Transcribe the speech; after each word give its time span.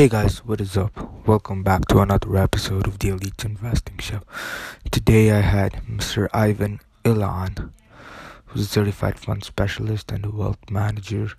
Hey 0.00 0.08
guys, 0.08 0.38
what 0.46 0.62
is 0.62 0.78
up? 0.78 1.28
Welcome 1.28 1.62
back 1.62 1.86
to 1.88 1.98
another 1.98 2.34
episode 2.38 2.86
of 2.86 3.00
the 3.00 3.10
Elite 3.10 3.44
Investing 3.44 3.98
Show. 3.98 4.20
Today 4.90 5.30
I 5.30 5.42
had 5.42 5.74
Mr. 5.86 6.26
Ivan 6.32 6.80
Illán, 7.04 7.70
who's 8.46 8.62
a 8.62 8.64
certified 8.64 9.18
fund 9.18 9.44
specialist 9.44 10.10
and 10.10 10.24
a 10.24 10.30
wealth 10.30 10.70
manager 10.70 11.32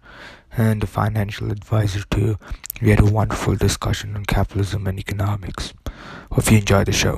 and 0.56 0.84
a 0.84 0.86
financial 0.86 1.52
advisor 1.52 2.04
too. 2.12 2.38
We 2.84 2.92
had 2.92 3.00
a 3.00 3.06
wonderful 3.06 3.56
discussion 3.56 4.16
on 4.16 4.26
capitalism 4.26 4.86
and 4.86 5.00
economics. 5.00 5.74
Hope 6.32 6.52
you 6.52 6.60
enjoy 6.60 6.84
the 6.84 6.92
show. 6.92 7.18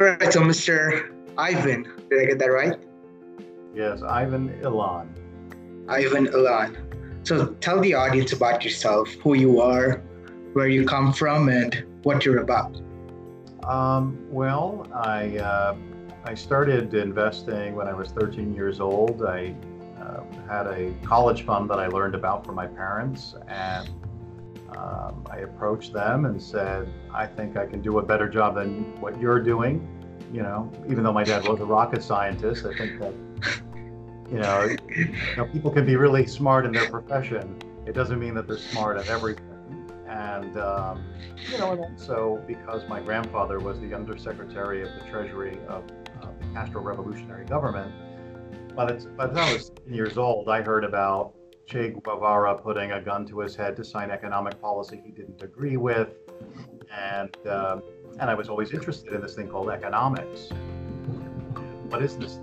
All 0.00 0.06
right, 0.08 0.32
so 0.32 0.40
Mr. 0.40 1.12
Ivan, 1.38 1.84
did 2.10 2.22
I 2.22 2.24
get 2.24 2.40
that 2.40 2.46
right? 2.46 2.76
Yes, 3.76 4.00
Ivan 4.02 4.48
Illán. 4.62 5.06
Ivan 5.86 6.28
Illán. 6.28 7.26
So 7.26 7.48
tell 7.60 7.78
the 7.78 7.92
audience 7.92 8.32
about 8.32 8.64
yourself, 8.64 9.12
who 9.22 9.34
you 9.34 9.60
are, 9.60 9.98
where 10.54 10.66
you 10.66 10.86
come 10.86 11.12
from, 11.12 11.50
and 11.50 11.84
what 12.02 12.24
you're 12.24 12.38
about. 12.38 12.80
Um, 13.64 14.16
well, 14.30 14.86
I 14.94 15.36
uh, 15.36 15.76
I 16.24 16.32
started 16.32 16.94
investing 16.94 17.74
when 17.74 17.86
I 17.86 17.92
was 17.92 18.12
13 18.12 18.54
years 18.54 18.80
old. 18.80 19.22
I 19.22 19.54
uh, 20.00 20.22
had 20.48 20.66
a 20.68 20.94
college 21.04 21.42
fund 21.44 21.68
that 21.68 21.78
I 21.78 21.88
learned 21.88 22.14
about 22.14 22.46
from 22.46 22.54
my 22.54 22.66
parents, 22.66 23.34
and 23.46 23.90
um, 24.74 25.26
I 25.30 25.40
approached 25.40 25.92
them 25.92 26.24
and 26.24 26.40
said, 26.40 26.88
"I 27.12 27.26
think 27.26 27.58
I 27.58 27.66
can 27.66 27.82
do 27.82 27.98
a 27.98 28.02
better 28.02 28.26
job 28.26 28.54
than 28.54 28.98
what 29.02 29.20
you're 29.20 29.40
doing." 29.42 29.86
You 30.32 30.42
know, 30.42 30.72
even 30.88 31.04
though 31.04 31.12
my 31.12 31.24
dad 31.24 31.46
was 31.46 31.60
a 31.60 31.66
rocket 31.66 32.02
scientist, 32.02 32.64
I 32.64 32.74
think 32.74 33.00
that 33.00 33.12
you 34.30 34.38
know, 34.38 34.76
you 34.96 35.14
know, 35.36 35.44
people 35.46 35.70
can 35.70 35.86
be 35.86 35.96
really 35.96 36.26
smart 36.26 36.66
in 36.66 36.72
their 36.72 36.90
profession. 36.90 37.58
It 37.86 37.94
doesn't 37.94 38.18
mean 38.18 38.34
that 38.34 38.46
they're 38.48 38.58
smart 38.58 38.96
at 38.96 39.08
everything. 39.08 39.44
And, 40.08 40.56
um, 40.58 41.04
you 41.50 41.58
know, 41.58 41.72
and 41.72 41.80
also 41.80 42.42
because 42.46 42.88
my 42.88 43.00
grandfather 43.00 43.58
was 43.58 43.78
the 43.80 43.94
undersecretary 43.94 44.82
of 44.82 44.88
the 44.94 45.10
Treasury 45.10 45.58
of 45.68 45.84
uh, 46.22 46.28
the 46.40 46.46
Castro 46.54 46.80
Revolutionary 46.80 47.44
Government, 47.44 47.92
by 48.76 48.92
the, 48.92 48.98
time 48.98 49.38
I 49.38 49.52
was 49.54 49.70
10 49.86 49.94
years 49.94 50.18
old, 50.18 50.50
I 50.50 50.60
heard 50.60 50.84
about 50.84 51.32
Che 51.66 51.94
Guevara 52.02 52.56
putting 52.56 52.92
a 52.92 53.00
gun 53.00 53.26
to 53.26 53.40
his 53.40 53.56
head 53.56 53.74
to 53.76 53.84
sign 53.84 54.10
economic 54.10 54.60
policy 54.60 55.00
he 55.02 55.10
didn't 55.10 55.42
agree 55.42 55.78
with. 55.78 56.10
And, 56.94 57.34
uh, 57.46 57.80
and 58.20 58.30
I 58.30 58.34
was 58.34 58.50
always 58.50 58.72
interested 58.72 59.14
in 59.14 59.22
this 59.22 59.34
thing 59.34 59.48
called 59.48 59.70
economics. 59.70 60.50
What 61.88 62.02
is 62.02 62.18
this 62.18 62.38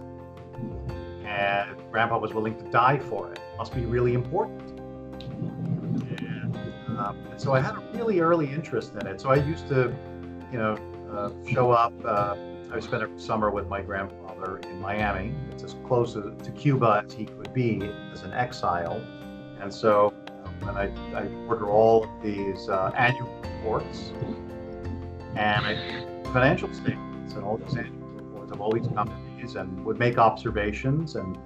and 1.33 1.75
grandpa 1.91 2.17
was 2.17 2.33
willing 2.33 2.55
to 2.57 2.63
die 2.69 2.99
for 2.99 3.31
it. 3.31 3.39
Must 3.57 3.73
be 3.73 3.85
really 3.85 4.13
important. 4.13 4.61
And, 6.87 6.99
um, 6.99 7.17
and 7.31 7.41
so 7.41 7.53
I 7.53 7.59
had 7.59 7.75
a 7.75 7.79
really 7.93 8.19
early 8.19 8.51
interest 8.51 8.93
in 8.93 9.07
it. 9.07 9.19
So 9.19 9.29
I 9.29 9.35
used 9.35 9.67
to, 9.69 9.93
you 10.51 10.59
know, 10.59 10.77
uh, 11.11 11.31
show 11.49 11.71
up. 11.71 11.93
Uh, 12.05 12.35
I 12.71 12.79
spent 12.79 13.03
a 13.03 13.19
summer 13.19 13.49
with 13.51 13.67
my 13.67 13.81
grandfather 13.81 14.57
in 14.59 14.79
Miami. 14.79 15.33
It's 15.51 15.63
as 15.63 15.75
close 15.85 16.13
to, 16.13 16.35
Cuba 16.55 17.03
as 17.05 17.13
he 17.13 17.25
could 17.25 17.53
be 17.53 17.81
as 18.11 18.23
an 18.23 18.33
exile. 18.33 19.01
And 19.59 19.73
so 19.73 20.13
when 20.61 20.77
I, 20.77 20.85
I 21.15 21.27
order 21.47 21.69
all 21.69 22.03
of 22.03 22.09
these 22.23 22.69
uh, 22.69 22.91
annual 22.95 23.29
reports 23.41 24.11
and 25.35 25.65
I 25.65 26.05
financial 26.31 26.71
statements 26.73 27.33
and 27.33 27.43
all 27.43 27.57
these 27.57 27.75
annual 27.75 28.07
reports 28.15 28.51
of 28.51 28.61
all 28.61 28.71
these 28.71 28.87
companies 28.87 29.22
and 29.55 29.85
would 29.85 29.99
make 29.99 30.17
observations 30.17 31.15
and 31.15 31.37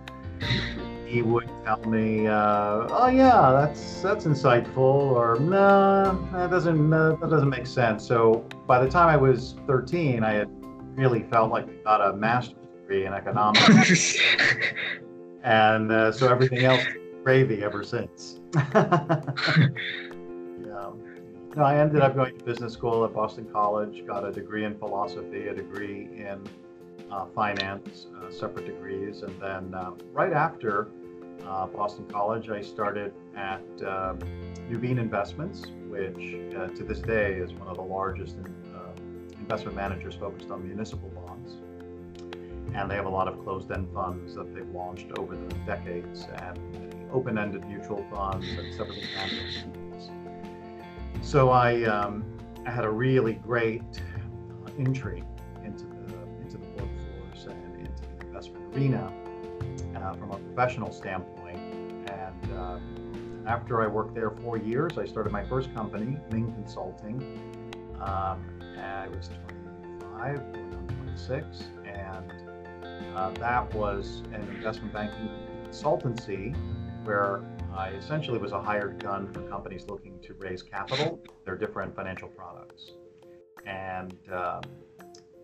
he 1.08 1.22
would 1.22 1.50
tell 1.64 1.82
me, 1.86 2.28
uh, 2.28 2.88
"Oh 2.90 3.08
yeah, 3.08 3.52
that's 3.52 4.02
that's 4.02 4.26
insightful," 4.26 5.12
or 5.16 5.40
"No, 5.40 6.28
that 6.34 6.50
doesn't 6.50 6.94
uh, 6.94 7.16
that 7.22 7.30
doesn't 7.30 7.50
make 7.50 7.66
sense." 7.66 8.06
So 8.06 8.46
by 8.68 8.84
the 8.84 8.90
time 8.90 9.08
I 9.08 9.16
was 9.16 9.56
13, 9.68 10.24
I 10.24 10.34
had 10.34 10.50
really 10.98 11.24
felt 11.24 11.50
like 11.50 11.68
I 11.68 11.84
got 11.84 12.10
a 12.10 12.14
master's 12.14 12.58
degree 12.82 13.06
in 13.06 13.14
economics, 13.14 14.20
and 15.44 15.92
uh, 15.92 16.12
so 16.12 16.30
everything 16.30 16.66
else 16.66 16.84
gravy 17.24 17.64
ever 17.64 17.84
since. 17.84 18.40
yeah. 18.56 19.72
No, 21.56 21.64
I 21.64 21.80
ended 21.80 22.02
up 22.02 22.16
going 22.16 22.38
to 22.38 22.44
business 22.44 22.74
school 22.74 23.04
at 23.06 23.14
Boston 23.14 23.48
College, 23.52 24.06
got 24.06 24.24
a 24.26 24.32
degree 24.32 24.66
in 24.66 24.78
philosophy, 24.78 25.48
a 25.48 25.54
degree 25.56 26.04
in 26.16 26.40
uh, 27.12 27.26
finance, 27.34 28.08
uh, 28.18 28.30
separate 28.32 28.66
degrees. 28.66 29.22
And 29.22 29.40
then 29.42 29.74
um, 29.74 29.98
right 30.12 30.34
after 30.34 30.90
uh, 31.46 31.68
Boston 31.68 32.06
College, 32.08 32.50
I 32.50 32.62
started 32.62 33.14
at 33.36 33.62
um, 33.86 34.20
Nuveen 34.70 35.00
Investments, 35.00 35.66
which 35.88 36.16
to 36.16 36.84
this 36.84 37.00
day 37.00 37.34
is 37.34 37.54
one 37.54 37.68
of 37.68 37.78
the 37.78 37.84
largest 37.84 38.36
in, 38.38 38.54
investment 39.40 39.78
managers 39.78 40.14
focused 40.16 40.52
on 40.52 40.68
municipal 40.68 41.08
bonds. 41.10 41.54
And 42.76 42.92
they 42.92 42.96
have 42.96 43.06
a 43.06 43.10
lot 43.10 43.30
of 43.30 43.42
closed 43.46 43.72
end 43.72 43.88
funds 43.94 44.36
that 44.36 44.54
they've 44.54 44.68
launched 44.70 45.08
over 45.18 45.38
the 45.38 45.56
decades 45.66 46.28
and 46.36 46.60
open 47.14 47.38
ended 47.38 47.66
mutual 47.66 48.06
funds 48.12 48.46
and 48.46 48.74
separate 48.74 49.08
funds. 49.16 50.10
So 51.22 51.50
I, 51.50 51.84
um, 51.84 52.26
I 52.66 52.72
had 52.72 52.84
a 52.84 52.90
really 52.90 53.36
great 53.36 53.84
entry 54.78 55.24
arena 58.74 59.12
uh, 59.96 60.14
from 60.14 60.32
a 60.32 60.38
professional 60.38 60.92
standpoint. 60.92 61.58
And 62.10 62.52
uh, 62.54 62.80
after 63.48 63.82
I 63.82 63.88
worked 63.88 64.14
there 64.14 64.32
four 64.32 64.58
years, 64.58 64.98
I 64.98 65.06
started 65.06 65.32
my 65.32 65.44
first 65.46 65.74
company, 65.74 66.18
Ming 66.32 66.52
Consulting. 66.54 67.22
Um, 68.00 68.44
I 68.78 69.08
was 69.08 69.30
25, 70.00 70.54
26, 71.06 71.64
and 71.86 72.32
uh, 73.16 73.32
that 73.32 73.74
was 73.74 74.24
an 74.34 74.42
investment 74.56 74.94
banking 74.94 75.30
consultancy 75.66 76.56
where 77.06 77.42
I 77.76 77.90
essentially 77.92 78.38
was 78.38 78.52
a 78.52 78.62
hired 78.62 79.02
gun 79.02 79.32
for 79.34 79.42
companies 79.44 79.86
looking 79.88 80.20
to 80.24 80.34
raise 80.34 80.62
capital, 80.62 81.20
their 81.46 81.56
different 81.56 81.96
financial 81.96 82.28
products. 82.28 82.92
And 83.66 84.16
um, 84.32 84.62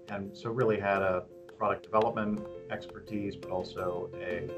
and 0.10 0.36
so 0.36 0.50
really 0.50 0.80
had 0.80 1.02
a 1.02 1.24
product 1.58 1.84
development 1.84 2.40
expertise, 2.72 3.36
but 3.36 3.52
also 3.52 4.10
a 4.16 4.50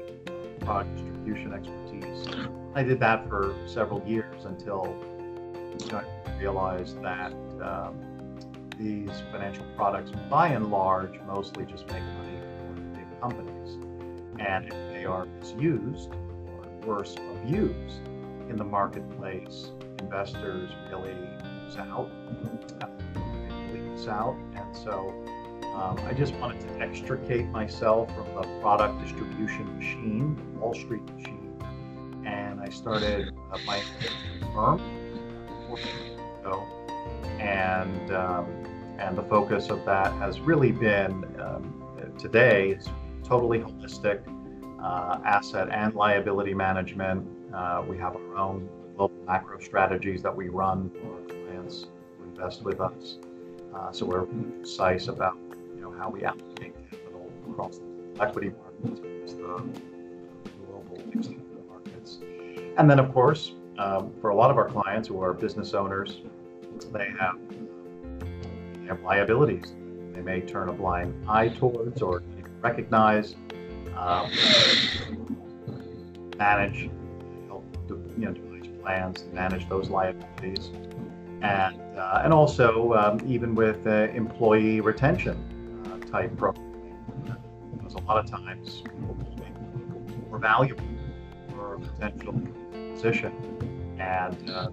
product 0.64 0.96
distribution 0.96 1.52
expertise. 1.52 2.48
I 2.74 2.82
did 2.82 3.00
that 3.00 3.28
for 3.28 3.54
several 3.66 4.02
years 4.06 4.44
until 4.44 4.96
you 5.80 5.92
know, 5.92 6.02
I 6.26 6.38
realized 6.38 7.02
that 7.02 7.32
um, 7.62 8.06
these 8.78 9.10
financial 9.32 9.64
products, 9.76 10.10
by 10.30 10.48
and 10.48 10.70
large, 10.70 11.18
mostly 11.26 11.64
just 11.64 11.86
make 11.88 12.02
money 12.02 12.38
for 12.58 12.80
big 12.94 13.20
companies. 13.20 13.74
And 14.38 14.66
if 14.66 14.92
they 14.92 15.04
are 15.04 15.26
misused, 15.26 16.10
or 16.12 16.86
worse, 16.86 17.14
abused 17.42 18.00
in 18.48 18.56
the 18.56 18.64
marketplace, 18.64 19.70
investors 19.98 20.70
really 20.90 21.14
lose 21.14 21.76
out, 21.78 22.10
lose 23.72 24.08
out. 24.08 24.36
And 24.54 24.76
so 24.76 25.14
um, 25.76 26.00
I 26.06 26.14
just 26.14 26.34
wanted 26.36 26.60
to 26.62 26.80
extricate 26.80 27.46
myself 27.48 28.08
from 28.14 28.26
the 28.34 28.60
product 28.60 28.98
distribution 29.02 29.76
machine, 29.76 30.58
Wall 30.58 30.74
Street 30.74 31.04
machine, 31.14 31.52
and 32.24 32.60
I 32.60 32.70
started 32.70 33.34
uh, 33.52 33.58
my 33.66 33.82
firm 34.54 34.80
ago, 36.40 36.66
and 37.38 38.10
um, 38.12 38.46
and 38.98 39.18
the 39.18 39.22
focus 39.24 39.68
of 39.68 39.84
that 39.84 40.12
has 40.14 40.40
really 40.40 40.72
been 40.72 41.24
um, 41.40 42.14
today 42.18 42.70
is 42.70 42.88
totally 43.22 43.58
holistic 43.58 44.22
uh, 44.82 45.18
asset 45.26 45.68
and 45.70 45.94
liability 45.94 46.54
management. 46.54 47.26
Uh, 47.54 47.84
we 47.86 47.98
have 47.98 48.16
our 48.16 48.36
own 48.36 48.66
global 48.96 49.16
macro 49.26 49.58
strategies 49.60 50.22
that 50.22 50.34
we 50.34 50.48
run 50.48 50.90
for 50.90 51.16
our 51.16 51.44
clients 51.46 51.86
who 52.18 52.30
invest 52.30 52.62
with 52.62 52.80
us. 52.80 53.18
Uh, 53.74 53.92
so 53.92 54.06
we're 54.06 54.24
precise 54.24 55.08
about 55.08 55.36
how 55.92 56.10
we 56.10 56.24
allocate 56.24 56.74
capital 56.90 57.30
across 57.50 57.80
equity 58.20 58.50
markets, 58.82 59.32
the 59.34 59.36
global 60.66 60.98
markets. 61.68 62.18
And 62.78 62.90
then, 62.90 62.98
of 62.98 63.12
course, 63.12 63.52
um, 63.78 64.12
for 64.20 64.30
a 64.30 64.34
lot 64.34 64.50
of 64.50 64.56
our 64.56 64.68
clients 64.68 65.08
who 65.08 65.20
are 65.20 65.32
business 65.32 65.74
owners, 65.74 66.20
they 66.92 67.08
have, 67.18 67.36
they 68.80 68.86
have 68.86 69.00
liabilities. 69.02 69.74
They 70.12 70.22
may 70.22 70.40
turn 70.40 70.68
a 70.68 70.72
blind 70.72 71.28
eye 71.28 71.48
towards 71.48 72.00
or 72.00 72.22
recognize, 72.60 73.34
um, 73.96 74.30
manage, 76.38 76.90
help 77.48 77.64
you 78.18 78.26
know, 78.26 78.32
devise 78.32 78.68
plans 78.82 79.22
to 79.22 79.28
manage 79.28 79.68
those 79.68 79.90
liabilities, 79.90 80.70
and 81.42 81.80
uh, 81.98 82.22
and 82.24 82.32
also 82.32 82.94
um, 82.94 83.20
even 83.26 83.54
with 83.54 83.86
uh, 83.86 84.08
employee 84.14 84.80
retention 84.80 85.36
type 86.10 86.36
programming. 86.36 86.96
Because 87.76 87.94
a 87.94 87.98
lot 87.98 88.18
of 88.24 88.30
times 88.30 88.82
more 90.30 90.38
valuable 90.38 90.84
for 91.50 91.74
a 91.74 91.80
potential 91.80 92.34
position. 92.94 93.32
And 93.98 94.50
uh, 94.50 94.68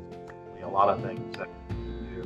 a 0.64 0.68
lot 0.68 0.90
of 0.90 1.02
things 1.02 1.38
that 1.38 1.50
we 1.70 2.16
do 2.16 2.24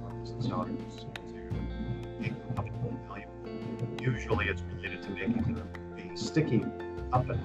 for 0.00 0.10
business 0.20 0.46
owners 0.52 0.96
to 0.96 2.20
make 2.20 2.34
the 2.34 2.54
company 2.54 2.76
valuable. 3.08 4.02
Usually 4.02 4.46
it's 4.46 4.62
related 4.76 5.02
to 5.02 5.10
making 5.10 5.62
a 5.98 6.16
sticky 6.16 6.64
company 7.12 7.40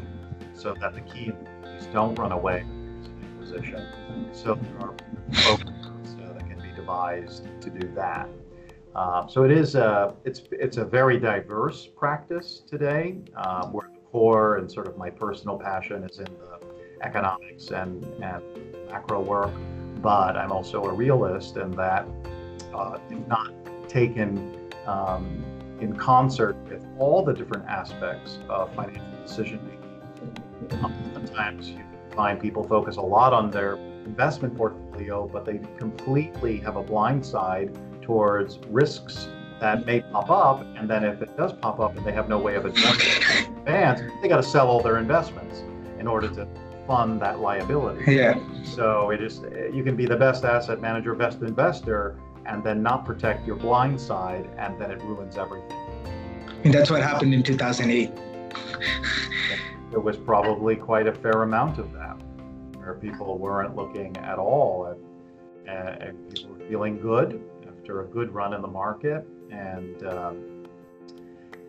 so 0.54 0.74
that 0.81 0.94
the 0.95 1.01
key 1.01 1.28
employees 1.28 1.88
don't 1.94 2.18
run 2.18 2.31
away 2.31 2.66
position. 3.40 3.86
So 4.33 4.56
there 4.56 4.81
are 4.81 4.94
programs 5.31 6.16
uh, 6.16 6.33
that 6.33 6.48
can 6.48 6.60
be 6.62 6.75
devised 6.75 7.48
to 7.62 7.69
do 7.69 7.88
that. 7.95 8.28
Um, 8.95 9.30
so 9.30 9.44
it 9.44 9.51
is 9.51 9.75
a, 9.75 10.16
it's, 10.25 10.42
it's 10.51 10.78
a 10.78 10.86
very 10.86 11.19
diverse 11.19 11.88
practice 11.88 12.63
today, 12.68 13.18
um, 13.36 13.72
where 13.72 13.89
the 13.94 14.00
core 14.12 14.57
and 14.57 14.72
sort 14.72 14.88
of 14.88 14.98
my 14.98 15.10
personal 15.10 15.57
passion 15.57 16.04
is 16.04 16.19
in 16.19 16.25
the 16.25 17.06
economics 17.06 17.69
and, 17.69 18.04
and 18.24 18.44
macro 18.89 19.22
work, 19.22 19.54
but 20.01 20.36
I'm 20.36 20.51
also 20.51 20.84
a 20.84 20.94
realist 20.94 21.57
in 21.57 21.72
that 21.72 22.07
uh, 22.74 22.98
not 23.28 23.54
taken 23.88 24.72
um, 24.86 25.44
in 25.80 25.95
concert 25.95 26.56
with 26.69 26.86
all 26.98 27.24
the 27.24 27.33
different 27.33 27.66
aspects 27.68 28.40
of 28.50 28.74
financial 28.74 29.04
decision 29.22 29.60
making, 29.68 31.13
sometimes 31.13 31.69
you 31.69 31.83
find 32.16 32.40
people 32.40 32.63
focus 32.63 32.98
a 32.98 33.01
lot 33.01 33.33
on 33.33 33.51
their 33.51 33.75
investment 34.06 34.56
portfolio, 34.56 35.28
but 35.28 35.45
they 35.45 35.60
completely 35.78 36.57
have 36.57 36.78
a 36.78 36.83
blind 36.83 37.24
side 37.24 37.72
towards 38.07 38.57
risks 38.69 39.27
that 39.59 39.86
may 39.86 40.00
pop 40.00 40.30
up. 40.30 40.65
And 40.77 40.89
then 40.89 41.04
if 41.04 41.21
it 41.21 41.36
does 41.36 41.51
pop 41.51 41.80
up 41.80 41.98
and 41.98 42.06
they 42.06 42.13
have 42.13 42.30
no 42.30 42.39
way 42.39 42.56
of 42.56 42.65
addressing 42.65 43.21
it 43.21 43.48
in 43.50 43.57
advance, 43.57 44.01
they 44.21 44.30
got 44.30 44.38
to 44.38 44.44
sell 44.44 44.69
all 44.69 44.81
their 44.81 44.98
investments 44.98 45.59
in 46.00 46.07
order 46.07 46.30
to 46.30 46.48
fund 46.88 47.21
that 47.21 47.39
liability. 47.39 48.15
Yeah. 48.15 48.39
So 48.63 49.09
it 49.09 49.21
is 49.21 49.42
you 49.74 49.83
can 49.83 49.98
be 49.98 50.06
the 50.06 50.15
best 50.15 50.45
asset 50.45 50.80
manager, 50.80 51.13
best 51.15 51.42
investor, 51.42 52.18
and 52.45 52.63
then 52.63 52.81
not 52.81 53.06
protect 53.06 53.45
your 53.45 53.57
blind 53.57 54.00
side, 54.00 54.50
and 54.57 54.80
then 54.80 54.89
it 54.89 55.01
ruins 55.01 55.38
everything. 55.38 55.77
And 56.63 56.74
that's 56.74 56.89
what 56.89 57.01
happened 57.01 57.33
in 57.33 57.44
2008. 57.44 58.12
There 59.89 60.01
was 60.01 60.18
probably 60.18 60.75
quite 60.75 61.07
a 61.07 61.13
fair 61.13 61.44
amount 61.44 61.80
of 61.80 61.94
that, 61.94 62.18
where 62.75 62.95
people 62.95 63.38
weren't 63.38 63.74
looking 63.77 64.18
at 64.18 64.38
all 64.38 64.94
at, 65.65 65.98
at 66.01 66.30
people 66.30 66.56
were 66.56 66.68
feeling 66.68 67.00
good 67.00 67.42
after 67.88 68.01
a 68.01 68.06
good 68.06 68.34
run 68.34 68.54
in 68.54 68.62
the 68.62 68.68
market. 68.68 69.25
And, 69.50 70.06
um, 70.06 70.66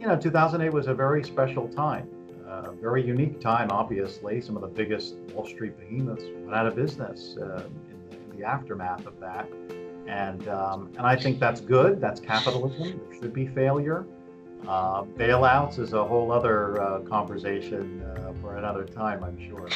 you 0.01 0.07
know, 0.09 0.17
2008 0.17 0.73
was 0.73 0.89
a 0.89 0.95
very 0.95 1.23
special 1.23 1.69
time, 1.69 2.09
a 2.45 2.73
very 2.73 3.07
unique 3.07 3.41
time, 3.41 3.69
obviously. 3.71 4.41
Some 4.41 4.57
of 4.57 4.63
the 4.63 4.69
biggest 4.69 5.15
Wall 5.33 5.47
Street 5.47 5.79
behemoths 5.79 6.25
went 6.25 6.57
out 6.57 6.67
of 6.67 6.75
business 6.75 7.37
uh, 7.41 7.63
in, 7.89 8.11
the, 8.11 8.17
in, 8.17 8.37
the, 8.37 8.45
aftermath 8.45 9.07
of 9.07 9.21
that. 9.21 9.49
And, 10.09 10.49
um, 10.49 10.91
and 10.97 11.07
I 11.07 11.15
think 11.15 11.39
that's 11.39 11.61
good. 11.61 12.01
That's 12.01 12.19
capitalism. 12.19 13.01
There 13.11 13.21
should 13.21 13.33
be 13.33 13.47
failure. 13.47 14.05
Uh, 14.67 15.05
bailouts 15.05 15.79
is 15.79 15.93
a 15.93 16.05
whole 16.05 16.33
other 16.33 16.83
uh, 16.83 16.99
conversation 17.03 18.03
uh, 18.03 18.33
for 18.41 18.57
another 18.57 18.85
time, 18.85 19.23
I'm 19.23 19.39
sure. 19.49 19.69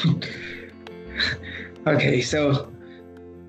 okay, 1.87 2.21
so 2.21 2.69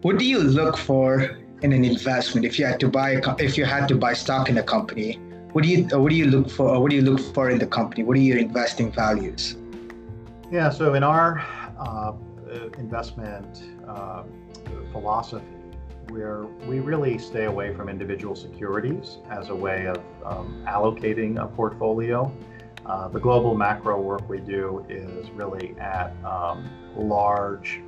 what 0.03 0.19
do 0.19 0.25
you 0.25 0.37
look 0.37 0.77
for 0.77 1.42
in 1.63 1.71
an 1.71 1.83
investment 1.83 2.45
if 2.45 2.59
you 2.59 2.65
had 2.65 2.79
to 2.79 2.87
buy 2.87 3.21
if 3.39 3.57
you 3.57 3.65
had 3.65 3.87
to 3.87 3.95
buy 3.95 4.13
stock 4.13 4.49
in 4.49 4.57
a 4.57 4.63
company 4.63 5.19
what 5.53 5.63
do 5.63 5.69
you 5.69 5.83
what 5.97 6.09
do 6.09 6.15
you 6.15 6.25
look 6.25 6.49
for 6.49 6.79
what 6.81 6.89
do 6.89 6.95
you 6.95 7.03
look 7.03 7.19
for 7.33 7.51
in 7.51 7.59
the 7.59 7.67
company? 7.67 8.03
What 8.03 8.17
are 8.17 8.19
your 8.19 8.39
investing 8.39 8.91
values? 8.91 9.55
Yeah 10.51 10.69
so 10.69 10.95
in 10.95 11.03
our 11.03 11.45
uh, 11.79 12.13
investment 12.77 13.63
uh, 13.87 14.23
philosophy 14.91 15.45
where 16.09 16.45
we 16.67 16.79
really 16.79 17.17
stay 17.17 17.45
away 17.45 17.73
from 17.73 17.87
individual 17.87 18.35
securities 18.35 19.17
as 19.29 19.49
a 19.49 19.55
way 19.55 19.85
of 19.85 19.97
um, 20.25 20.63
allocating 20.67 21.41
a 21.41 21.47
portfolio. 21.47 22.31
Uh, 22.85 23.07
the 23.07 23.19
global 23.19 23.55
macro 23.55 24.01
work 24.01 24.27
we 24.27 24.39
do 24.39 24.85
is 24.89 25.29
really 25.31 25.75
at 25.79 26.13
um, 26.25 26.69
large 26.95 27.81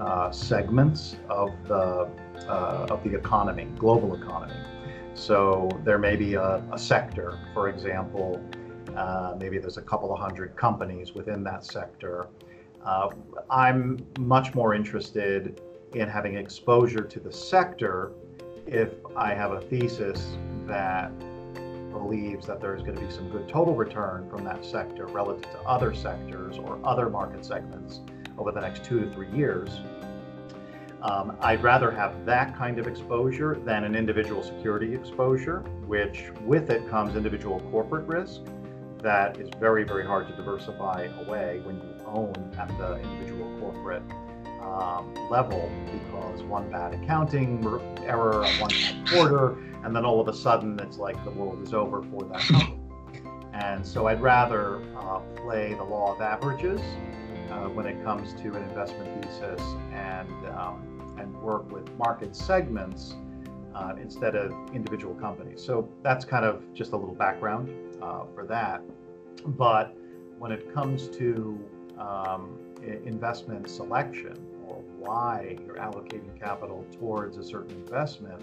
uh, 0.00 0.30
segments 0.30 1.16
of 1.28 1.50
the 1.66 2.08
uh, 2.46 2.86
of 2.90 3.02
the 3.04 3.14
economy, 3.14 3.66
global 3.76 4.14
economy. 4.14 4.54
So 5.14 5.68
there 5.84 5.98
may 5.98 6.16
be 6.16 6.34
a, 6.34 6.62
a 6.72 6.78
sector, 6.78 7.38
for 7.52 7.68
example, 7.68 8.42
uh, 8.96 9.34
maybe 9.38 9.58
there's 9.58 9.76
a 9.76 9.82
couple 9.82 10.12
of 10.12 10.18
hundred 10.18 10.56
companies 10.56 11.14
within 11.14 11.42
that 11.44 11.64
sector. 11.64 12.26
Uh, 12.84 13.10
I'm 13.50 14.06
much 14.18 14.54
more 14.54 14.74
interested 14.74 15.60
in 15.94 16.08
having 16.08 16.34
exposure 16.36 17.02
to 17.02 17.20
the 17.20 17.32
sector 17.32 18.12
if 18.66 18.92
I 19.16 19.34
have 19.34 19.52
a 19.52 19.60
thesis 19.60 20.36
that 20.66 21.10
believes 21.90 22.46
that 22.46 22.60
there's 22.60 22.82
going 22.82 22.96
to 22.96 23.04
be 23.04 23.10
some 23.10 23.28
good 23.30 23.48
total 23.48 23.74
return 23.74 24.28
from 24.30 24.44
that 24.44 24.64
sector 24.64 25.06
relative 25.06 25.50
to 25.50 25.58
other 25.60 25.94
sectors 25.94 26.58
or 26.58 26.78
other 26.84 27.08
market 27.08 27.44
segments 27.44 28.00
over 28.36 28.52
the 28.52 28.60
next 28.60 28.84
two 28.84 29.00
to 29.00 29.10
three 29.10 29.30
years. 29.30 29.80
Um, 31.02 31.36
I'd 31.40 31.62
rather 31.62 31.90
have 31.92 32.26
that 32.26 32.56
kind 32.56 32.78
of 32.78 32.86
exposure 32.88 33.60
than 33.64 33.84
an 33.84 33.94
individual 33.94 34.42
security 34.42 34.94
exposure, 34.94 35.60
which 35.86 36.30
with 36.44 36.70
it 36.70 36.88
comes 36.88 37.14
individual 37.14 37.60
corporate 37.70 38.06
risk 38.06 38.40
that 39.02 39.38
is 39.38 39.48
very, 39.60 39.84
very 39.84 40.04
hard 40.04 40.26
to 40.26 40.34
diversify 40.34 41.08
away 41.24 41.60
when 41.62 41.76
you 41.76 42.04
own 42.04 42.34
at 42.58 42.68
the 42.78 42.96
individual 42.98 43.48
corporate 43.60 44.02
um, 44.60 45.14
level 45.30 45.70
because 45.92 46.42
one 46.42 46.68
bad 46.70 46.94
accounting 46.94 47.64
error, 48.04 48.44
one 48.58 48.70
bad 48.70 49.08
quarter, 49.08 49.56
and 49.84 49.94
then 49.94 50.04
all 50.04 50.20
of 50.20 50.26
a 50.26 50.34
sudden 50.34 50.78
it's 50.80 50.98
like 50.98 51.22
the 51.24 51.30
world 51.30 51.62
is 51.62 51.72
over 51.72 52.02
for 52.02 52.24
that 52.24 52.40
company. 52.40 52.74
And 53.52 53.86
so 53.86 54.06
I'd 54.06 54.20
rather 54.20 54.82
uh, 54.96 55.20
play 55.36 55.74
the 55.74 55.84
law 55.84 56.14
of 56.14 56.20
averages 56.20 56.80
uh, 57.50 57.68
when 57.68 57.86
it 57.86 58.02
comes 58.04 58.34
to 58.34 58.54
an 58.54 58.62
investment 58.64 59.22
thesis 59.22 59.60
and 59.92 60.46
um, 60.56 61.16
and 61.18 61.36
work 61.42 61.70
with 61.72 61.90
market 61.96 62.34
segments 62.36 63.14
uh, 63.74 63.94
instead 64.00 64.34
of 64.34 64.52
individual 64.74 65.14
companies. 65.14 65.62
So 65.62 65.88
that's 66.02 66.24
kind 66.24 66.44
of 66.44 66.62
just 66.74 66.92
a 66.92 66.96
little 66.96 67.14
background 67.14 67.70
uh, 68.02 68.24
for 68.34 68.46
that. 68.46 68.82
But 69.46 69.96
when 70.38 70.52
it 70.52 70.72
comes 70.72 71.08
to 71.08 71.58
um, 71.98 72.58
investment 73.04 73.68
selection 73.68 74.36
or 74.66 74.76
why 74.98 75.56
you're 75.66 75.76
allocating 75.76 76.38
capital 76.38 76.84
towards 76.98 77.36
a 77.36 77.42
certain 77.42 77.76
investment, 77.76 78.42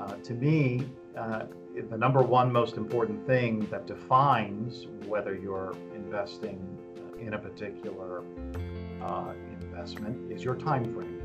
uh, 0.00 0.14
to 0.14 0.34
me, 0.34 0.86
uh, 1.16 1.44
the 1.90 1.98
number 1.98 2.22
one 2.22 2.52
most 2.52 2.76
important 2.76 3.24
thing 3.26 3.66
that 3.70 3.86
defines 3.86 4.86
whether 5.06 5.34
you're 5.34 5.74
investing 5.94 6.77
in 7.20 7.34
a 7.34 7.38
particular 7.38 8.22
uh, 9.02 9.32
investment 9.60 10.30
is 10.30 10.42
your 10.42 10.54
time 10.54 10.84
frame. 10.94 11.22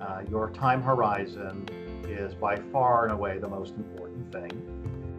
Uh, 0.00 0.22
your 0.28 0.50
time 0.50 0.82
horizon 0.82 1.66
is 2.08 2.34
by 2.34 2.56
far 2.72 3.04
and 3.04 3.12
away 3.12 3.38
the 3.38 3.48
most 3.48 3.74
important 3.76 4.32
thing. 4.32 4.50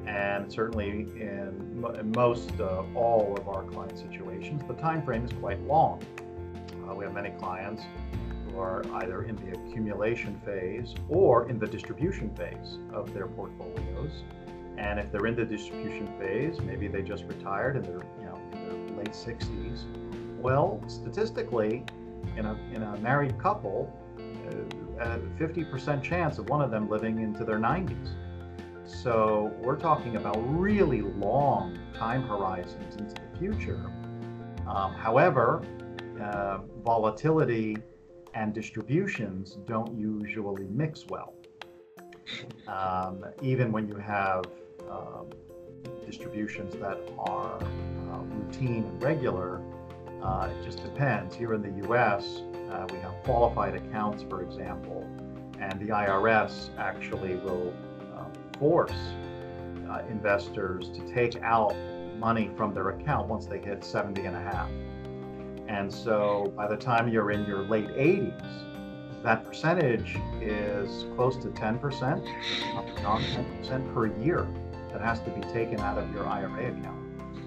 And 0.06 0.52
certainly 0.52 1.08
in, 1.16 1.86
in 1.98 2.12
most 2.16 2.52
uh, 2.60 2.84
all 2.94 3.36
of 3.38 3.48
our 3.48 3.64
client 3.64 3.98
situations, 3.98 4.62
the 4.68 4.74
time 4.74 5.02
frame 5.04 5.24
is 5.24 5.32
quite 5.34 5.62
long. 5.62 6.02
Uh, 6.86 6.94
we 6.94 7.06
have 7.06 7.14
many 7.14 7.30
clients 7.40 7.84
who 8.46 8.60
are 8.60 8.84
either 8.96 9.24
in 9.24 9.36
the 9.38 9.58
accumulation 9.58 10.40
phase 10.46 10.94
or 11.08 11.50
in 11.50 11.58
the 11.58 11.68
distribution 11.68 12.30
phase 12.36 12.78
of 12.94 13.14
their 13.14 13.28
portfolios. 13.28 14.12
And 14.78 15.00
if 15.00 15.12
they're 15.12 15.28
in 15.28 15.36
the 15.36 15.46
distribution 15.46 16.08
phase, 16.20 16.60
maybe 16.62 16.88
they 16.88 17.02
just 17.02 17.24
retired 17.24 17.78
and 17.78 17.86
they're 17.86 18.02
late 19.04 19.14
60s. 19.14 19.84
Well, 20.40 20.82
statistically, 20.88 21.84
in 22.38 22.46
a 22.46 22.58
in 22.74 22.84
a 22.84 22.98
married 22.98 23.38
couple, 23.40 23.92
a 25.00 25.18
50% 25.40 26.04
chance 26.04 26.38
of 26.38 26.50
one 26.50 26.62
of 26.62 26.72
them 26.72 26.90
living 26.90 27.20
into 27.20 27.44
their 27.44 27.60
90s. 27.60 28.16
So 28.86 29.52
we're 29.60 29.78
talking 29.78 30.18
about 30.18 30.36
really 30.60 31.02
long 31.02 31.78
time 31.94 32.24
horizons 32.24 32.96
into 32.96 33.16
the 33.16 33.40
future. 33.40 33.92
Um, 34.68 34.94
however, 34.94 35.64
uh, 36.22 36.60
volatility 36.84 37.78
and 38.34 38.54
distributions 38.54 39.58
don't 39.66 39.98
usually 39.98 40.66
mix 40.66 41.06
well. 41.08 41.34
Um, 42.68 43.26
even 43.42 43.72
when 43.72 43.88
you 43.88 43.96
have 43.96 44.46
um, 44.90 45.30
distributions 46.06 46.74
that 46.76 47.00
are 47.18 47.58
uh, 47.58 48.03
routine 48.24 48.86
and 48.86 49.04
regular, 49.04 49.62
uh, 50.22 50.50
it 50.52 50.64
just 50.64 50.84
depends. 50.84 51.36
Here 51.36 51.54
in 51.54 51.62
the 51.62 51.88
US, 51.90 52.42
uh, 52.72 52.88
we 52.92 53.00
have 53.00 53.14
qualified 53.24 53.76
accounts, 53.76 54.24
for 54.24 54.42
example, 54.42 55.08
and 55.60 55.80
the 55.80 55.88
IRS 55.88 56.70
actually 56.78 57.36
will 57.36 57.74
uh, 58.16 58.26
force 58.58 58.92
uh, 59.90 60.02
investors 60.10 60.90
to 60.90 61.14
take 61.14 61.42
out 61.44 61.76
money 62.18 62.50
from 62.56 62.74
their 62.74 62.90
account 62.90 63.28
once 63.28 63.46
they 63.46 63.60
hit 63.60 63.84
70 63.84 64.26
and 64.26 64.36
a 64.36 64.42
half. 64.42 64.70
And 65.68 65.94
so 65.94 66.54
by 66.56 66.68
the 66.68 66.78
time 66.78 67.08
you're 67.10 67.32
in 67.32 67.46
your 67.46 67.64
late 67.64 67.88
80s, 67.88 68.64
that 69.24 69.46
percentage 69.46 70.18
is 70.42 71.06
close 71.16 71.38
to 71.38 71.48
10%, 71.48 73.02
non 73.02 73.22
10% 73.22 73.94
per 73.94 74.08
year 74.22 74.48
that 74.92 75.02
has 75.02 75.20
to 75.22 75.30
be 75.32 75.42
taken 75.54 75.80
out 75.80 75.98
of 75.98 76.12
your 76.14 76.28
IRA 76.28 76.72
account. 76.78 77.00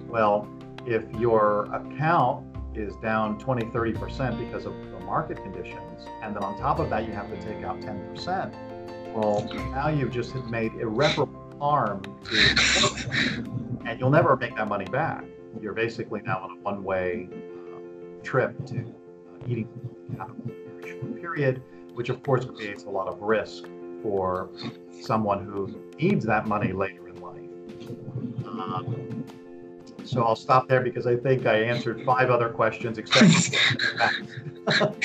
Well, 0.07 0.47
if 0.87 1.03
your 1.19 1.65
account 1.73 2.45
is 2.73 2.95
down 2.97 3.37
20, 3.39 3.65
30% 3.67 4.39
because 4.39 4.65
of 4.65 4.73
the 4.91 4.99
market 5.01 5.37
conditions, 5.43 6.07
and 6.21 6.35
then 6.35 6.43
on 6.43 6.57
top 6.57 6.79
of 6.79 6.89
that, 6.89 7.05
you 7.05 7.13
have 7.13 7.29
to 7.29 7.41
take 7.41 7.63
out 7.63 7.79
10%, 7.81 9.13
well, 9.13 9.43
now 9.71 9.89
you've 9.89 10.11
just 10.11 10.33
made 10.49 10.73
irreparable 10.75 11.43
harm 11.59 12.01
to, 12.23 13.75
and 13.85 13.99
you'll 13.99 14.09
never 14.09 14.35
make 14.37 14.55
that 14.55 14.67
money 14.67 14.85
back. 14.85 15.25
You're 15.61 15.73
basically 15.73 16.21
now 16.21 16.39
on 16.43 16.51
a 16.51 16.61
one 16.61 16.83
way 16.83 17.27
uh, 17.31 18.23
trip 18.23 18.65
to 18.67 18.79
uh, 18.79 19.47
eating 19.47 19.67
capital 20.15 20.51
period, 21.19 21.63
which 21.95 22.09
of 22.09 22.21
course 22.21 22.45
creates 22.45 22.83
a 22.83 22.89
lot 22.89 23.07
of 23.07 23.21
risk 23.21 23.65
for 24.03 24.49
someone 25.01 25.43
who 25.43 25.81
needs 25.99 26.25
that 26.25 26.47
money 26.47 26.71
later 26.71 27.07
in 27.07 27.15
life. 27.21 27.41
Um, 28.45 29.25
so 30.07 30.23
I'll 30.23 30.35
stop 30.35 30.67
there 30.67 30.81
because 30.81 31.05
I 31.05 31.15
think 31.15 31.45
I 31.45 31.57
answered 31.61 32.03
five 32.05 32.29
other 32.29 32.49
questions 32.49 32.97
except. 32.97 33.55
but 34.65 35.03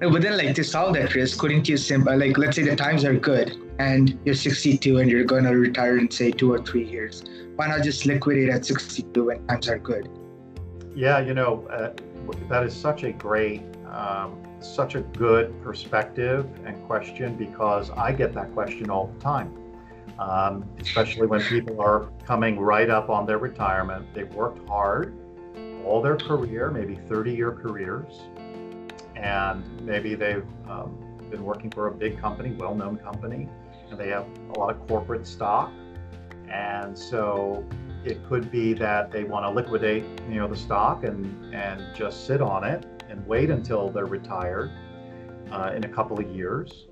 then, 0.22 0.36
like 0.36 0.54
to 0.54 0.64
solve 0.64 0.94
that 0.94 1.14
risk, 1.14 1.38
couldn't 1.38 1.68
you 1.68 1.76
simply 1.76 2.16
like 2.16 2.38
let's 2.38 2.56
say 2.56 2.62
the 2.62 2.76
times 2.76 3.04
are 3.04 3.14
good 3.14 3.56
and 3.78 4.18
you're 4.24 4.34
62 4.34 4.98
and 4.98 5.10
you're 5.10 5.24
going 5.24 5.44
to 5.44 5.50
retire 5.50 5.98
in 5.98 6.10
say 6.10 6.30
two 6.30 6.52
or 6.52 6.62
three 6.62 6.88
years? 6.88 7.22
Why 7.56 7.68
not 7.68 7.82
just 7.82 8.06
liquidate 8.06 8.48
at 8.48 8.64
62 8.64 9.24
when 9.24 9.46
times 9.46 9.68
are 9.68 9.78
good? 9.78 10.08
Yeah, 10.94 11.20
you 11.20 11.34
know 11.34 11.66
uh, 11.68 11.92
that 12.48 12.64
is 12.64 12.74
such 12.74 13.02
a 13.04 13.12
great 13.12 13.62
um, 13.90 14.42
such 14.60 14.94
a 14.94 15.00
good 15.00 15.62
perspective 15.62 16.46
and 16.64 16.82
question 16.86 17.36
because 17.36 17.90
I 17.90 18.12
get 18.12 18.34
that 18.34 18.52
question 18.54 18.90
all 18.90 19.12
the 19.14 19.20
time. 19.20 19.65
Um, 20.18 20.64
especially 20.80 21.26
when 21.26 21.42
people 21.42 21.80
are 21.80 22.08
coming 22.24 22.58
right 22.58 22.88
up 22.88 23.10
on 23.10 23.26
their 23.26 23.36
retirement. 23.36 24.06
They've 24.14 24.32
worked 24.32 24.66
hard 24.66 25.14
all 25.86 26.02
their 26.02 26.16
career, 26.16 26.70
maybe 26.70 26.96
30 27.08 27.32
year 27.32 27.52
careers, 27.52 28.20
and 29.14 29.64
maybe 29.82 30.14
they've 30.14 30.46
um, 30.68 30.98
been 31.30 31.44
working 31.44 31.70
for 31.70 31.86
a 31.86 31.92
big 31.92 32.20
company, 32.20 32.52
well 32.52 32.74
known 32.74 32.98
company, 32.98 33.48
and 33.90 33.98
they 33.98 34.08
have 34.08 34.26
a 34.54 34.58
lot 34.58 34.70
of 34.70 34.86
corporate 34.88 35.26
stock. 35.26 35.70
And 36.50 36.98
so 36.98 37.64
it 38.04 38.26
could 38.28 38.50
be 38.50 38.72
that 38.74 39.10
they 39.10 39.24
want 39.24 39.44
to 39.46 39.50
liquidate, 39.50 40.04
you 40.28 40.36
know, 40.36 40.48
the 40.48 40.56
stock 40.56 41.04
and, 41.04 41.54
and 41.54 41.82
just 41.94 42.26
sit 42.26 42.42
on 42.42 42.64
it 42.64 42.84
and 43.08 43.24
wait 43.26 43.50
until 43.50 43.88
they're 43.88 44.06
retired 44.06 44.70
uh, 45.50 45.72
in 45.74 45.84
a 45.84 45.88
couple 45.88 46.18
of 46.18 46.28
years? 46.34 46.86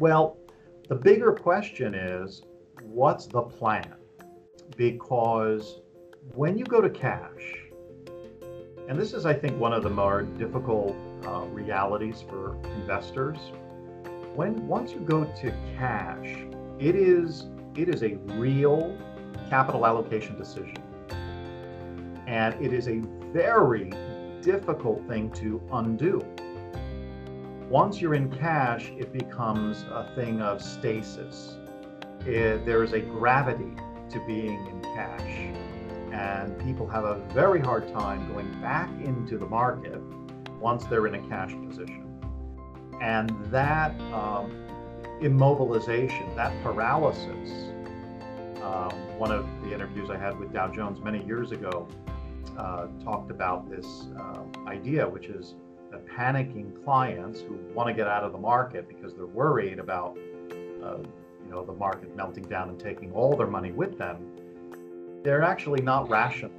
Well, 0.00 0.38
the 0.88 0.94
bigger 0.94 1.32
question 1.32 1.94
is 1.94 2.42
what's 2.82 3.26
the 3.26 3.42
plan? 3.42 3.94
Because 4.76 5.80
when 6.34 6.58
you 6.58 6.64
go 6.64 6.80
to 6.80 6.90
cash, 6.90 7.54
and 8.88 8.98
this 8.98 9.14
is, 9.14 9.24
I 9.24 9.32
think, 9.32 9.58
one 9.58 9.72
of 9.72 9.82
the 9.82 9.90
more 9.90 10.22
difficult 10.22 10.94
uh, 11.26 11.46
realities 11.46 12.22
for 12.28 12.56
investors. 12.76 13.38
When 14.34 14.66
once 14.66 14.92
you 14.92 15.00
go 15.00 15.24
to 15.24 15.50
cash, 15.78 16.44
it 16.78 16.94
is 16.94 17.46
it 17.76 17.88
is 17.88 18.02
a 18.02 18.16
real 18.34 18.96
capital 19.48 19.86
allocation 19.86 20.36
decision, 20.36 20.82
and 22.26 22.54
it 22.62 22.72
is 22.72 22.88
a 22.88 23.00
very 23.32 23.90
difficult 24.42 25.06
thing 25.08 25.30
to 25.32 25.62
undo. 25.72 26.20
Once 27.74 28.00
you're 28.00 28.14
in 28.14 28.30
cash, 28.30 28.92
it 28.96 29.12
becomes 29.12 29.82
a 29.90 30.08
thing 30.14 30.40
of 30.40 30.62
stasis. 30.62 31.56
It, 32.20 32.64
there 32.64 32.84
is 32.84 32.92
a 32.92 33.00
gravity 33.00 33.74
to 34.10 34.24
being 34.28 34.64
in 34.68 34.80
cash, 34.94 35.50
and 36.12 36.56
people 36.60 36.86
have 36.86 37.02
a 37.02 37.16
very 37.32 37.60
hard 37.60 37.92
time 37.92 38.32
going 38.32 38.48
back 38.60 38.88
into 39.02 39.36
the 39.36 39.46
market 39.46 40.00
once 40.60 40.84
they're 40.84 41.08
in 41.08 41.16
a 41.16 41.28
cash 41.28 41.52
position. 41.66 42.06
And 43.02 43.30
that 43.46 43.90
um, 44.12 44.52
immobilization, 45.20 46.32
that 46.36 46.52
paralysis, 46.62 47.72
um, 48.62 48.92
one 49.18 49.32
of 49.32 49.44
the 49.64 49.74
interviews 49.74 50.10
I 50.10 50.16
had 50.16 50.38
with 50.38 50.52
Dow 50.52 50.70
Jones 50.70 51.00
many 51.00 51.26
years 51.26 51.50
ago, 51.50 51.88
uh, 52.56 52.86
talked 53.02 53.32
about 53.32 53.68
this 53.68 54.06
uh, 54.16 54.44
idea, 54.68 55.08
which 55.08 55.26
is 55.26 55.56
that 55.94 56.06
panicking 56.06 56.84
clients 56.84 57.40
who 57.40 57.54
want 57.72 57.88
to 57.88 57.94
get 57.94 58.08
out 58.08 58.24
of 58.24 58.32
the 58.32 58.38
market 58.38 58.88
because 58.88 59.14
they're 59.14 59.26
worried 59.26 59.78
about, 59.78 60.16
uh, 60.82 60.96
you 60.98 61.50
know, 61.50 61.64
the 61.64 61.72
market 61.72 62.14
melting 62.16 62.44
down 62.44 62.68
and 62.68 62.78
taking 62.78 63.12
all 63.12 63.36
their 63.36 63.46
money 63.46 63.70
with 63.70 63.96
them, 63.96 64.18
they're 65.22 65.42
actually 65.42 65.80
not 65.80 66.08
rational. 66.10 66.50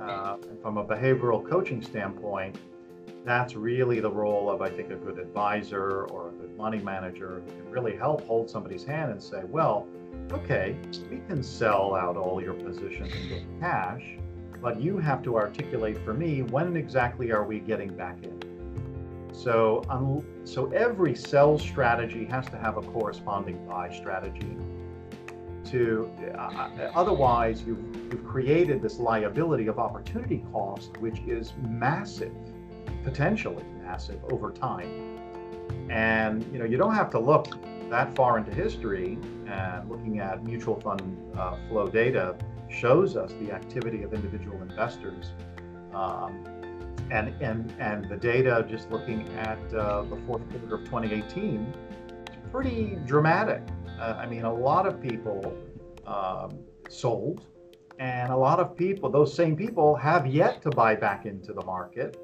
Uh, 0.00 0.36
and 0.48 0.60
from 0.60 0.78
a 0.78 0.84
behavioral 0.84 1.48
coaching 1.48 1.80
standpoint, 1.80 2.56
that's 3.24 3.54
really 3.54 4.00
the 4.00 4.10
role 4.10 4.50
of, 4.50 4.62
I 4.62 4.68
think, 4.68 4.90
a 4.90 4.96
good 4.96 5.18
advisor 5.18 6.06
or 6.06 6.30
a 6.30 6.32
good 6.32 6.56
money 6.56 6.80
manager 6.80 7.40
who 7.46 7.52
can 7.52 7.70
really 7.70 7.96
help 7.96 8.26
hold 8.26 8.50
somebody's 8.50 8.82
hand 8.82 9.12
and 9.12 9.22
say, 9.22 9.42
well, 9.44 9.86
okay, 10.32 10.76
we 11.08 11.20
can 11.28 11.42
sell 11.42 11.94
out 11.94 12.16
all 12.16 12.42
your 12.42 12.54
positions 12.54 13.12
and 13.14 13.28
get 13.28 13.60
cash 13.60 14.16
but 14.62 14.80
you 14.80 14.96
have 14.96 15.22
to 15.24 15.36
articulate 15.36 15.98
for 16.04 16.14
me 16.14 16.42
when 16.42 16.76
exactly 16.76 17.32
are 17.32 17.42
we 17.42 17.58
getting 17.58 17.94
back 17.96 18.16
in. 18.22 18.51
So, 19.32 19.82
um, 19.88 20.24
so 20.44 20.70
every 20.72 21.14
sell 21.14 21.58
strategy 21.58 22.24
has 22.26 22.46
to 22.50 22.58
have 22.58 22.76
a 22.76 22.82
corresponding 22.82 23.66
buy 23.66 23.90
strategy. 23.92 24.56
To 25.70 26.10
uh, 26.38 26.90
otherwise, 26.94 27.62
you've, 27.62 27.82
you've 28.10 28.26
created 28.26 28.82
this 28.82 28.98
liability 28.98 29.68
of 29.68 29.78
opportunity 29.78 30.44
cost, 30.52 30.96
which 30.98 31.20
is 31.20 31.54
massive, 31.62 32.34
potentially 33.04 33.64
massive 33.82 34.22
over 34.30 34.50
time. 34.50 35.18
And 35.88 36.44
you 36.52 36.58
know, 36.58 36.64
you 36.66 36.76
don't 36.76 36.94
have 36.94 37.10
to 37.10 37.18
look 37.18 37.56
that 37.88 38.14
far 38.14 38.38
into 38.38 38.52
history 38.52 39.18
and 39.46 39.88
looking 39.88 40.18
at 40.18 40.44
mutual 40.44 40.80
fund 40.80 41.00
uh, 41.38 41.56
flow 41.68 41.88
data 41.88 42.36
shows 42.70 43.16
us 43.16 43.32
the 43.40 43.52
activity 43.52 44.02
of 44.02 44.14
individual 44.14 44.60
investors. 44.62 45.32
Um, 45.94 46.44
and, 47.12 47.28
and, 47.42 47.74
and 47.78 48.08
the 48.08 48.16
data, 48.16 48.66
just 48.68 48.90
looking 48.90 49.28
at 49.36 49.58
uh, 49.74 50.02
the 50.02 50.16
fourth 50.26 50.42
quarter 50.50 50.76
of 50.76 50.84
2018, 50.84 51.74
is 52.30 52.36
pretty 52.50 52.98
dramatic. 53.04 53.62
Uh, 54.00 54.14
I 54.18 54.26
mean, 54.26 54.44
a 54.44 54.52
lot 54.52 54.86
of 54.86 55.00
people 55.00 55.54
um, 56.06 56.58
sold, 56.88 57.44
and 57.98 58.32
a 58.32 58.36
lot 58.36 58.60
of 58.60 58.74
people, 58.74 59.10
those 59.10 59.32
same 59.34 59.54
people, 59.56 59.94
have 59.94 60.26
yet 60.26 60.62
to 60.62 60.70
buy 60.70 60.94
back 60.94 61.26
into 61.26 61.52
the 61.52 61.64
market. 61.66 62.18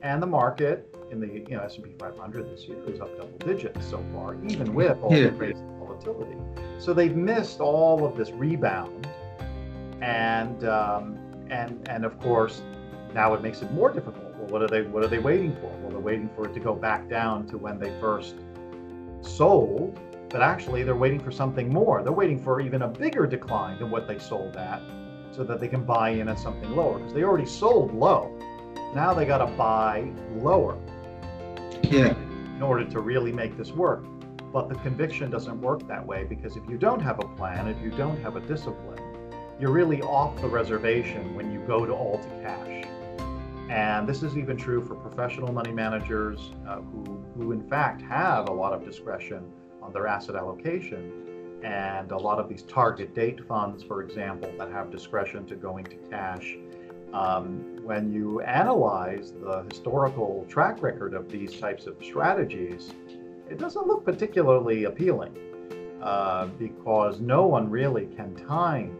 And 0.00 0.22
the 0.22 0.26
market 0.26 0.94
in 1.10 1.20
the 1.20 1.26
you 1.26 1.56
know 1.56 1.60
S&P 1.60 1.94
500 1.98 2.50
this 2.50 2.64
year 2.64 2.78
is 2.86 3.00
up 3.00 3.14
double 3.16 3.38
digits 3.38 3.86
so 3.86 4.02
far, 4.14 4.36
even 4.46 4.72
with 4.72 4.98
all 5.02 5.12
yeah. 5.12 5.24
the 5.24 5.30
crazy 5.32 5.62
volatility. 5.78 6.36
So 6.78 6.94
they've 6.94 7.16
missed 7.16 7.60
all 7.60 8.06
of 8.06 8.16
this 8.16 8.30
rebound 8.30 9.08
and 10.00 10.64
um, 10.64 11.18
and 11.50 11.86
and 11.88 12.04
of 12.04 12.18
course 12.20 12.62
now 13.14 13.34
it 13.34 13.42
makes 13.42 13.62
it 13.62 13.70
more 13.72 13.90
difficult. 13.90 14.34
Well, 14.36 14.48
what 14.48 14.62
are 14.62 14.68
they 14.68 14.82
what 14.82 15.02
are 15.02 15.08
they 15.08 15.18
waiting 15.18 15.54
for? 15.56 15.68
Well, 15.80 15.90
they're 15.90 15.98
waiting 15.98 16.30
for 16.34 16.46
it 16.46 16.54
to 16.54 16.60
go 16.60 16.74
back 16.74 17.08
down 17.08 17.46
to 17.48 17.58
when 17.58 17.78
they 17.78 17.98
first 18.00 18.36
sold, 19.22 19.98
but 20.28 20.42
actually 20.42 20.82
they're 20.82 20.94
waiting 20.94 21.20
for 21.20 21.30
something 21.30 21.72
more. 21.72 22.02
They're 22.02 22.12
waiting 22.12 22.42
for 22.42 22.60
even 22.60 22.82
a 22.82 22.88
bigger 22.88 23.26
decline 23.26 23.78
than 23.78 23.90
what 23.90 24.06
they 24.06 24.18
sold 24.18 24.56
at, 24.56 24.82
so 25.30 25.44
that 25.44 25.60
they 25.60 25.68
can 25.68 25.84
buy 25.84 26.10
in 26.10 26.28
at 26.28 26.38
something 26.38 26.70
lower 26.74 26.98
because 26.98 27.14
they 27.14 27.22
already 27.22 27.46
sold 27.46 27.94
low. 27.94 28.36
Now 28.94 29.12
they 29.12 29.26
got 29.26 29.38
to 29.38 29.46
buy 29.46 30.10
lower. 30.36 30.78
Yeah. 31.82 32.14
In 32.56 32.62
order 32.62 32.84
to 32.84 33.00
really 33.00 33.32
make 33.32 33.56
this 33.56 33.70
work. 33.70 34.04
But 34.52 34.70
the 34.70 34.76
conviction 34.76 35.30
doesn't 35.30 35.60
work 35.60 35.86
that 35.88 36.06
way 36.06 36.24
because 36.24 36.56
if 36.56 36.62
you 36.66 36.78
don't 36.78 37.00
have 37.00 37.18
a 37.18 37.28
plan, 37.36 37.68
if 37.68 37.78
you 37.82 37.90
don't 37.90 38.16
have 38.22 38.36
a 38.36 38.40
discipline, 38.40 38.98
you're 39.60 39.70
really 39.72 40.00
off 40.00 40.40
the 40.40 40.48
reservation 40.48 41.34
when 41.34 41.52
you 41.52 41.60
go 41.66 41.84
to 41.84 41.92
all 41.92 42.18
to 42.18 42.28
cash. 42.42 42.85
And 43.68 44.08
this 44.08 44.22
is 44.22 44.36
even 44.36 44.56
true 44.56 44.84
for 44.84 44.94
professional 44.94 45.52
money 45.52 45.72
managers 45.72 46.52
uh, 46.68 46.76
who, 46.76 47.24
who, 47.36 47.52
in 47.52 47.68
fact, 47.68 48.00
have 48.02 48.48
a 48.48 48.52
lot 48.52 48.72
of 48.72 48.84
discretion 48.84 49.50
on 49.82 49.92
their 49.92 50.06
asset 50.06 50.36
allocation. 50.36 51.60
And 51.64 52.12
a 52.12 52.16
lot 52.16 52.38
of 52.38 52.48
these 52.48 52.62
target 52.62 53.14
date 53.14 53.40
funds, 53.48 53.82
for 53.82 54.02
example, 54.02 54.52
that 54.58 54.70
have 54.70 54.90
discretion 54.90 55.46
to 55.46 55.56
going 55.56 55.84
to 55.86 55.96
cash. 56.10 56.56
Um, 57.12 57.78
when 57.82 58.12
you 58.12 58.40
analyze 58.42 59.32
the 59.32 59.64
historical 59.68 60.44
track 60.48 60.82
record 60.82 61.14
of 61.14 61.28
these 61.28 61.58
types 61.58 61.86
of 61.86 61.96
strategies, 62.02 62.92
it 63.50 63.58
doesn't 63.58 63.86
look 63.86 64.04
particularly 64.04 64.84
appealing 64.84 65.36
uh, 66.02 66.46
because 66.58 67.20
no 67.20 67.46
one 67.46 67.70
really 67.70 68.06
can 68.16 68.34
time 68.34 68.96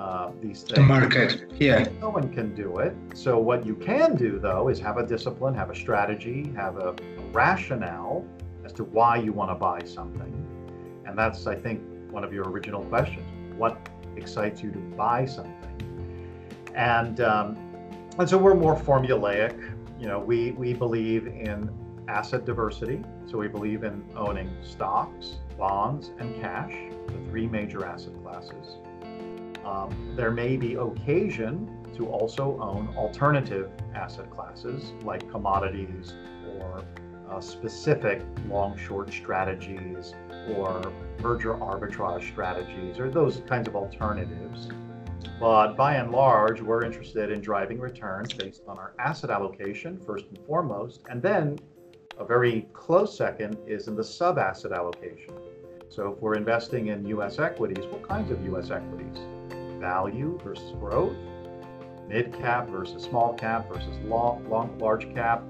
uh, 0.00 0.32
these 0.40 0.62
things. 0.62 0.76
The 0.76 0.82
market, 0.82 1.52
yeah. 1.58 1.86
No 2.00 2.08
one 2.08 2.32
can 2.32 2.54
do 2.54 2.78
it. 2.78 2.96
So 3.14 3.38
what 3.38 3.66
you 3.66 3.74
can 3.74 4.16
do 4.16 4.38
though 4.38 4.68
is 4.68 4.80
have 4.80 4.96
a 4.96 5.06
discipline, 5.06 5.54
have 5.54 5.68
a 5.68 5.74
strategy, 5.74 6.50
have 6.56 6.76
a, 6.76 6.94
a 7.18 7.22
rationale 7.32 8.24
as 8.64 8.72
to 8.74 8.84
why 8.84 9.16
you 9.16 9.32
want 9.32 9.50
to 9.50 9.54
buy 9.54 9.80
something. 9.84 10.32
And 11.04 11.18
that's, 11.18 11.46
I 11.46 11.54
think, 11.54 11.82
one 12.10 12.24
of 12.24 12.32
your 12.32 12.48
original 12.48 12.82
questions. 12.84 13.26
What 13.58 13.76
excites 14.16 14.62
you 14.62 14.70
to 14.72 14.78
buy 14.78 15.26
something? 15.26 15.54
And 16.74 17.20
um, 17.20 17.58
and 18.18 18.28
so 18.28 18.38
we're 18.38 18.54
more 18.54 18.76
formulaic. 18.76 19.54
You 19.98 20.08
know, 20.08 20.18
we 20.18 20.52
we 20.52 20.72
believe 20.72 21.26
in 21.26 21.70
asset 22.08 22.46
diversity. 22.46 23.02
So 23.26 23.36
we 23.36 23.48
believe 23.48 23.84
in 23.84 24.02
owning 24.16 24.50
stocks, 24.62 25.36
bonds, 25.58 26.10
and 26.18 26.40
cash, 26.40 26.72
the 27.06 27.30
three 27.30 27.46
major 27.46 27.84
asset 27.84 28.14
classes. 28.22 28.78
Um, 29.64 30.14
there 30.16 30.30
may 30.30 30.56
be 30.56 30.74
occasion 30.74 31.76
to 31.96 32.06
also 32.06 32.58
own 32.60 32.94
alternative 32.96 33.70
asset 33.94 34.30
classes 34.30 34.92
like 35.02 35.28
commodities 35.30 36.14
or 36.58 36.84
uh, 37.30 37.40
specific 37.40 38.22
long 38.48 38.76
short 38.76 39.12
strategies 39.12 40.14
or 40.54 40.92
merger 41.20 41.54
arbitrage 41.54 42.28
strategies 42.30 42.98
or 42.98 43.10
those 43.10 43.42
kinds 43.46 43.68
of 43.68 43.76
alternatives. 43.76 44.68
But 45.38 45.74
by 45.74 45.94
and 45.94 46.10
large, 46.10 46.60
we're 46.60 46.84
interested 46.84 47.30
in 47.30 47.40
driving 47.40 47.78
returns 47.78 48.32
based 48.32 48.62
on 48.66 48.78
our 48.78 48.92
asset 48.98 49.30
allocation, 49.30 49.98
first 49.98 50.26
and 50.28 50.38
foremost. 50.46 51.02
And 51.08 51.22
then 51.22 51.58
a 52.18 52.24
very 52.24 52.68
close 52.72 53.16
second 53.16 53.56
is 53.66 53.88
in 53.88 53.96
the 53.96 54.04
sub 54.04 54.38
asset 54.38 54.72
allocation. 54.72 55.32
So 55.88 56.12
if 56.12 56.18
we're 56.20 56.34
investing 56.34 56.88
in 56.88 57.06
US 57.06 57.38
equities, 57.38 57.86
what 57.86 58.06
kinds 58.06 58.30
of 58.30 58.44
US 58.54 58.70
equities? 58.70 59.18
Value 59.80 60.38
versus 60.44 60.72
growth, 60.72 61.16
mid 62.06 62.32
cap 62.34 62.68
versus 62.68 63.02
small 63.02 63.34
cap 63.34 63.68
versus 63.72 63.96
long, 64.04 64.48
long 64.48 64.76
large 64.78 65.12
cap. 65.14 65.42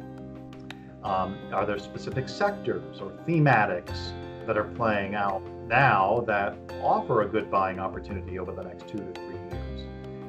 Um, 1.02 1.38
are 1.52 1.66
there 1.66 1.78
specific 1.78 2.28
sectors 2.28 3.00
or 3.00 3.10
thematics 3.26 4.12
that 4.46 4.56
are 4.56 4.64
playing 4.64 5.14
out 5.14 5.42
now 5.66 6.22
that 6.26 6.56
offer 6.82 7.22
a 7.22 7.28
good 7.28 7.50
buying 7.50 7.80
opportunity 7.80 8.38
over 8.38 8.52
the 8.52 8.62
next 8.62 8.86
two 8.86 8.98
to 8.98 9.12
three 9.12 9.38
years? 9.50 9.80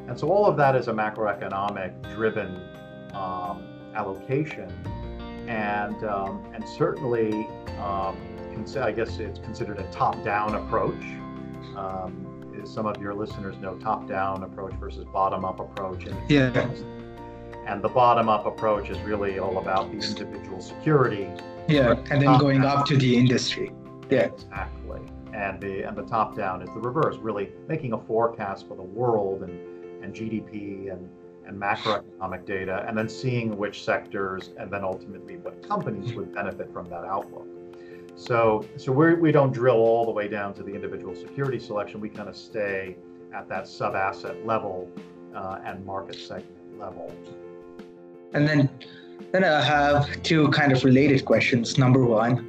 And 0.07 0.17
so 0.19 0.29
all 0.29 0.45
of 0.45 0.57
that 0.57 0.75
is 0.75 0.87
a 0.87 0.93
macroeconomic 0.93 2.01
driven 2.15 2.55
um, 3.13 3.67
allocation. 3.93 4.69
And, 5.47 6.03
um, 6.05 6.43
and 6.53 6.67
certainly, 6.67 7.47
um, 7.79 8.17
I 8.79 8.91
guess 8.91 9.17
it's 9.19 9.39
considered 9.39 9.79
a 9.79 9.91
top 9.91 10.23
down 10.23 10.55
approach. 10.55 11.03
Um, 11.75 12.30
some 12.65 12.85
of 12.85 13.01
your 13.01 13.13
listeners 13.13 13.57
know 13.57 13.75
top 13.77 14.07
down 14.07 14.43
approach 14.43 14.73
versus 14.73 15.05
bottom 15.11 15.45
up 15.45 15.59
approach. 15.59 16.05
And, 16.05 16.17
yeah. 16.29 16.69
and 17.65 17.81
the 17.81 17.89
bottom 17.89 18.29
up 18.29 18.45
approach 18.45 18.89
is 18.89 18.97
really 18.99 19.39
all 19.39 19.57
about 19.57 19.91
the 19.91 19.97
individual 19.97 20.61
security. 20.61 21.27
Yeah, 21.67 21.95
and 22.09 22.21
then 22.21 22.37
going 22.37 22.63
up 22.63 22.85
to 22.87 22.97
the 22.97 23.15
industry. 23.15 23.71
Yeah. 24.09 24.25
Exactly. 24.25 25.01
And 25.33 25.61
the 25.61 25.83
and 25.83 25.95
the 25.95 26.03
top 26.03 26.35
down 26.35 26.61
is 26.61 26.69
the 26.73 26.81
reverse, 26.81 27.15
really 27.17 27.51
making 27.67 27.93
a 27.93 27.97
forecast 27.97 28.67
for 28.67 28.75
the 28.75 28.83
world 28.83 29.43
and, 29.43 30.03
and 30.03 30.13
GDP 30.13 30.91
and, 30.91 31.09
and 31.45 31.59
macroeconomic 31.59 32.45
data, 32.45 32.83
and 32.87 32.97
then 32.97 33.07
seeing 33.07 33.57
which 33.57 33.83
sectors 33.85 34.49
and 34.57 34.69
then 34.71 34.83
ultimately 34.83 35.37
what 35.37 35.65
companies 35.67 36.13
would 36.13 36.33
benefit 36.33 36.71
from 36.73 36.89
that 36.89 37.05
outlook. 37.05 37.47
So, 38.15 38.65
so 38.77 38.91
we're, 38.91 39.15
we 39.15 39.31
don't 39.31 39.51
drill 39.51 39.77
all 39.77 40.05
the 40.05 40.11
way 40.11 40.27
down 40.27 40.53
to 40.55 40.63
the 40.63 40.73
individual 40.73 41.15
security 41.15 41.59
selection. 41.59 41.99
We 41.99 42.09
kind 42.09 42.29
of 42.29 42.35
stay 42.35 42.95
at 43.33 43.47
that 43.49 43.67
sub 43.67 43.95
asset 43.95 44.45
level 44.45 44.89
uh, 45.35 45.59
and 45.65 45.85
market 45.85 46.15
segment 46.15 46.79
level. 46.79 47.13
And 48.33 48.47
then, 48.47 48.69
then 49.31 49.43
I 49.43 49.61
have 49.61 50.21
two 50.23 50.49
kind 50.49 50.71
of 50.71 50.83
related 50.83 51.25
questions. 51.25 51.77
Number 51.77 52.05
one, 52.05 52.47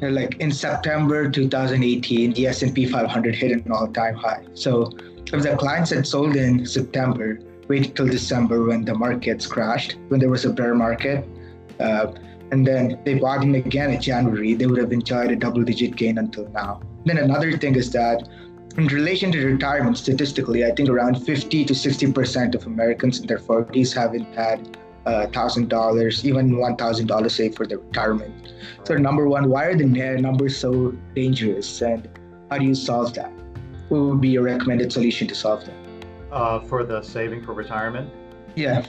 like 0.00 0.36
in 0.40 0.52
September 0.52 1.28
2018, 1.28 2.32
the 2.34 2.46
S&P 2.46 2.86
500 2.86 3.34
hit 3.34 3.52
an 3.52 3.72
all-time 3.72 4.14
high. 4.14 4.44
So 4.54 4.90
if 5.32 5.42
the 5.42 5.56
clients 5.56 5.90
had 5.90 6.06
sold 6.06 6.36
in 6.36 6.64
September, 6.64 7.40
wait 7.68 7.94
till 7.96 8.06
December 8.06 8.64
when 8.64 8.84
the 8.84 8.94
markets 8.94 9.46
crashed, 9.46 9.96
when 10.08 10.20
there 10.20 10.30
was 10.30 10.44
a 10.44 10.50
bear 10.50 10.74
market, 10.74 11.28
uh, 11.80 12.12
and 12.50 12.66
then 12.66 12.98
they 13.04 13.14
bought 13.14 13.42
in 13.42 13.54
again 13.54 13.90
in 13.90 14.00
January, 14.00 14.54
they 14.54 14.66
would 14.66 14.78
have 14.78 14.92
enjoyed 14.92 15.30
a 15.30 15.36
double 15.36 15.62
digit 15.62 15.96
gain 15.96 16.18
until 16.18 16.48
now. 16.48 16.80
Then 17.04 17.18
another 17.18 17.56
thing 17.56 17.74
is 17.74 17.90
that 17.92 18.28
in 18.76 18.86
relation 18.86 19.32
to 19.32 19.44
retirement, 19.44 19.98
statistically, 19.98 20.64
I 20.64 20.70
think 20.70 20.88
around 20.88 21.16
50 21.16 21.64
to 21.64 21.72
60% 21.72 22.54
of 22.54 22.66
Americans 22.66 23.20
in 23.20 23.26
their 23.26 23.38
40s 23.38 23.92
haven't 23.94 24.32
had 24.34 24.78
$1,000, 25.04 25.72
uh, 25.72 26.28
even 26.28 26.50
$1,000 26.52 27.30
saved 27.30 27.56
for 27.56 27.66
their 27.66 27.78
retirement. 27.78 28.52
So, 28.84 28.94
number 28.94 29.28
one, 29.28 29.48
why 29.48 29.64
are 29.64 29.76
the 29.76 29.84
numbers 29.84 30.56
so 30.56 30.92
dangerous 31.14 31.82
and 31.82 32.08
how 32.50 32.58
do 32.58 32.64
you 32.64 32.74
solve 32.74 33.14
that? 33.14 33.32
What 33.88 34.00
would 34.02 34.20
be 34.20 34.28
your 34.28 34.42
recommended 34.44 34.92
solution 34.92 35.26
to 35.28 35.34
solve 35.34 35.64
that? 35.64 35.74
Uh, 36.30 36.60
for 36.60 36.84
the 36.84 37.02
saving 37.02 37.42
for 37.42 37.54
retirement? 37.54 38.10
Yeah. 38.54 38.86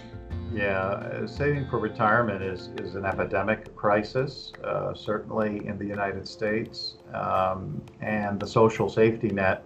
Yeah, 0.54 0.80
uh, 0.80 1.28
saving 1.28 1.68
for 1.70 1.80
retirement 1.80 2.42
is, 2.42 2.70
is 2.80 2.96
an 2.96 3.06
epidemic 3.06 3.76
crisis, 3.76 4.52
uh, 4.64 4.94
certainly 4.94 5.66
in 5.68 5.78
the 5.78 5.86
United 5.86 6.28
States. 6.28 6.96
Um, 7.14 7.82
and 8.02 8.40
the 8.40 8.48
social 8.48 8.90
safety 8.90 9.30
net 9.30 9.64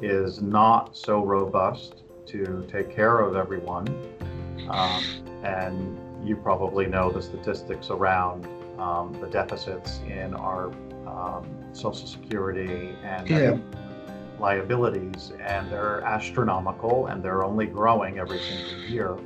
is 0.00 0.40
not 0.40 0.96
so 0.96 1.24
robust 1.24 2.04
to 2.26 2.66
take 2.70 2.94
care 2.94 3.20
of 3.20 3.34
everyone. 3.34 3.88
Um, 4.68 5.04
and 5.42 5.98
you 6.26 6.36
probably 6.36 6.86
know 6.86 7.10
the 7.10 7.22
statistics 7.22 7.90
around 7.90 8.46
um, 8.78 9.16
the 9.20 9.26
deficits 9.26 10.00
in 10.06 10.34
our 10.34 10.66
um, 11.06 11.46
Social 11.72 12.06
Security 12.06 12.94
and 13.02 13.28
yeah. 13.28 13.56
liabilities, 14.38 15.32
and 15.40 15.70
they're 15.70 16.02
astronomical 16.02 17.06
and 17.06 17.22
they're 17.22 17.44
only 17.44 17.66
growing 17.66 18.18
every 18.18 18.38
single 18.38 18.84
year. 18.84 19.16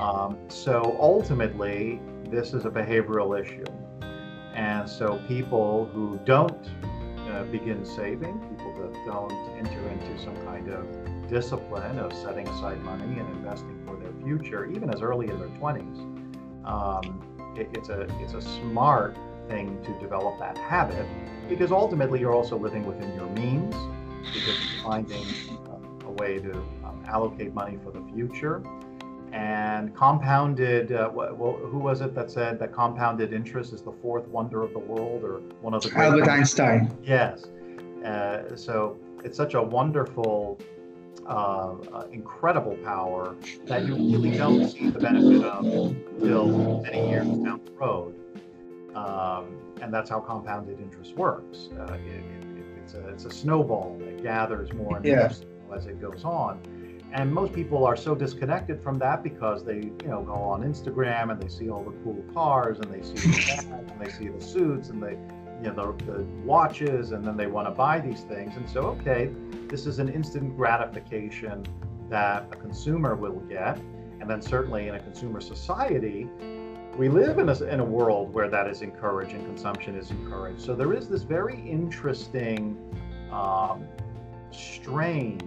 Um, 0.00 0.38
so 0.48 0.96
ultimately, 1.00 2.00
this 2.30 2.54
is 2.54 2.64
a 2.64 2.70
behavioral 2.70 3.40
issue. 3.40 3.64
And 4.54 4.88
so 4.88 5.20
people 5.28 5.86
who 5.92 6.18
don't 6.24 6.68
uh, 7.30 7.44
begin 7.44 7.84
saving, 7.84 8.38
people 8.40 8.74
that 8.80 8.92
don't 9.06 9.32
enter 9.56 9.88
into 9.88 10.18
some 10.22 10.36
kind 10.44 10.68
of 10.68 10.86
discipline 11.28 11.98
of 11.98 12.12
setting 12.12 12.46
aside 12.48 12.80
money 12.82 13.18
and 13.18 13.28
investing 13.36 13.80
for 13.86 13.96
their 13.96 14.12
future, 14.24 14.66
even 14.66 14.92
as 14.92 15.02
early 15.02 15.28
in 15.28 15.38
their 15.38 15.48
20s, 15.48 15.98
um, 16.64 17.22
it, 17.56 17.68
it's 17.74 17.88
a 17.88 18.02
it's 18.20 18.34
a 18.34 18.40
smart 18.40 19.16
thing 19.48 19.82
to 19.82 19.98
develop 19.98 20.38
that 20.38 20.56
habit 20.58 21.06
because 21.48 21.72
ultimately 21.72 22.20
you're 22.20 22.34
also 22.34 22.58
living 22.58 22.86
within 22.86 23.14
your 23.14 23.28
means 23.30 23.74
because 24.32 24.46
you're 24.46 24.82
finding 24.82 25.24
a 26.04 26.10
way 26.12 26.38
to 26.38 26.52
um, 26.84 27.02
allocate 27.06 27.54
money 27.54 27.78
for 27.82 27.90
the 27.90 28.02
future 28.12 28.62
and 29.38 29.94
compounded 29.94 30.90
uh, 30.90 31.08
well, 31.14 31.56
who 31.70 31.78
was 31.78 32.00
it 32.00 32.12
that 32.12 32.28
said 32.28 32.58
that 32.58 32.72
compounded 32.72 33.32
interest 33.32 33.72
is 33.72 33.82
the 33.82 33.92
fourth 34.02 34.26
wonder 34.26 34.62
of 34.64 34.72
the 34.72 34.80
world 34.80 35.22
or 35.22 35.38
one 35.60 35.74
of 35.74 35.82
the 35.82 35.96
albert 35.96 36.28
einstein. 36.28 36.90
Yes. 37.04 37.44
Uh, 38.04 38.56
so 38.56 38.98
it's 39.22 39.36
such 39.36 39.54
a 39.54 39.62
wonderful 39.62 40.58
uh, 41.26 41.30
uh, 41.30 42.06
incredible 42.10 42.76
power 42.78 43.36
that 43.66 43.86
you 43.86 43.94
really 43.94 44.36
don't 44.36 44.68
see 44.70 44.90
the 44.90 44.98
benefit 44.98 45.44
of 45.44 45.64
until 45.64 46.82
many 46.82 47.10
years 47.10 47.26
down 47.26 47.60
the 47.64 47.72
road. 47.72 48.14
Um, 48.96 49.56
and 49.80 49.94
that's 49.94 50.10
how 50.10 50.18
compounded 50.18 50.80
interest 50.80 51.14
works. 51.14 51.68
Uh, 51.78 51.92
it, 51.92 52.24
it, 52.34 52.64
it's, 52.82 52.94
a, 52.94 53.08
it's 53.10 53.24
a 53.24 53.30
snowball 53.30 53.96
that 54.00 54.20
gathers 54.20 54.72
more 54.72 54.96
and 54.96 55.04
yeah. 55.04 55.30
more 55.68 55.76
as 55.76 55.86
it 55.86 56.00
goes 56.00 56.24
on 56.24 56.60
and 57.12 57.32
most 57.32 57.52
people 57.52 57.86
are 57.86 57.96
so 57.96 58.14
disconnected 58.14 58.82
from 58.82 58.98
that 58.98 59.22
because 59.22 59.64
they 59.64 59.76
you 59.76 60.08
know 60.08 60.22
go 60.22 60.34
on 60.34 60.62
instagram 60.62 61.30
and 61.30 61.40
they 61.40 61.48
see 61.48 61.70
all 61.70 61.82
the 61.82 61.94
cool 62.04 62.22
cars 62.34 62.78
and 62.80 62.92
they 62.92 63.02
see 63.02 63.28
the 63.28 63.36
bags 63.70 63.90
and 63.90 64.00
they 64.00 64.10
see 64.10 64.28
the 64.28 64.40
suits 64.40 64.90
and 64.90 65.02
they 65.02 65.16
you 65.62 65.72
know 65.72 65.92
the, 65.92 66.12
the 66.12 66.22
watches 66.44 67.12
and 67.12 67.24
then 67.24 67.36
they 67.36 67.46
want 67.46 67.66
to 67.66 67.72
buy 67.72 67.98
these 67.98 68.20
things. 68.22 68.56
And 68.56 68.68
so 68.68 68.80
okay 69.00 69.30
this 69.68 69.86
is 69.86 69.98
an 69.98 70.08
instant 70.08 70.56
gratification 70.56 71.64
that 72.08 72.48
a 72.52 72.56
consumer 72.56 73.14
will 73.16 73.40
get. 73.40 73.78
And 74.20 74.28
then 74.28 74.40
certainly 74.40 74.88
in 74.88 74.94
a 74.94 75.00
consumer 75.00 75.40
society 75.40 76.28
we 76.96 77.08
live 77.08 77.38
in 77.38 77.48
a, 77.48 77.64
in 77.64 77.78
a 77.78 77.84
world 77.84 78.32
where 78.32 78.48
that 78.48 78.66
is 78.66 78.82
encouraged 78.82 79.32
and 79.32 79.44
consumption 79.46 79.94
is 79.94 80.10
encouraged. 80.10 80.60
So 80.60 80.74
there 80.74 80.92
is 80.92 81.08
this 81.08 81.22
very 81.22 81.60
interesting 81.60 82.76
um, 83.30 83.86
strain 84.50 85.38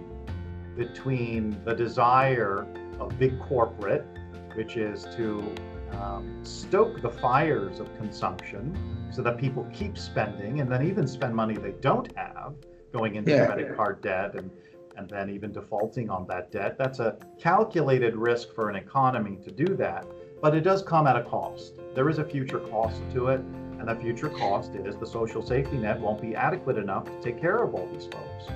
between 0.76 1.60
the 1.64 1.74
desire 1.74 2.66
of 2.98 3.18
big 3.18 3.38
corporate, 3.40 4.06
which 4.54 4.76
is 4.76 5.04
to 5.16 5.44
um, 5.92 6.40
stoke 6.42 7.02
the 7.02 7.10
fires 7.10 7.80
of 7.80 7.94
consumption 7.96 8.76
so 9.12 9.22
that 9.22 9.36
people 9.36 9.66
keep 9.72 9.98
spending 9.98 10.60
and 10.60 10.70
then 10.70 10.86
even 10.86 11.06
spend 11.06 11.34
money 11.34 11.54
they 11.54 11.74
don't 11.80 12.14
have, 12.16 12.54
going 12.92 13.16
into 13.16 13.30
yeah. 13.30 13.46
credit 13.46 13.76
card 13.76 14.00
debt 14.02 14.34
and 14.34 14.50
and 14.96 15.08
then 15.08 15.30
even 15.30 15.52
defaulting 15.52 16.10
on 16.10 16.26
that 16.26 16.50
debt. 16.50 16.76
That's 16.78 16.98
a 16.98 17.16
calculated 17.40 18.14
risk 18.14 18.54
for 18.54 18.68
an 18.68 18.76
economy 18.76 19.38
to 19.44 19.50
do 19.50 19.74
that, 19.76 20.06
but 20.40 20.54
it 20.54 20.60
does 20.60 20.82
come 20.82 21.06
at 21.06 21.16
a 21.16 21.22
cost. 21.22 21.74
There 21.94 22.08
is 22.08 22.18
a 22.18 22.24
future 22.24 22.58
cost 22.58 23.00
to 23.12 23.28
it, 23.28 23.40
and 23.40 23.88
the 23.88 23.96
future 23.96 24.28
cost 24.28 24.74
is 24.74 24.96
the 24.96 25.06
social 25.06 25.44
safety 25.44 25.76
net 25.76 25.98
won't 25.98 26.20
be 26.20 26.34
adequate 26.34 26.76
enough 26.76 27.04
to 27.04 27.20
take 27.20 27.40
care 27.40 27.56
of 27.56 27.74
all 27.74 27.88
these 27.92 28.04
folks. 28.04 28.52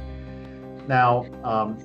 Now, 0.87 1.27
um, 1.43 1.79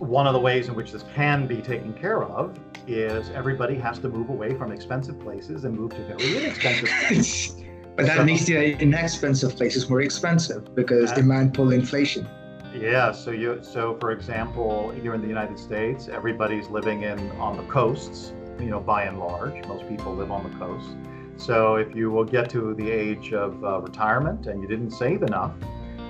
one 0.00 0.26
of 0.26 0.32
the 0.32 0.40
ways 0.40 0.68
in 0.68 0.74
which 0.74 0.92
this 0.92 1.04
can 1.14 1.46
be 1.46 1.60
taken 1.60 1.92
care 1.92 2.24
of 2.24 2.58
is 2.86 3.28
everybody 3.30 3.74
has 3.76 3.98
to 3.98 4.08
move 4.08 4.30
away 4.30 4.54
from 4.54 4.72
expensive 4.72 5.20
places 5.20 5.64
and 5.64 5.78
move 5.78 5.90
to 5.90 6.02
very 6.04 6.38
inexpensive 6.38 6.88
places. 7.06 7.62
but 7.96 8.06
that 8.06 8.16
so, 8.16 8.24
makes 8.24 8.46
the 8.46 8.72
inexpensive 8.80 9.54
places 9.54 9.90
more 9.90 10.00
expensive 10.00 10.74
because 10.74 11.12
demand 11.12 11.52
pull 11.52 11.72
inflation. 11.72 12.26
Yeah, 12.74 13.12
so 13.12 13.30
you 13.30 13.58
so 13.62 13.98
for 14.00 14.12
example, 14.12 14.90
here 14.90 15.14
in 15.14 15.20
the 15.20 15.28
United 15.28 15.58
States, 15.58 16.08
everybody's 16.08 16.68
living 16.68 17.02
in 17.02 17.18
on 17.32 17.58
the 17.58 17.64
coasts, 17.64 18.32
you 18.58 18.70
know, 18.70 18.80
by 18.80 19.02
and 19.02 19.18
large. 19.18 19.66
Most 19.66 19.86
people 19.86 20.14
live 20.14 20.30
on 20.30 20.50
the 20.50 20.58
coast. 20.58 20.96
So 21.36 21.76
if 21.76 21.94
you 21.94 22.10
will 22.10 22.24
get 22.24 22.48
to 22.50 22.74
the 22.74 22.90
age 22.90 23.34
of 23.34 23.62
uh, 23.62 23.80
retirement 23.80 24.46
and 24.46 24.62
you 24.62 24.68
didn't 24.68 24.92
save 24.92 25.22
enough, 25.22 25.52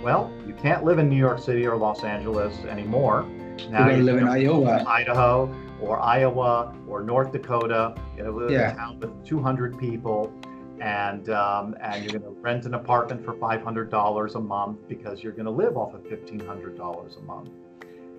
well, 0.03 0.33
you 0.47 0.55
can't 0.55 0.85
live 0.85 0.99
in 0.99 1.09
New 1.09 1.17
York 1.17 1.41
City 1.41 1.67
or 1.67 1.77
Los 1.77 2.05
Angeles 2.05 2.57
anymore. 2.65 3.27
Now 3.69 3.91
you 3.91 4.03
live 4.03 4.19
in 4.19 4.29
Iowa, 4.29 4.85
Idaho, 4.87 5.55
or 5.81 6.01
Iowa, 6.01 6.75
or 6.89 7.03
North 7.03 7.33
Dakota. 7.33 7.95
You 8.17 8.25
know, 8.25 8.49
yeah. 8.49 8.73
a 8.73 8.77
town 8.77 9.01
with 9.01 9.25
200 9.27 9.79
people, 9.79 10.33
and 10.81 11.29
um, 11.31 11.77
and 11.81 12.03
you're 12.03 12.19
going 12.19 12.35
to 12.35 12.41
rent 12.41 12.65
an 12.67 12.75
apartment 12.75 13.25
for 13.25 13.35
$500 13.35 14.35
a 14.35 14.41
month 14.41 14.89
because 14.89 15.23
you're 15.23 15.33
going 15.33 15.47
to 15.47 15.51
live 15.51 15.77
off 15.77 15.95
of 15.95 16.03
$1,500 16.05 17.19
a 17.19 17.23
month, 17.23 17.51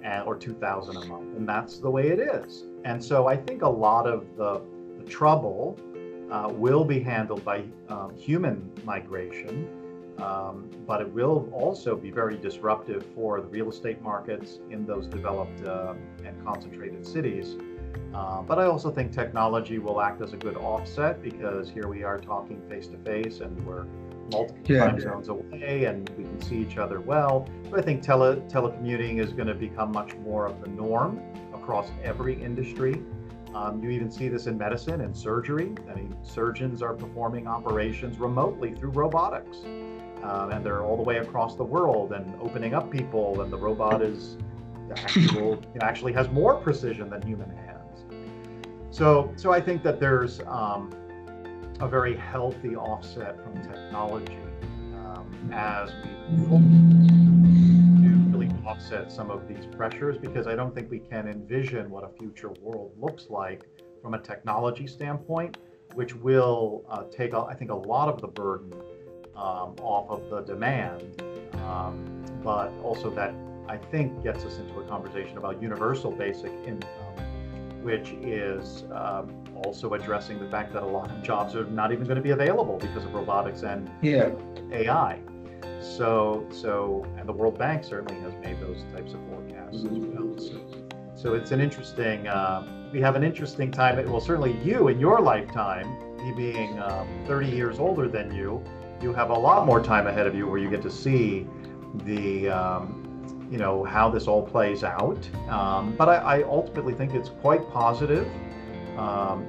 and 0.04 0.28
or 0.28 0.36
2,000 0.36 0.98
a 0.98 1.06
month, 1.06 1.38
and 1.38 1.48
that's 1.48 1.80
the 1.80 1.90
way 1.90 2.10
it 2.10 2.20
is. 2.20 2.66
And 2.84 3.04
so 3.04 3.28
I 3.28 3.38
think 3.38 3.62
a 3.62 3.70
lot 3.70 4.08
of 4.08 4.26
the, 4.38 4.62
the 4.98 5.04
trouble 5.10 5.80
uh, 6.32 6.50
will 6.52 6.86
be 6.86 7.00
handled 7.00 7.44
by 7.44 7.64
um, 7.90 8.16
human 8.16 8.72
migration, 8.86 9.68
um, 10.22 10.70
but 10.86 11.02
it 11.02 11.12
will 11.12 11.50
also 11.52 11.96
be 11.96 12.12
very 12.12 12.38
disruptive 12.38 13.06
for 13.16 13.42
the 13.42 13.48
real 13.48 13.70
estate 13.70 14.02
markets 14.02 14.60
in 14.70 14.86
those 14.86 15.08
developed 15.08 15.64
uh, 15.66 15.94
and 16.24 16.44
concentrated 16.46 17.06
cities. 17.06 17.58
Uh, 18.14 18.42
but 18.42 18.60
I 18.60 18.66
also 18.66 18.92
think 18.92 19.12
technology 19.12 19.80
will 19.80 20.02
act 20.02 20.22
as 20.22 20.34
a 20.34 20.38
good 20.38 20.58
offset 20.58 21.22
because 21.22 21.70
here 21.70 21.88
we 21.88 22.04
are 22.04 22.18
talking 22.18 22.62
face 22.70 22.88
to 22.88 22.98
face 22.98 23.40
and 23.40 23.60
we're 23.66 23.86
multiple 24.32 24.62
yeah, 24.66 24.86
time 24.86 24.98
yeah. 24.98 25.04
zones 25.04 25.30
away 25.30 25.86
and 25.86 26.10
we 26.12 26.24
can 26.24 26.42
see 26.42 26.58
each 26.58 26.78
other 26.78 27.00
well. 27.00 27.48
So 27.70 27.78
I 27.78 27.82
think 27.82 28.02
tele- 28.02 28.42
telecommuting 28.48 29.20
is 29.20 29.34
going 29.34 29.48
to 29.48 29.56
become 29.56 29.92
much 29.92 30.16
more 30.18 30.46
of 30.46 30.62
the 30.62 30.70
norm 30.70 31.22
across 31.54 31.90
every 32.04 32.42
industry. 32.42 33.02
Um, 33.56 33.84
you 33.84 33.90
even 33.90 34.10
see 34.10 34.30
this 34.30 34.48
in 34.48 34.58
medicine 34.58 35.02
and 35.02 35.16
surgery. 35.16 35.74
I 35.90 35.96
mean, 35.96 36.16
surgeons 36.24 36.82
are 36.82 36.94
performing 36.94 37.48
operations 37.48 38.18
remotely 38.18 38.74
through 38.74 38.92
robotics. 38.92 39.58
Um, 40.24 40.52
and 40.52 40.66
they're 40.66 40.84
all 40.84 40.96
the 40.98 41.04
way 41.04 41.18
across 41.18 41.56
the 41.56 41.64
world 41.64 42.12
and 42.12 42.34
opening 42.42 42.74
up 42.74 42.92
people, 42.92 43.42
and 43.42 43.52
the 43.52 43.58
robot 43.58 44.02
is 44.02 44.38
actual, 44.96 45.62
actually 45.82 46.14
has 46.14 46.30
more 46.30 46.56
precision 46.56 47.10
than 47.10 47.22
human 47.24 47.50
hands. 47.50 48.06
So, 48.92 49.32
so 49.36 49.52
I 49.52 49.62
think 49.62 49.84
that 49.84 50.00
there's 50.00 50.42
um, 50.42 50.92
a 51.80 51.88
very 51.88 52.16
healthy 52.16 52.76
offset 52.76 53.42
from 53.44 53.62
technology 53.64 54.38
um, 54.94 55.50
as 55.52 55.92
we 56.30 56.48
really 58.32 58.52
offset 58.66 59.12
some 59.12 59.32
of 59.32 59.48
these 59.48 59.66
pressures 59.76 60.18
because 60.18 60.46
I 60.46 60.56
don't 60.56 60.76
think 60.76 60.92
we 60.92 61.00
can 61.00 61.28
envision 61.28 61.90
what 61.90 62.04
a 62.04 62.10
future 62.20 62.52
world 62.62 62.92
looks 63.00 63.28
like 63.30 63.64
from 64.02 64.14
a 64.14 64.20
technology 64.20 64.88
standpoint, 64.88 65.58
which 65.94 66.14
will 66.16 66.86
uh, 66.90 67.04
take, 67.12 67.34
I 67.34 67.54
think, 67.54 67.72
a 67.72 67.76
lot 67.76 68.10
of 68.10 68.22
the 68.22 68.28
burden 68.28 68.74
um, 69.36 69.76
off 69.82 70.10
of 70.10 70.30
the 70.30 70.42
demand, 70.42 71.22
um, 71.64 72.24
but 72.44 72.72
also 72.84 73.10
that 73.12 73.34
I 73.68 73.78
think 73.78 74.24
gets 74.24 74.44
us 74.44 74.58
into 74.58 74.80
a 74.80 74.84
conversation 74.84 75.38
about 75.38 75.62
universal 75.62 76.12
basic 76.12 76.52
income, 76.66 77.16
which 77.84 78.12
is 78.22 78.84
um, 78.92 79.44
also 79.64 79.94
addressing 79.94 80.40
the 80.40 80.50
fact 80.50 80.74
that 80.74 80.84
a 80.84 80.86
lot 80.86 81.10
of 81.10 81.24
jobs 81.24 81.56
are 81.56 81.66
not 81.66 81.92
even 81.92 82.06
going 82.06 82.18
to 82.18 82.22
be 82.22 82.32
available 82.32 82.78
because 82.78 83.06
of 83.06 83.14
robotics 83.14 83.64
and 83.64 83.90
yeah. 84.02 84.32
AI. 84.72 85.20
So, 85.82 86.46
so, 86.52 87.06
and 87.18 87.28
the 87.28 87.34
World 87.34 87.58
Bank 87.58 87.84
certainly 87.84 88.22
has 88.22 88.34
made 88.44 88.60
those 88.60 88.84
types 88.94 89.14
of 89.14 89.20
forecasts 89.30 89.78
as 89.78 89.84
well. 89.84 90.38
So, 90.38 90.92
so 91.16 91.34
it's 91.34 91.52
an 91.52 91.60
interesting. 91.60 92.28
Uh, 92.28 92.68
we 92.92 93.02
have 93.02 93.16
an 93.16 93.24
interesting 93.24 93.72
time. 93.72 93.98
It 94.00 94.08
well, 94.08 94.22
certainly 94.22 94.58
you 94.64 94.90
in 94.90 95.00
your 95.00 95.20
lifetime, 95.22 95.88
me 96.18 96.34
being 96.36 96.80
um, 96.82 97.08
30 97.26 97.48
years 97.48 97.80
older 97.80 98.08
than 98.08 98.34
you, 98.36 98.64
you 99.02 99.14
have 99.14 99.30
a 99.30 99.38
lot 99.38 99.66
more 99.66 99.82
time 99.82 100.08
ahead 100.08 100.28
of 100.28 100.36
you 100.36 100.48
where 100.48 100.60
you 100.60 100.70
get 100.70 100.82
to 100.84 100.92
see 100.92 101.48
the, 102.06 102.50
um, 102.50 103.48
you 103.52 103.58
know, 103.58 103.84
how 103.84 104.10
this 104.10 104.28
all 104.28 104.44
plays 104.44 104.84
out. 104.84 105.28
Um, 105.50 105.96
but 105.98 106.08
I, 106.08 106.16
I, 106.16 106.44
ultimately 106.44 106.94
think 106.94 107.14
it's 107.14 107.30
quite 107.30 107.70
positive. 107.72 108.28
Um, 108.98 109.46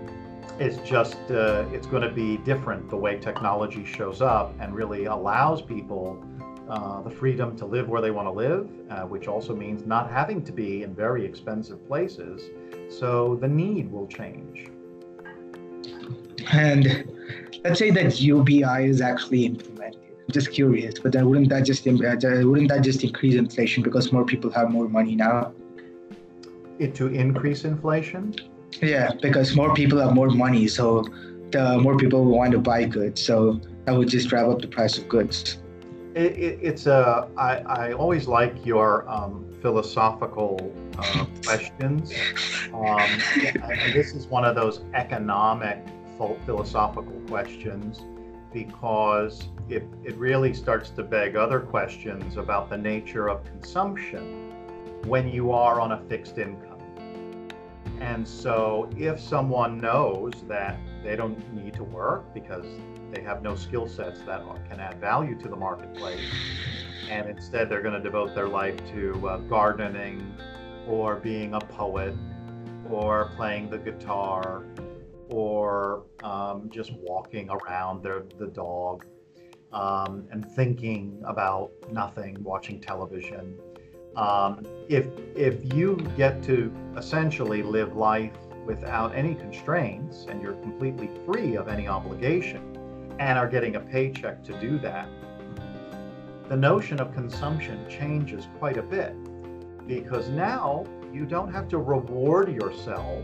it's 0.58 0.78
just 0.88 1.16
uh, 1.30 1.64
it's 1.72 1.86
going 1.86 2.02
to 2.02 2.10
be 2.10 2.36
different 2.38 2.88
the 2.90 2.96
way 2.96 3.18
technology 3.18 3.84
shows 3.84 4.20
up 4.20 4.54
and 4.60 4.74
really 4.74 5.06
allows 5.06 5.62
people 5.62 6.22
uh, 6.68 7.02
the 7.02 7.10
freedom 7.10 7.56
to 7.56 7.66
live 7.66 7.88
where 7.88 8.00
they 8.00 8.10
want 8.10 8.26
to 8.26 8.32
live, 8.32 8.68
uh, 8.90 9.02
which 9.02 9.28
also 9.28 9.54
means 9.54 9.84
not 9.84 10.10
having 10.10 10.42
to 10.44 10.52
be 10.52 10.82
in 10.82 10.94
very 10.94 11.24
expensive 11.24 11.86
places. 11.86 12.50
So 12.88 13.36
the 13.36 13.48
need 13.48 13.90
will 13.90 14.06
change. 14.06 14.68
And 16.52 17.04
let's 17.64 17.78
say 17.78 17.90
that 17.90 18.20
UBI 18.20 18.84
is 18.84 19.00
actually 19.00 19.46
implemented. 19.46 20.00
I'm 20.20 20.32
just 20.32 20.52
curious, 20.52 20.98
but 20.98 21.12
then 21.12 21.28
wouldn't 21.28 21.48
that 21.48 21.64
just 21.64 21.86
uh, 21.86 21.92
wouldn't 21.92 22.68
that 22.68 22.82
just 22.82 23.02
increase 23.04 23.34
inflation 23.34 23.82
because 23.82 24.12
more 24.12 24.24
people 24.24 24.50
have 24.50 24.70
more 24.70 24.88
money 24.88 25.16
now? 25.16 25.52
It 26.78 26.94
to 26.96 27.08
increase 27.08 27.64
inflation? 27.64 28.34
Yeah, 28.80 29.10
because 29.20 29.54
more 29.54 29.74
people 29.74 29.98
have 30.00 30.14
more 30.14 30.30
money, 30.30 30.66
so 30.68 31.04
the 31.50 31.78
more 31.78 31.96
people 31.96 32.24
will 32.24 32.36
want 32.38 32.52
to 32.52 32.58
buy 32.58 32.84
goods. 32.84 33.22
So 33.22 33.60
that 33.84 33.92
would 33.92 34.08
just 34.08 34.28
drive 34.28 34.48
up 34.48 34.60
the 34.60 34.68
price 34.68 34.96
of 34.98 35.08
goods. 35.08 35.58
It, 36.14 36.36
it, 36.36 36.58
it's 36.62 36.86
a. 36.86 37.28
I, 37.36 37.56
I 37.58 37.92
always 37.92 38.26
like 38.26 38.64
your 38.64 39.08
um, 39.08 39.44
philosophical 39.60 40.72
uh, 40.98 41.24
questions. 41.44 42.12
Um, 42.72 43.00
and 43.44 43.92
this 43.92 44.14
is 44.14 44.26
one 44.26 44.44
of 44.44 44.54
those 44.54 44.82
economic 44.94 45.84
philosophical 46.44 47.20
questions 47.28 48.02
because 48.52 49.48
it, 49.68 49.84
it 50.04 50.14
really 50.16 50.52
starts 50.52 50.90
to 50.90 51.02
beg 51.02 51.36
other 51.36 51.60
questions 51.60 52.36
about 52.36 52.68
the 52.68 52.76
nature 52.76 53.28
of 53.28 53.44
consumption 53.44 54.52
when 55.06 55.28
you 55.28 55.52
are 55.52 55.80
on 55.80 55.92
a 55.92 56.00
fixed 56.08 56.38
income. 56.38 56.68
And 58.00 58.26
so, 58.26 58.90
if 58.96 59.20
someone 59.20 59.80
knows 59.80 60.32
that 60.48 60.78
they 61.04 61.16
don't 61.16 61.52
need 61.54 61.74
to 61.74 61.84
work 61.84 62.34
because 62.34 62.66
they 63.12 63.22
have 63.22 63.42
no 63.42 63.54
skill 63.54 63.86
sets 63.86 64.20
that 64.22 64.42
can 64.68 64.80
add 64.80 65.00
value 65.00 65.38
to 65.38 65.48
the 65.48 65.56
marketplace, 65.56 66.20
and 67.08 67.28
instead 67.28 67.68
they're 67.68 67.82
going 67.82 67.94
to 67.94 68.00
devote 68.00 68.34
their 68.34 68.48
life 68.48 68.76
to 68.92 69.28
uh, 69.28 69.36
gardening 69.38 70.36
or 70.88 71.16
being 71.16 71.54
a 71.54 71.60
poet 71.60 72.14
or 72.90 73.30
playing 73.36 73.70
the 73.70 73.78
guitar 73.78 74.64
just 76.72 76.92
walking 76.94 77.48
around 77.50 78.02
their, 78.02 78.22
the 78.38 78.46
dog 78.46 79.04
um, 79.72 80.26
and 80.30 80.44
thinking 80.52 81.22
about 81.26 81.70
nothing, 81.90 82.36
watching 82.42 82.80
television. 82.80 83.58
Um, 84.16 84.66
if 84.88 85.06
if 85.34 85.74
you 85.74 85.96
get 86.16 86.42
to 86.44 86.72
essentially 86.98 87.62
live 87.62 87.96
life 87.96 88.36
without 88.66 89.14
any 89.14 89.34
constraints 89.34 90.26
and 90.28 90.42
you're 90.42 90.54
completely 90.54 91.08
free 91.24 91.56
of 91.56 91.68
any 91.68 91.88
obligation 91.88 92.76
and 93.18 93.38
are 93.38 93.48
getting 93.48 93.76
a 93.76 93.80
paycheck 93.80 94.44
to 94.44 94.60
do 94.60 94.78
that, 94.80 95.08
the 96.48 96.56
notion 96.56 97.00
of 97.00 97.14
consumption 97.14 97.88
changes 97.88 98.48
quite 98.58 98.76
a 98.76 98.82
bit 98.82 99.16
because 99.86 100.28
now 100.28 100.84
you 101.12 101.24
don't 101.24 101.52
have 101.52 101.68
to 101.68 101.78
reward 101.78 102.52
yourself 102.52 103.22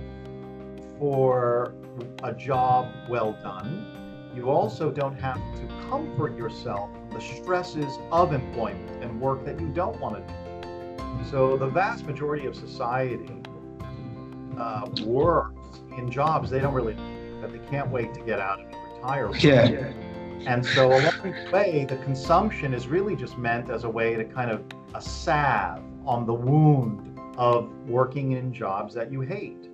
for 0.99 1.75
a 2.23 2.33
job 2.33 2.93
well 3.09 3.33
done. 3.43 4.33
You 4.35 4.51
also 4.51 4.91
don't 4.91 5.19
have 5.21 5.41
to 5.57 5.67
comfort 5.89 6.37
yourself 6.37 6.91
from 6.93 7.11
the 7.11 7.21
stresses 7.21 7.99
of 8.13 8.33
employment 8.33 9.03
and 9.03 9.21
work 9.21 9.45
that 9.45 9.59
you 9.61 9.69
don't 9.69 9.99
want 10.01 10.17
to 10.17 10.33
do. 10.33 11.31
So 11.31 11.57
the 11.57 11.67
vast 11.67 12.07
majority 12.07 12.47
of 12.47 12.55
society 12.55 13.43
uh, 14.59 14.89
works 15.05 15.81
in 15.97 16.11
jobs 16.11 16.51
they 16.51 16.61
don't 16.61 16.75
really 16.75 16.97
that 17.41 17.53
they 17.53 17.59
can't 17.71 17.91
wait 17.91 18.15
to 18.15 18.21
get 18.21 18.39
out 18.39 18.61
and 18.61 18.75
retire. 18.97 19.35
Yeah. 19.37 19.93
And 20.47 20.65
so 20.65 20.89
along 20.89 21.03
the 21.23 21.51
way, 21.53 21.85
the 21.89 21.97
consumption 21.97 22.73
is 22.73 22.87
really 22.87 23.17
just 23.17 23.39
meant 23.39 23.71
as 23.71 23.85
a 23.85 23.89
way 23.89 24.15
to 24.15 24.25
kind 24.25 24.51
of 24.51 24.63
a 24.95 25.03
salve 25.03 25.83
on 26.07 26.27
the 26.27 26.35
wound 26.35 27.19
of 27.37 27.71
working 27.87 28.33
in 28.33 28.53
jobs 28.53 28.95
that 28.95 29.13
you 29.13 29.21
hate. 29.21 29.68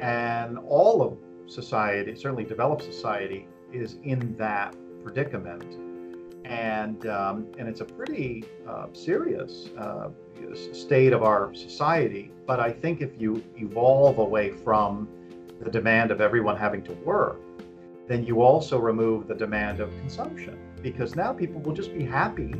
And 0.00 0.58
all 0.58 1.02
of 1.02 1.18
society, 1.50 2.14
certainly 2.14 2.44
developed 2.44 2.82
society, 2.82 3.46
is 3.72 3.98
in 4.04 4.36
that 4.36 4.76
predicament. 5.02 5.76
And, 6.44 7.06
um, 7.06 7.46
and 7.58 7.68
it's 7.68 7.80
a 7.80 7.84
pretty 7.84 8.44
uh, 8.66 8.86
serious 8.92 9.68
uh, 9.78 10.08
state 10.72 11.12
of 11.12 11.22
our 11.22 11.52
society. 11.54 12.32
But 12.46 12.60
I 12.60 12.70
think 12.70 13.00
if 13.00 13.20
you 13.20 13.42
evolve 13.56 14.18
away 14.18 14.50
from 14.50 15.08
the 15.60 15.70
demand 15.70 16.10
of 16.10 16.20
everyone 16.20 16.56
having 16.56 16.82
to 16.84 16.92
work, 16.92 17.40
then 18.06 18.24
you 18.24 18.40
also 18.40 18.78
remove 18.78 19.28
the 19.28 19.34
demand 19.34 19.80
of 19.80 19.90
consumption 20.00 20.58
because 20.80 21.14
now 21.14 21.32
people 21.32 21.60
will 21.60 21.74
just 21.74 21.92
be 21.92 22.04
happy 22.04 22.54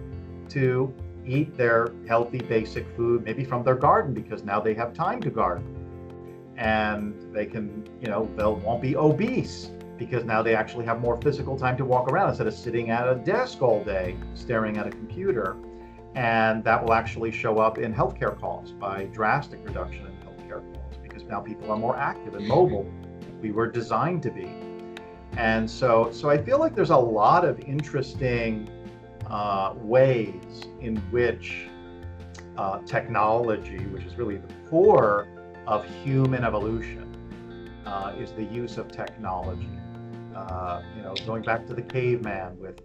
to 0.51 0.93
eat 1.25 1.57
their 1.57 1.93
healthy 2.07 2.39
basic 2.39 2.87
food 2.97 3.25
maybe 3.25 3.45
from 3.45 3.63
their 3.63 3.75
garden 3.75 4.13
because 4.13 4.45
now 4.45 4.61
they 4.61 4.75
have 4.75 4.93
time 4.93 5.21
to 5.23 5.31
garden 5.31 5.78
and 6.59 7.15
they 7.33 7.47
can 7.47 7.89
you 8.03 8.09
know 8.09 8.29
they 8.37 8.45
won't 8.45 8.83
be 8.83 8.97
obese 8.97 9.71
because 9.97 10.25
now 10.25 10.43
they 10.43 10.55
actually 10.55 10.85
have 10.85 11.01
more 11.01 11.21
physical 11.21 11.57
time 11.59 11.77
to 11.77 11.85
walk 11.85 12.11
around 12.11 12.29
instead 12.29 12.47
of 12.47 12.55
sitting 12.55 12.91
at 12.91 13.09
a 13.09 13.15
desk 13.17 13.63
all 13.63 13.83
day 13.83 14.17
staring 14.35 14.77
at 14.77 14.87
a 14.87 14.91
computer. 14.91 15.57
And 16.15 16.65
that 16.65 16.83
will 16.83 16.95
actually 16.95 17.31
show 17.31 17.59
up 17.59 17.79
in 17.79 17.93
healthcare 17.93 18.39
costs 18.41 18.73
by 18.73 19.05
drastic 19.07 19.61
reduction 19.65 20.07
in 20.07 20.13
healthcare 20.27 20.63
costs 20.75 20.99
because 21.03 21.23
now 21.25 21.41
people 21.41 21.71
are 21.71 21.77
more 21.77 21.97
active 21.97 22.35
and 22.35 22.47
mobile 22.47 22.91
we 23.41 23.53
were 23.53 23.71
designed 23.71 24.23
to 24.25 24.31
be. 24.31 24.51
And 25.37 25.71
so 25.71 26.11
so 26.13 26.29
i 26.29 26.43
feel 26.43 26.59
like 26.59 26.75
there's 26.75 26.91
a 26.91 26.97
lot 26.97 27.45
of 27.45 27.61
interesting 27.61 28.69
uh, 29.31 29.75
ways 29.77 30.63
in 30.81 30.97
which 31.11 31.69
uh, 32.57 32.81
technology 32.81 33.79
which 33.87 34.03
is 34.05 34.17
really 34.17 34.39
the 34.39 34.55
core 34.69 35.29
of 35.69 35.85
human 36.03 36.45
evolution 36.45 37.05
uh, 37.85 38.15
is 38.19 38.33
the 38.33 38.45
use 38.45 38.79
of 38.79 38.91
technology 38.91 39.69
uh, 40.35 40.81
you 40.97 41.03
know 41.03 41.15
going 41.27 41.43
back 41.43 41.67
to 41.67 41.75
the 41.75 41.83
caveman 41.83 42.59
with 42.59 42.81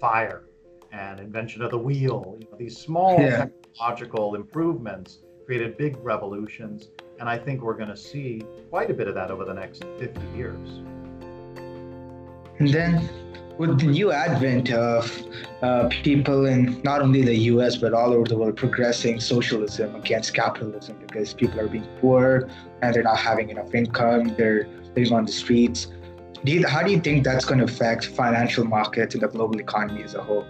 fire 0.00 0.44
and 0.92 1.20
invention 1.20 1.62
of 1.62 1.70
the 1.70 1.78
wheel 1.78 2.36
you 2.40 2.46
know, 2.50 2.56
these 2.58 2.76
small 2.76 3.20
yeah. 3.20 3.46
technological 3.46 4.34
improvements 4.34 5.18
created 5.44 5.76
big 5.76 5.94
revolutions 5.98 6.88
and 7.20 7.28
i 7.28 7.36
think 7.36 7.60
we're 7.60 7.76
going 7.76 7.88
to 7.88 7.96
see 7.96 8.42
quite 8.70 8.90
a 8.90 8.94
bit 8.94 9.08
of 9.08 9.14
that 9.14 9.30
over 9.30 9.44
the 9.44 9.54
next 9.54 9.84
50 9.98 10.20
years 10.34 10.68
and 12.58 12.68
then 12.68 13.10
with 13.58 13.78
the 13.78 13.86
new 13.86 14.10
advent 14.12 14.72
of 14.72 15.22
uh, 15.62 15.88
people 15.88 16.46
in 16.46 16.80
not 16.82 17.02
only 17.02 17.22
the 17.22 17.36
US 17.52 17.76
but 17.76 17.92
all 17.92 18.12
over 18.12 18.26
the 18.26 18.36
world 18.36 18.56
progressing 18.56 19.20
socialism 19.20 19.94
against 19.94 20.34
capitalism 20.34 20.96
because 21.06 21.34
people 21.34 21.60
are 21.60 21.68
being 21.68 21.86
poor 22.00 22.48
and 22.80 22.94
they're 22.94 23.02
not 23.02 23.18
having 23.18 23.50
enough 23.50 23.74
income, 23.74 24.34
they're 24.36 24.66
living 24.96 25.12
on 25.12 25.26
the 25.26 25.32
streets. 25.32 25.88
Do 26.44 26.52
you, 26.52 26.66
how 26.66 26.82
do 26.82 26.90
you 26.90 27.00
think 27.00 27.24
that's 27.24 27.44
going 27.44 27.58
to 27.58 27.64
affect 27.64 28.06
financial 28.06 28.64
markets 28.64 29.14
and 29.14 29.22
the 29.22 29.28
global 29.28 29.60
economy 29.60 30.02
as 30.02 30.14
a 30.14 30.22
whole? 30.22 30.46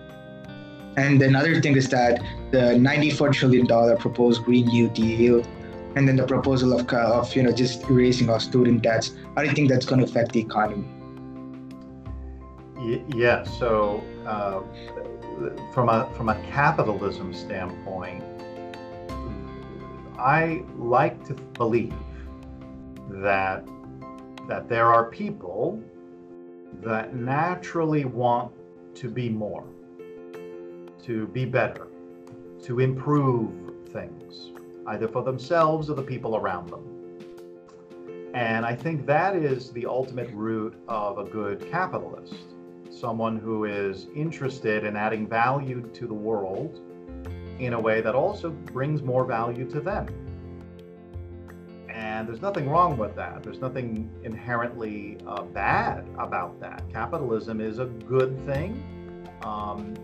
And 0.97 1.21
another 1.21 1.61
thing 1.61 1.77
is 1.77 1.89
that 1.91 2.23
the 2.51 2.75
$94 2.79 3.33
trillion 3.33 3.67
proposed 3.99 4.43
Green 4.45 4.67
New 4.67 4.89
Deal 4.89 5.45
and 5.97 6.09
then 6.09 6.17
the 6.17 6.27
proposal 6.27 6.73
of, 6.79 6.89
of 6.91 7.37
you 7.37 7.43
know 7.43 7.53
just 7.53 7.83
erasing 7.91 8.31
our 8.31 8.41
student 8.41 8.83
debts, 8.83 9.15
how 9.35 9.43
do 9.43 9.49
you 9.49 9.55
think 9.55 9.69
that's 9.69 9.85
going 9.85 10.01
to 10.01 10.07
affect 10.07 10.33
the 10.33 10.41
economy? 10.41 10.87
Yeah. 12.83 13.45
So 13.45 14.03
uh, 14.27 14.63
from 15.73 15.89
a 15.89 16.11
from 16.17 16.29
a 16.29 16.35
capitalism 16.51 17.33
standpoint, 17.33 18.23
I 20.19 20.63
like 20.77 21.25
to 21.27 21.35
believe 21.35 21.95
that 23.09 23.67
that 24.49 24.69
there 24.69 24.87
are 24.87 25.05
people 25.05 25.83
that 26.83 27.15
naturally 27.15 28.05
want 28.05 28.53
to 28.97 29.09
be 29.09 29.29
more, 29.29 29.65
to 31.05 31.27
be 31.29 31.45
better, 31.45 31.87
to 32.65 32.81
improve 32.81 33.51
things, 33.93 34.51
either 34.87 35.07
for 35.07 35.23
themselves 35.23 35.89
or 35.91 35.95
the 35.95 36.03
people 36.03 36.37
around 36.37 36.69
them. 36.71 36.89
And 38.35 38.65
I 38.65 38.75
think 38.75 39.07
that 39.07 39.37
is 39.37 39.71
the 39.73 39.87
ultimate 39.87 40.31
root 40.33 40.75
of 40.89 41.19
a 41.19 41.25
good 41.25 41.71
capitalist 41.71 42.52
someone 42.93 43.39
who 43.39 43.65
is 43.65 44.07
interested 44.15 44.85
in 44.85 44.97
adding 44.97 45.27
value 45.27 45.89
to 45.95 46.07
the 46.07 46.15
world 46.15 46.81
in 47.59 47.73
a 47.75 47.81
way 47.81 48.01
that 48.01 48.15
also 48.15 48.51
brings 48.51 49.03
more 49.03 49.25
value 49.25 49.69
to 49.71 49.81
them. 49.81 50.07
And 51.89 52.29
there's 52.29 52.43
nothing 52.43 52.69
wrong 52.69 52.97
with 52.97 53.15
that. 53.17 53.43
There's 53.43 53.61
nothing 53.61 54.11
inherently 54.25 55.19
uh, 55.27 55.43
bad 55.43 56.07
about 56.19 56.61
that. 56.61 56.83
Capitalism 56.93 57.61
is 57.61 57.79
a 57.79 57.87
good 57.87 58.45
thing. 58.47 59.29
Um, 59.43 59.95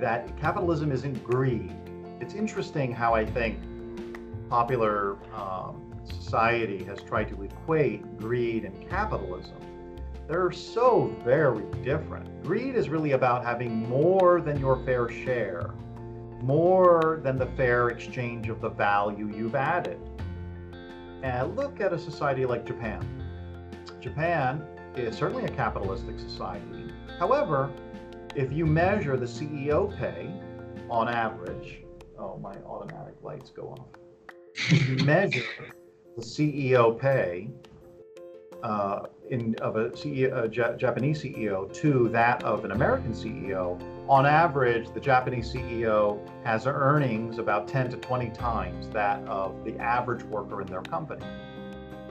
that 0.00 0.36
capitalism 0.38 0.92
isn't 0.92 1.22
greed. 1.24 1.74
It's 2.20 2.34
interesting 2.34 2.92
how 2.92 3.14
I 3.14 3.24
think 3.24 3.58
popular 4.48 5.16
um, 5.34 5.94
society 6.04 6.82
has 6.84 7.02
tried 7.02 7.28
to 7.28 7.42
equate 7.42 8.18
greed 8.18 8.64
and 8.64 8.88
capitalism 8.88 9.69
they're 10.30 10.52
so 10.52 11.12
very 11.24 11.64
different. 11.82 12.44
Greed 12.44 12.76
is 12.76 12.88
really 12.88 13.12
about 13.12 13.44
having 13.44 13.88
more 13.88 14.40
than 14.40 14.60
your 14.60 14.76
fair 14.84 15.08
share, 15.08 15.74
more 16.40 17.18
than 17.24 17.36
the 17.36 17.46
fair 17.56 17.88
exchange 17.88 18.48
of 18.48 18.60
the 18.60 18.68
value 18.68 19.26
you've 19.36 19.56
added. 19.56 19.98
And 21.24 21.56
look 21.56 21.80
at 21.80 21.92
a 21.92 21.98
society 21.98 22.46
like 22.46 22.64
Japan. 22.64 23.04
Japan 24.00 24.64
is 24.94 25.16
certainly 25.16 25.46
a 25.46 25.48
capitalistic 25.48 26.16
society. 26.20 26.92
However, 27.18 27.68
if 28.36 28.52
you 28.52 28.66
measure 28.66 29.16
the 29.16 29.26
CEO 29.26 29.98
pay 29.98 30.32
on 30.88 31.08
average, 31.08 31.82
oh, 32.20 32.38
my 32.38 32.54
automatic 32.64 33.14
lights 33.22 33.50
go 33.50 33.74
off. 33.76 33.86
If 34.54 34.88
you 34.88 35.04
measure 35.04 35.42
the 36.16 36.22
CEO 36.22 36.96
pay 36.96 37.50
uh, 38.62 39.06
in, 39.30 39.54
of 39.62 39.76
a, 39.76 39.90
CEO, 39.90 40.44
a 40.44 40.76
Japanese 40.76 41.22
CEO 41.22 41.72
to 41.74 42.08
that 42.10 42.42
of 42.44 42.64
an 42.64 42.72
American 42.72 43.12
CEO, 43.12 43.80
on 44.08 44.26
average, 44.26 44.92
the 44.92 45.00
Japanese 45.00 45.52
CEO 45.52 46.20
has 46.44 46.66
earnings 46.66 47.38
about 47.38 47.68
10 47.68 47.90
to 47.90 47.96
20 47.96 48.30
times 48.30 48.88
that 48.90 49.24
of 49.28 49.64
the 49.64 49.78
average 49.78 50.24
worker 50.24 50.60
in 50.60 50.66
their 50.66 50.82
company. 50.82 51.24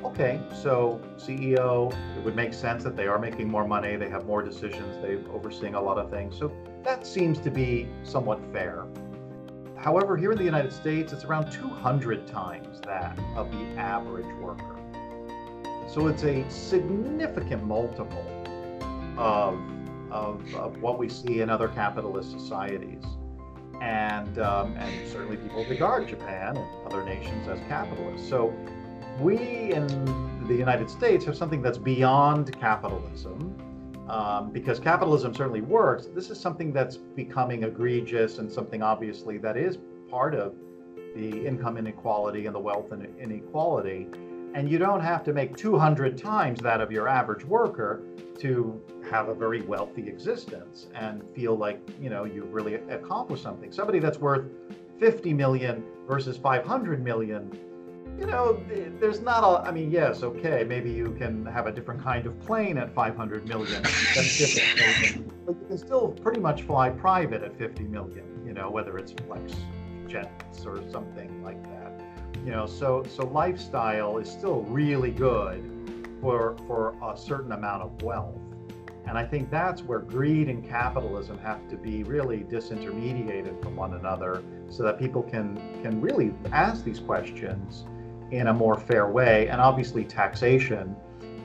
Okay, 0.03 0.39
so 0.53 1.01
CEO, 1.17 1.91
it 2.17 2.23
would 2.23 2.38
make 2.38 2.53
sense 2.53 2.86
that 2.86 2.95
they 2.95 3.08
are 3.08 3.19
making 3.19 3.49
more 3.49 3.67
money, 3.67 3.97
they 3.97 4.10
have 4.10 4.25
more 4.25 4.41
decisions, 4.41 4.97
they're 5.01 5.19
overseeing 5.34 5.75
a 5.75 5.82
lot 5.82 5.97
of 5.97 6.10
things. 6.10 6.38
So 6.39 6.53
that 6.84 7.05
seems 7.05 7.38
to 7.39 7.51
be 7.51 7.89
somewhat 8.03 8.39
fair. 8.53 8.86
However, 9.75 10.15
here 10.15 10.32
in 10.32 10.38
the 10.38 10.43
United 10.43 10.71
States, 10.71 11.12
it's 11.12 11.25
around 11.25 11.51
200 11.51 12.27
times 12.27 12.79
that 12.82 13.19
of 13.36 13.51
the 13.51 13.65
average 13.77 14.34
worker. 14.38 14.78
So 15.91 16.08
it's 16.08 16.23
a 16.23 16.47
significant 16.49 17.65
multiple 17.65 18.25
of, 19.17 19.60
of, 20.12 20.54
of 20.54 20.80
what 20.82 20.99
we 20.99 21.10
see 21.10 21.41
in 21.41 21.49
other 21.49 21.67
capitalist 21.67 22.32
societies. 22.32 23.04
And, 23.82 24.38
um, 24.38 24.75
and 24.78 25.10
certainly 25.10 25.38
people 25.38 25.65
regard 25.65 26.08
Japan 26.08 26.58
and 26.58 26.86
other 26.86 27.04
nations 27.04 27.47
as 27.47 27.60
capitalists. 27.67 28.30
So 28.30 28.54
we 29.19 29.73
in 29.73 29.88
the 30.47 30.54
United 30.54 30.91
States 30.91 31.25
have 31.25 31.36
something 31.36 31.62
that's 31.62 31.78
beyond 31.80 32.58
capitalism. 32.60 33.56
Um, 34.10 34.52
because 34.52 34.80
capitalism 34.80 35.34
certainly 35.34 35.62
works, 35.62 36.08
this 36.13 36.30
is 36.30 36.39
something 36.39 36.73
that's 36.73 36.97
becoming 36.97 37.63
egregious 37.63 38.39
and 38.39 38.52
something 38.52 38.82
obviously 38.82 39.38
that 39.39 39.56
is 39.56 39.78
part 40.10 40.34
of 40.34 40.56
the 41.15 41.45
income 41.45 41.78
inequality 41.78 42.45
and 42.47 42.56
the 42.56 42.60
wealth 42.60 42.91
inequality. 43.19 44.08
And 44.53 44.69
you 44.69 44.77
don't 44.77 45.01
have 45.01 45.23
to 45.25 45.33
make 45.33 45.55
200 45.55 46.17
times 46.17 46.59
that 46.62 46.81
of 46.81 46.91
your 46.91 47.07
average 47.07 47.45
worker 47.45 48.01
to 48.39 48.81
have 49.12 49.27
a 49.27 49.33
very 49.33 49.62
wealthy 49.62 50.07
existence 50.07 50.88
and 50.95 51.23
feel 51.35 51.55
like, 51.55 51.79
you 52.01 52.09
know, 52.09 52.23
you've 52.23 52.53
really 52.53 52.75
accomplished 52.75 53.43
something. 53.43 53.71
Somebody 53.71 53.99
that's 53.99 54.17
worth 54.17 54.45
50 54.99 55.33
million 55.33 55.83
versus 56.07 56.38
500 56.38 57.03
million, 57.03 57.51
you 58.17 58.25
know, 58.25 58.63
there's 58.99 59.21
not 59.21 59.43
a, 59.43 59.67
I 59.67 59.71
mean, 59.71 59.91
yes, 59.91 60.23
okay, 60.23 60.63
maybe 60.67 60.89
you 60.89 61.15
can 61.17 61.45
have 61.45 61.67
a 61.67 61.71
different 61.71 62.03
kind 62.03 62.25
of 62.25 62.39
plane 62.39 62.77
at 62.77 62.93
500 62.93 63.47
million. 63.47 63.81
Different. 63.83 65.45
But 65.45 65.55
you 65.59 65.67
can 65.67 65.77
still 65.77 66.09
pretty 66.09 66.39
much 66.39 66.63
fly 66.63 66.89
private 66.89 67.43
at 67.43 67.57
50 67.57 67.83
million, 67.83 68.25
you 68.45 68.53
know, 68.53 68.69
whether 68.69 68.97
it's 68.97 69.12
flex 69.12 69.53
jets 70.07 70.65
or 70.65 70.81
something 70.89 71.43
like 71.43 71.62
that 71.63 71.78
you 72.49 72.55
know 72.55 72.65
so 72.65 73.03
so 73.03 73.27
lifestyle 73.27 74.17
is 74.17 74.27
still 74.27 74.62
really 74.63 75.12
good 75.12 75.63
for 76.19 76.57
for 76.65 76.95
a 77.13 77.15
certain 77.15 77.51
amount 77.51 77.83
of 77.83 78.01
wealth 78.01 78.39
And 79.05 79.19
I 79.19 79.23
think 79.23 79.51
that's 79.51 79.83
where 79.83 79.99
greed 79.99 80.49
and 80.49 80.67
capitalism 80.67 81.38
have 81.39 81.67
to 81.69 81.77
be 81.77 82.03
really 82.03 82.39
disintermediated 82.39 83.62
from 83.62 83.75
one 83.75 83.93
another 83.93 84.43
so 84.67 84.81
that 84.83 84.97
people 84.97 85.23
can, 85.23 85.57
can 85.83 86.01
really 86.01 86.33
ask 86.51 86.83
these 86.83 86.99
questions 86.99 87.85
in 88.31 88.47
a 88.47 88.53
more 88.53 88.77
fair 88.79 89.07
way. 89.07 89.47
And 89.47 89.59
obviously, 89.59 90.03
taxation, 90.03 90.95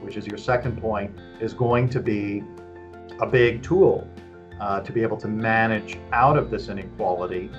which 0.03 0.17
is 0.19 0.27
your 0.27 0.37
second 0.37 0.79
point, 0.79 1.11
is 1.41 1.55
going 1.55 1.89
to 1.91 2.01
be 2.01 2.43
a 3.21 3.27
big 3.27 3.63
tool 3.63 4.07
uh, 4.61 4.81
to 4.81 4.93
be 4.93 5.03
able 5.03 5.17
to 5.19 5.29
manage 5.29 5.99
out 6.13 6.37
of 6.37 6.51
this 6.51 6.69
inequality. 6.69 7.51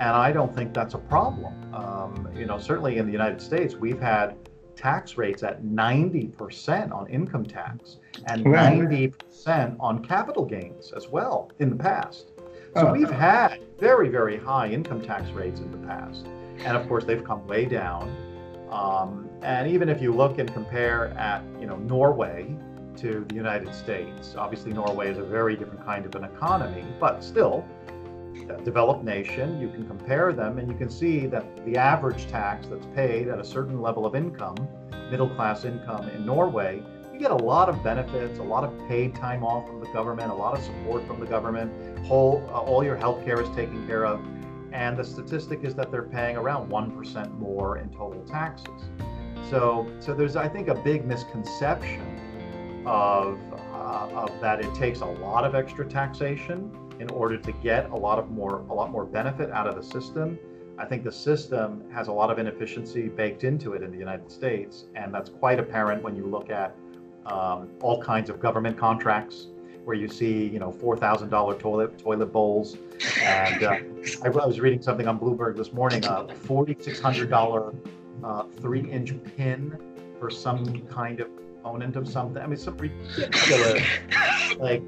And 0.00 0.10
I 0.10 0.32
don't 0.32 0.54
think 0.54 0.74
that's 0.74 0.94
a 0.94 0.98
problem. 0.98 1.54
Um, 1.74 2.28
you 2.36 2.46
know, 2.46 2.58
certainly 2.58 2.98
in 2.98 3.06
the 3.06 3.12
United 3.12 3.40
States, 3.40 3.74
we've 3.74 4.00
had 4.00 4.36
tax 4.76 5.16
rates 5.16 5.42
at 5.42 5.62
90% 5.62 6.92
on 6.92 7.08
income 7.08 7.44
tax 7.44 7.98
and 8.26 8.44
90% 8.44 9.76
on 9.78 10.04
capital 10.04 10.44
gains 10.44 10.92
as 10.92 11.08
well 11.08 11.50
in 11.58 11.70
the 11.70 11.76
past. 11.76 12.32
So 12.74 12.88
oh. 12.88 12.92
we've 12.92 13.10
had 13.10 13.60
very, 13.78 14.08
very 14.08 14.36
high 14.36 14.68
income 14.68 15.00
tax 15.00 15.30
rates 15.30 15.60
in 15.60 15.70
the 15.70 15.86
past. 15.86 16.26
And 16.58 16.76
of 16.76 16.88
course, 16.88 17.04
they've 17.04 17.24
come 17.24 17.46
way 17.46 17.66
down. 17.66 18.14
Um, 18.70 19.30
and 19.42 19.70
even 19.70 19.88
if 19.88 20.02
you 20.02 20.12
look 20.12 20.38
and 20.38 20.52
compare 20.52 21.10
at, 21.10 21.44
you 21.60 21.66
know, 21.66 21.76
Norway 21.76 22.56
to 22.96 23.24
the 23.28 23.34
United 23.34 23.72
States, 23.74 24.34
obviously 24.36 24.72
Norway 24.72 25.10
is 25.10 25.18
a 25.18 25.22
very 25.22 25.56
different 25.56 25.84
kind 25.84 26.04
of 26.04 26.14
an 26.16 26.24
economy, 26.24 26.84
but 26.98 27.22
still, 27.22 27.64
developed 28.64 29.04
nation, 29.04 29.60
you 29.60 29.68
can 29.68 29.86
compare 29.86 30.32
them 30.32 30.58
and 30.58 30.70
you 30.70 30.76
can 30.76 30.90
see 30.90 31.26
that 31.26 31.44
the 31.64 31.76
average 31.76 32.26
tax 32.26 32.66
that's 32.66 32.86
paid 32.94 33.28
at 33.28 33.38
a 33.38 33.44
certain 33.44 33.80
level 33.80 34.06
of 34.06 34.14
income, 34.14 34.56
middle 35.10 35.28
class 35.28 35.64
income 35.64 36.08
in 36.10 36.26
Norway, 36.26 36.82
you 37.12 37.20
get 37.20 37.30
a 37.30 37.36
lot 37.36 37.68
of 37.68 37.82
benefits, 37.84 38.40
a 38.40 38.42
lot 38.42 38.64
of 38.64 38.76
paid 38.88 39.14
time 39.14 39.44
off 39.44 39.68
from 39.68 39.78
the 39.78 39.86
government, 39.92 40.32
a 40.32 40.34
lot 40.34 40.58
of 40.58 40.64
support 40.64 41.06
from 41.06 41.20
the 41.20 41.26
government, 41.26 41.98
whole, 42.06 42.44
uh, 42.48 42.58
all 42.58 42.82
your 42.82 42.96
health 42.96 43.24
care 43.24 43.40
is 43.40 43.48
taken 43.50 43.86
care 43.86 44.04
of. 44.04 44.20
And 44.72 44.96
the 44.96 45.04
statistic 45.04 45.60
is 45.62 45.76
that 45.76 45.92
they're 45.92 46.02
paying 46.02 46.36
around 46.36 46.68
1% 46.68 47.38
more 47.38 47.78
in 47.78 47.88
total 47.90 48.20
taxes. 48.24 48.90
So, 49.48 49.86
so 50.00 50.12
there's, 50.12 50.34
I 50.34 50.48
think, 50.48 50.66
a 50.66 50.74
big 50.74 51.06
misconception 51.06 52.82
of, 52.84 53.38
uh, 53.52 54.08
of 54.12 54.40
that 54.40 54.60
it 54.60 54.74
takes 54.74 55.00
a 55.00 55.06
lot 55.06 55.44
of 55.44 55.54
extra 55.54 55.86
taxation 55.86 56.76
in 57.00 57.10
order 57.10 57.36
to 57.36 57.52
get 57.52 57.90
a 57.90 57.96
lot 57.96 58.18
of 58.18 58.30
more 58.30 58.64
a 58.70 58.74
lot 58.74 58.90
more 58.90 59.04
benefit 59.04 59.50
out 59.50 59.66
of 59.66 59.74
the 59.76 59.82
system. 59.82 60.38
I 60.76 60.84
think 60.84 61.04
the 61.04 61.12
system 61.12 61.84
has 61.92 62.08
a 62.08 62.12
lot 62.12 62.30
of 62.30 62.38
inefficiency 62.38 63.08
baked 63.08 63.44
into 63.44 63.74
it 63.74 63.82
in 63.82 63.92
the 63.92 63.98
United 63.98 64.30
States, 64.30 64.86
and 64.96 65.14
that's 65.14 65.30
quite 65.30 65.60
apparent 65.60 66.02
when 66.02 66.16
you 66.16 66.26
look 66.26 66.50
at 66.50 66.74
um, 67.26 67.70
all 67.80 68.02
kinds 68.02 68.28
of 68.28 68.40
government 68.40 68.76
contracts 68.76 69.46
where 69.84 69.96
you 69.96 70.08
see, 70.08 70.46
you 70.46 70.58
know, 70.58 70.72
four 70.72 70.96
thousand 70.96 71.28
dollar 71.28 71.54
toilet 71.54 71.98
toilet 71.98 72.32
bowls, 72.32 72.76
and 73.20 73.62
uh, 73.62 73.78
I, 74.22 74.26
I, 74.26 74.46
was 74.46 74.58
reading 74.58 74.82
something 74.82 75.06
on 75.06 75.18
Bloomberg 75.18 75.56
this 75.56 75.72
morning, 75.72 76.04
a 76.06 76.34
forty 76.34 76.76
six 76.80 77.00
hundred 77.00 77.30
dollar 77.30 77.74
uh, 78.22 78.44
three 78.60 78.90
inch 78.90 79.12
pin 79.36 79.78
for 80.18 80.30
some 80.30 80.80
kind 80.86 81.20
of 81.20 81.28
component 81.36 81.96
of 81.96 82.08
something. 82.08 82.42
I 82.42 82.46
mean, 82.46 82.56
some 82.56 82.76
ridiculous, 82.78 83.82
like 84.58 84.82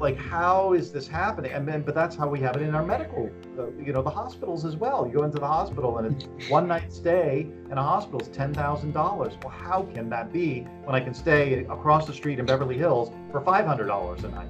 like 0.00 0.16
how 0.16 0.72
is 0.72 0.90
this 0.90 1.06
happening? 1.06 1.52
And 1.52 1.68
then 1.68 1.82
but 1.82 1.94
that's 1.94 2.16
how 2.16 2.26
we 2.26 2.40
have 2.40 2.56
it 2.56 2.62
in 2.62 2.74
our 2.74 2.84
medical 2.84 3.30
uh, 3.58 3.66
you 3.78 3.92
know 3.92 4.02
the 4.02 4.10
hospitals 4.10 4.64
as 4.64 4.76
well. 4.76 5.06
You 5.06 5.12
go 5.12 5.24
into 5.24 5.38
the 5.38 5.46
hospital 5.46 5.98
and 5.98 6.22
it's 6.22 6.48
one 6.50 6.66
night 6.66 6.92
stay 6.92 7.46
in 7.70 7.78
a 7.78 7.82
hospital 7.82 8.20
is 8.20 8.28
$10000 8.28 8.94
well 8.94 9.48
how 9.48 9.82
can 9.94 10.08
that 10.10 10.32
be 10.32 10.60
when 10.84 10.94
i 10.94 11.00
can 11.00 11.14
stay 11.14 11.64
across 11.64 12.06
the 12.06 12.12
street 12.12 12.38
in 12.38 12.46
beverly 12.46 12.76
hills 12.76 13.12
for 13.30 13.40
$500 13.42 14.24
a 14.24 14.28
night? 14.28 14.48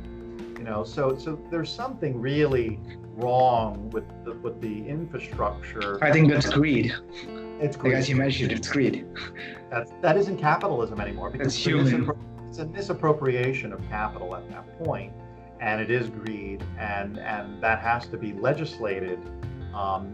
You 0.59 0.65
know 0.65 0.85
so 0.85 1.17
so 1.17 1.39
there's 1.51 1.71
something 1.71 2.21
really 2.21 2.79
wrong 3.17 3.91
with 3.91 4.05
the, 4.25 4.33
with 4.35 4.61
the 4.61 4.87
infrastructure. 4.87 6.03
I 6.03 6.13
think 6.13 6.31
that's 6.31 6.49
greed. 6.49 6.95
It's 7.61 7.77
greed. 7.77 7.95
Like 7.95 8.01
as 8.01 8.09
you 8.09 8.17
mentioned 8.17 8.53
it's 8.53 8.69
greed. 8.69 9.07
That's 9.71 9.91
that 10.01 10.17
isn't 10.17 10.39
capitalism 10.39 11.01
anymore 11.01 11.31
because 11.31 11.49
it's 11.49 11.57
human. 11.57 12.09
it's 12.49 12.59
a 12.59 12.67
misappropriation 12.67 13.73
of 13.73 13.87
capital 13.89 14.37
at 14.37 14.49
that 14.51 14.85
point 14.85 15.13
and 15.61 15.81
it 15.81 15.91
is 15.91 16.09
greed, 16.09 16.65
and 16.79 17.19
and 17.19 17.63
that 17.63 17.81
has 17.81 18.07
to 18.09 18.17
be 18.17 18.33
legislated 18.33 19.19
um, 19.75 20.13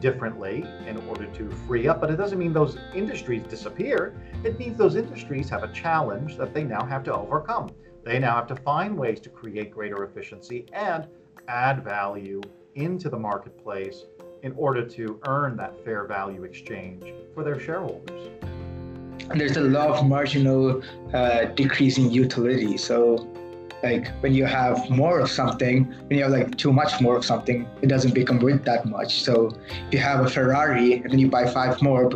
differently 0.00 0.64
in 0.86 0.96
order 1.08 1.26
to 1.26 1.50
free 1.66 1.88
up. 1.88 2.00
But 2.00 2.10
it 2.10 2.16
doesn't 2.16 2.38
mean 2.38 2.52
those 2.52 2.78
industries 2.94 3.42
disappear. 3.44 4.14
It 4.44 4.58
means 4.58 4.78
those 4.78 4.96
industries 4.96 5.48
have 5.50 5.62
a 5.62 5.72
challenge 5.72 6.36
that 6.36 6.54
they 6.54 6.64
now 6.64 6.84
have 6.84 7.02
to 7.04 7.14
overcome. 7.14 7.70
They 8.04 8.18
now 8.18 8.36
have 8.36 8.46
to 8.48 8.56
find 8.56 8.96
ways 8.96 9.18
to 9.20 9.28
create 9.28 9.72
greater 9.72 10.04
efficiency 10.04 10.66
and 10.72 11.08
add 11.48 11.82
value 11.82 12.40
into 12.76 13.08
the 13.08 13.18
marketplace 13.18 14.04
in 14.42 14.52
order 14.56 14.86
to 14.86 15.20
earn 15.26 15.56
that 15.56 15.84
fair 15.84 16.06
value 16.06 16.44
exchange 16.44 17.12
for 17.34 17.42
their 17.42 17.58
shareholders. 17.58 18.30
There's 19.34 19.56
a 19.56 19.62
lot 19.62 19.90
of 19.90 20.06
marginal 20.06 20.82
uh, 21.12 21.46
decrease 21.46 21.98
in 21.98 22.12
utility. 22.12 22.76
So 22.76 23.26
like 23.82 24.08
when 24.20 24.34
you 24.34 24.44
have 24.46 24.88
more 24.90 25.20
of 25.20 25.30
something 25.30 25.84
when 26.06 26.18
you 26.18 26.22
have 26.24 26.32
like 26.32 26.56
too 26.56 26.72
much 26.72 27.00
more 27.00 27.16
of 27.16 27.24
something 27.24 27.68
it 27.82 27.88
doesn't 27.88 28.14
become 28.14 28.38
worth 28.38 28.64
that 28.64 28.86
much. 28.86 29.22
So 29.22 29.50
if 29.88 29.92
you 29.92 29.98
have 29.98 30.24
a 30.24 30.30
ferrari 30.30 30.94
and 30.94 31.10
then 31.10 31.18
you 31.18 31.28
buy 31.28 31.46
five 31.46 31.80
more 31.82 32.10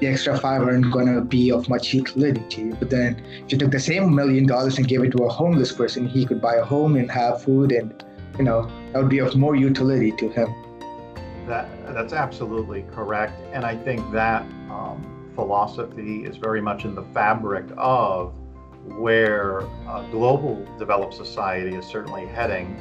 the 0.00 0.08
extra 0.08 0.36
five 0.36 0.62
aren't 0.62 0.90
going 0.90 1.06
to 1.14 1.20
be 1.20 1.52
of 1.52 1.68
much 1.68 1.94
utility 1.94 2.42
to 2.48 2.60
you. 2.60 2.74
But 2.74 2.90
then 2.90 3.24
if 3.44 3.52
you 3.52 3.58
took 3.58 3.70
the 3.70 3.78
same 3.78 4.12
million 4.14 4.44
dollars 4.44 4.76
and 4.78 4.88
gave 4.88 5.04
it 5.04 5.12
to 5.12 5.24
a 5.24 5.28
homeless 5.28 5.72
person 5.72 6.06
he 6.06 6.26
could 6.26 6.40
buy 6.40 6.56
a 6.56 6.64
home 6.64 6.96
and 6.96 7.10
have 7.10 7.42
food 7.42 7.72
and 7.72 8.04
you 8.38 8.44
know 8.44 8.68
that 8.92 8.98
would 9.00 9.10
be 9.10 9.20
of 9.20 9.36
more 9.36 9.54
utility 9.54 10.12
to 10.12 10.28
him. 10.28 10.52
That 11.46 11.68
that's 11.94 12.12
absolutely 12.12 12.84
correct. 12.92 13.38
And 13.52 13.64
i 13.64 13.76
think 13.76 14.00
that 14.12 14.42
um, 14.70 15.30
philosophy 15.34 16.24
is 16.24 16.36
very 16.36 16.60
much 16.60 16.84
in 16.84 16.94
the 16.94 17.04
fabric 17.14 17.66
of 17.76 18.34
where 18.84 19.60
a 19.60 20.06
global 20.10 20.64
developed 20.78 21.14
society 21.14 21.74
is 21.74 21.86
certainly 21.86 22.26
heading, 22.26 22.76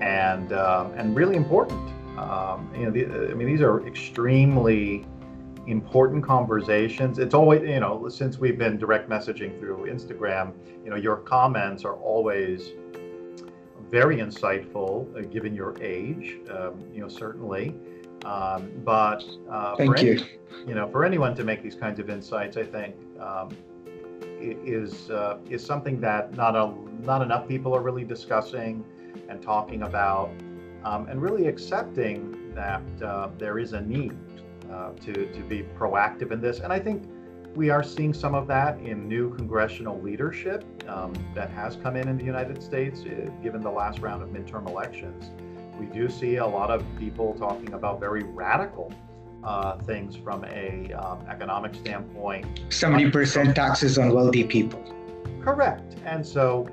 and 0.00 0.52
uh, 0.52 0.88
and 0.96 1.14
really 1.16 1.36
important. 1.36 1.90
Um, 2.18 2.70
you 2.76 2.84
know, 2.84 2.90
the, 2.90 3.30
I 3.30 3.34
mean, 3.34 3.46
these 3.46 3.62
are 3.62 3.86
extremely 3.86 5.06
important 5.66 6.24
conversations. 6.24 7.18
It's 7.18 7.34
always, 7.34 7.62
you 7.62 7.80
know, 7.80 8.08
since 8.08 8.38
we've 8.38 8.58
been 8.58 8.76
direct 8.76 9.08
messaging 9.08 9.58
through 9.58 9.86
Instagram, 9.90 10.52
you 10.84 10.90
know, 10.90 10.96
your 10.96 11.16
comments 11.16 11.84
are 11.84 11.94
always 11.94 12.70
very 13.90 14.18
insightful, 14.18 15.16
uh, 15.16 15.22
given 15.28 15.54
your 15.54 15.80
age. 15.82 16.38
Um, 16.50 16.84
you 16.92 17.00
know, 17.00 17.08
certainly. 17.08 17.74
Um, 18.24 18.70
but 18.84 19.24
uh, 19.50 19.76
thank 19.76 20.02
you. 20.02 20.12
Any, 20.12 20.68
you 20.68 20.74
know, 20.74 20.90
for 20.90 21.04
anyone 21.04 21.34
to 21.36 21.44
make 21.44 21.62
these 21.62 21.74
kinds 21.74 21.98
of 22.00 22.10
insights, 22.10 22.56
I 22.56 22.64
think 22.64 22.96
um, 23.18 23.56
is 24.40 25.10
uh, 25.10 25.38
is 25.48 25.64
something 25.64 26.00
that 26.00 26.34
not 26.34 26.56
a 26.56 26.72
not 27.04 27.22
enough 27.22 27.46
people 27.48 27.74
are 27.74 27.82
really 27.82 28.04
discussing 28.04 28.84
and 29.28 29.40
talking 29.42 29.82
about, 29.82 30.30
um, 30.84 31.06
and 31.08 31.22
really 31.22 31.46
accepting 31.46 32.52
that 32.54 32.82
uh, 33.02 33.30
there 33.38 33.58
is 33.58 33.72
a 33.72 33.80
need 33.80 34.16
uh, 34.70 34.92
to 34.92 35.12
to 35.32 35.40
be 35.48 35.62
proactive 35.78 36.32
in 36.32 36.40
this. 36.40 36.60
And 36.60 36.72
I 36.72 36.78
think 36.78 37.08
we 37.54 37.70
are 37.70 37.82
seeing 37.82 38.14
some 38.14 38.34
of 38.34 38.46
that 38.46 38.78
in 38.80 39.08
new 39.08 39.34
congressional 39.34 40.00
leadership 40.00 40.64
um, 40.88 41.12
that 41.34 41.50
has 41.50 41.76
come 41.76 41.96
in 41.96 42.08
in 42.08 42.16
the 42.16 42.24
United 42.24 42.62
States, 42.62 43.00
uh, 43.00 43.30
given 43.42 43.60
the 43.60 43.70
last 43.70 43.98
round 43.98 44.22
of 44.22 44.28
midterm 44.28 44.68
elections. 44.68 45.30
We 45.78 45.86
do 45.86 46.08
see 46.08 46.36
a 46.36 46.46
lot 46.46 46.70
of 46.70 46.84
people 46.98 47.34
talking 47.34 47.72
about 47.72 47.98
very 47.98 48.22
radical 48.22 48.92
uh, 49.44 49.78
things 49.78 50.16
from 50.16 50.44
a 50.44 50.92
um, 50.92 51.24
economic 51.28 51.74
standpoint. 51.74 52.68
70% 52.68 53.54
taxes 53.54 53.98
on 53.98 54.12
wealthy 54.14 54.44
people. 54.44 54.82
Correct. 55.42 55.96
And 56.04 56.26
so, 56.26 56.68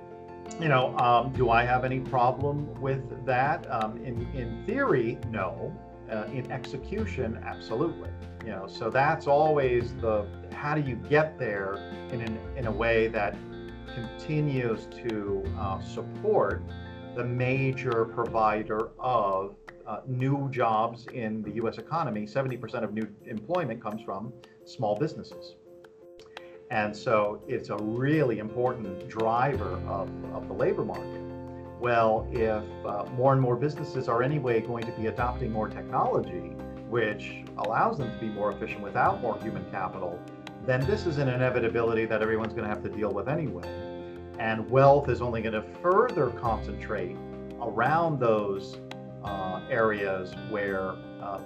you 0.59 0.67
know, 0.67 0.97
um, 0.97 1.31
do 1.33 1.49
I 1.49 1.63
have 1.63 1.85
any 1.85 1.99
problem 1.99 2.79
with 2.81 3.25
that? 3.25 3.65
Um, 3.71 3.97
in, 3.97 4.27
in 4.33 4.63
theory, 4.65 5.17
no. 5.29 5.73
Uh, 6.11 6.23
in 6.31 6.49
execution, 6.53 7.37
absolutely. 7.45 8.09
You 8.45 8.51
know, 8.51 8.67
so 8.67 8.89
that's 8.89 9.27
always 9.27 9.93
the 9.95 10.25
how 10.53 10.73
do 10.73 10.81
you 10.81 10.95
get 10.95 11.37
there 11.37 11.75
in, 12.13 12.21
an, 12.21 12.39
in 12.55 12.67
a 12.67 12.71
way 12.71 13.09
that 13.09 13.35
continues 13.93 14.87
to 15.07 15.43
uh, 15.59 15.81
support 15.81 16.63
the 17.15 17.23
major 17.25 18.05
provider 18.05 18.91
of 18.99 19.55
uh, 19.87 20.01
new 20.05 20.49
jobs 20.51 21.07
in 21.13 21.41
the 21.41 21.51
US 21.63 21.77
economy, 21.77 22.25
70% 22.25 22.83
of 22.83 22.93
new 22.93 23.07
employment 23.25 23.81
comes 23.81 24.01
from 24.01 24.33
small 24.65 24.97
businesses. 24.97 25.55
And 26.69 26.95
so 26.95 27.41
it's 27.47 27.69
a 27.69 27.77
really 27.77 28.39
important 28.39 29.07
driver 29.07 29.79
of, 29.87 30.09
of 30.33 30.47
the 30.47 30.53
labor 30.53 30.83
market. 30.83 31.21
Well, 31.79 32.27
if 32.31 32.63
uh, 32.85 33.05
more 33.15 33.31
and 33.31 33.41
more 33.41 33.55
businesses 33.55 34.09
are 34.09 34.21
anyway 34.21 34.59
going 34.61 34.83
to 34.85 34.91
be 34.91 35.07
adopting 35.07 35.51
more 35.51 35.69
technology, 35.69 36.51
which 36.89 37.45
allows 37.59 37.97
them 37.97 38.11
to 38.11 38.17
be 38.17 38.27
more 38.27 38.51
efficient 38.51 38.81
without 38.81 39.21
more 39.21 39.37
human 39.41 39.63
capital, 39.71 40.19
then 40.65 40.85
this 40.85 41.05
is 41.05 41.17
an 41.17 41.29
inevitability 41.29 42.05
that 42.05 42.21
everyone's 42.21 42.53
going 42.53 42.67
to 42.67 42.69
have 42.69 42.83
to 42.83 42.89
deal 42.89 43.13
with 43.13 43.29
anyway. 43.29 43.63
and 44.39 44.69
wealth 44.69 45.09
is 45.09 45.19
only 45.19 45.41
going 45.41 45.53
to 45.53 45.63
further 45.81 46.29
concentrate 46.31 47.15
around 47.59 48.19
those 48.19 48.77
uh, 49.27 49.61
areas 49.69 50.33
where 50.49 50.91
uh, 51.21 51.39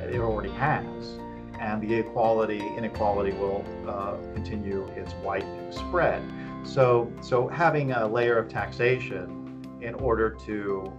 it 0.00 0.20
already 0.20 0.50
has. 0.50 1.18
And 1.58 1.80
the 1.80 1.94
equality, 1.94 2.58
inequality 2.76 3.32
will 3.32 3.64
uh, 3.86 4.16
continue 4.34 4.86
its 4.96 5.14
widening 5.22 5.72
spread. 5.72 6.22
So, 6.64 7.12
so 7.22 7.48
having 7.48 7.92
a 7.92 8.06
layer 8.06 8.36
of 8.36 8.48
taxation 8.48 9.78
in 9.80 9.94
order 9.94 10.30
to 10.46 10.92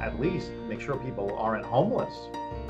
at 0.00 0.20
least 0.20 0.50
make 0.68 0.80
sure 0.80 0.96
people 0.96 1.34
aren't 1.36 1.64
homeless. 1.64 2.14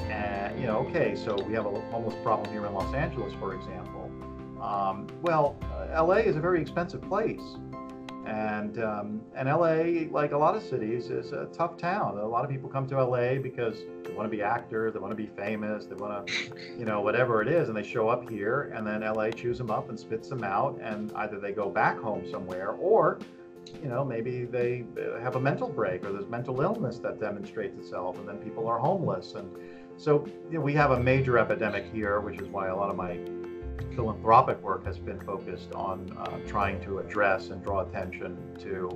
And, 0.02 0.58
you 0.60 0.66
know, 0.66 0.78
okay, 0.88 1.14
so 1.16 1.34
we 1.46 1.54
have 1.54 1.66
a 1.66 1.80
homeless 1.90 2.14
problem 2.22 2.50
here 2.52 2.66
in 2.66 2.72
Los 2.72 2.92
Angeles, 2.94 3.32
for 3.34 3.54
example. 3.54 4.10
Um, 4.60 5.06
well, 5.22 5.56
LA 5.92 6.16
is 6.16 6.36
a 6.36 6.40
very 6.40 6.60
expensive 6.60 7.00
place. 7.02 7.40
And 8.26 8.82
um, 8.82 9.22
and 9.34 9.48
LA, 9.48 10.10
like 10.10 10.32
a 10.32 10.38
lot 10.38 10.54
of 10.54 10.62
cities, 10.62 11.10
is 11.10 11.32
a 11.32 11.46
tough 11.46 11.76
town. 11.76 12.18
A 12.18 12.26
lot 12.26 12.44
of 12.44 12.50
people 12.50 12.68
come 12.68 12.86
to 12.88 13.02
LA 13.02 13.36
because 13.36 13.78
they 14.04 14.12
want 14.12 14.30
to 14.30 14.36
be 14.36 14.42
actors, 14.42 14.92
they 14.92 14.98
want 14.98 15.10
to 15.10 15.16
be 15.16 15.26
famous, 15.26 15.86
they 15.86 15.94
want 15.94 16.26
to, 16.26 16.34
you 16.78 16.84
know, 16.84 17.00
whatever 17.00 17.40
it 17.40 17.48
is, 17.48 17.68
and 17.68 17.76
they 17.76 17.82
show 17.82 18.08
up 18.08 18.28
here, 18.28 18.72
and 18.74 18.86
then 18.86 19.00
LA 19.00 19.30
chews 19.30 19.58
them 19.58 19.70
up 19.70 19.88
and 19.88 19.98
spits 19.98 20.28
them 20.28 20.44
out, 20.44 20.78
and 20.82 21.12
either 21.16 21.40
they 21.40 21.52
go 21.52 21.70
back 21.70 21.98
home 21.98 22.28
somewhere, 22.30 22.72
or, 22.72 23.18
you 23.82 23.88
know, 23.88 24.04
maybe 24.04 24.44
they 24.44 24.84
have 25.22 25.36
a 25.36 25.40
mental 25.40 25.68
break, 25.68 26.04
or 26.04 26.12
there's 26.12 26.28
mental 26.28 26.60
illness 26.60 26.98
that 26.98 27.18
demonstrates 27.18 27.78
itself, 27.78 28.18
and 28.18 28.28
then 28.28 28.36
people 28.38 28.68
are 28.68 28.78
homeless, 28.78 29.34
and 29.34 29.50
so 29.96 30.26
you 30.50 30.58
know, 30.58 30.60
we 30.60 30.72
have 30.74 30.92
a 30.92 31.00
major 31.00 31.38
epidemic 31.38 31.84
here, 31.92 32.20
which 32.20 32.40
is 32.40 32.48
why 32.48 32.68
a 32.68 32.76
lot 32.76 32.90
of 32.90 32.96
my 32.96 33.18
philanthropic 33.94 34.62
work 34.62 34.84
has 34.84 34.98
been 34.98 35.20
focused 35.20 35.72
on 35.72 36.10
uh, 36.18 36.38
trying 36.46 36.80
to 36.82 36.98
address 36.98 37.48
and 37.48 37.62
draw 37.62 37.80
attention 37.80 38.36
to 38.58 38.88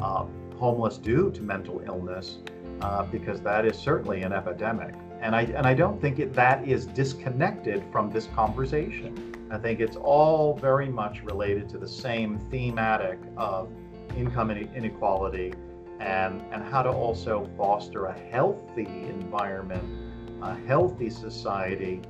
uh, 0.00 0.26
homeless 0.56 0.98
due 0.98 1.30
to 1.32 1.42
mental 1.42 1.82
illness, 1.86 2.38
uh, 2.80 3.04
because 3.04 3.40
that 3.40 3.64
is 3.64 3.76
certainly 3.76 4.22
an 4.22 4.32
epidemic. 4.32 4.94
And 5.20 5.34
I 5.34 5.42
and 5.42 5.66
I 5.66 5.74
don't 5.74 6.00
think 6.00 6.18
it, 6.18 6.32
that 6.34 6.66
is 6.66 6.86
disconnected 6.86 7.82
from 7.90 8.10
this 8.10 8.26
conversation. 8.34 9.34
I 9.50 9.58
think 9.58 9.80
it's 9.80 9.96
all 9.96 10.56
very 10.56 10.88
much 10.88 11.22
related 11.22 11.68
to 11.70 11.78
the 11.78 11.88
same 11.88 12.38
thematic 12.50 13.18
of 13.36 13.70
income 14.16 14.50
inequality 14.50 15.52
and 16.00 16.42
and 16.52 16.62
how 16.62 16.82
to 16.82 16.90
also 16.90 17.48
foster 17.56 18.06
a 18.06 18.18
healthy 18.30 18.86
environment, 18.86 19.84
a 20.42 20.54
healthy 20.66 21.10
society, 21.10 22.02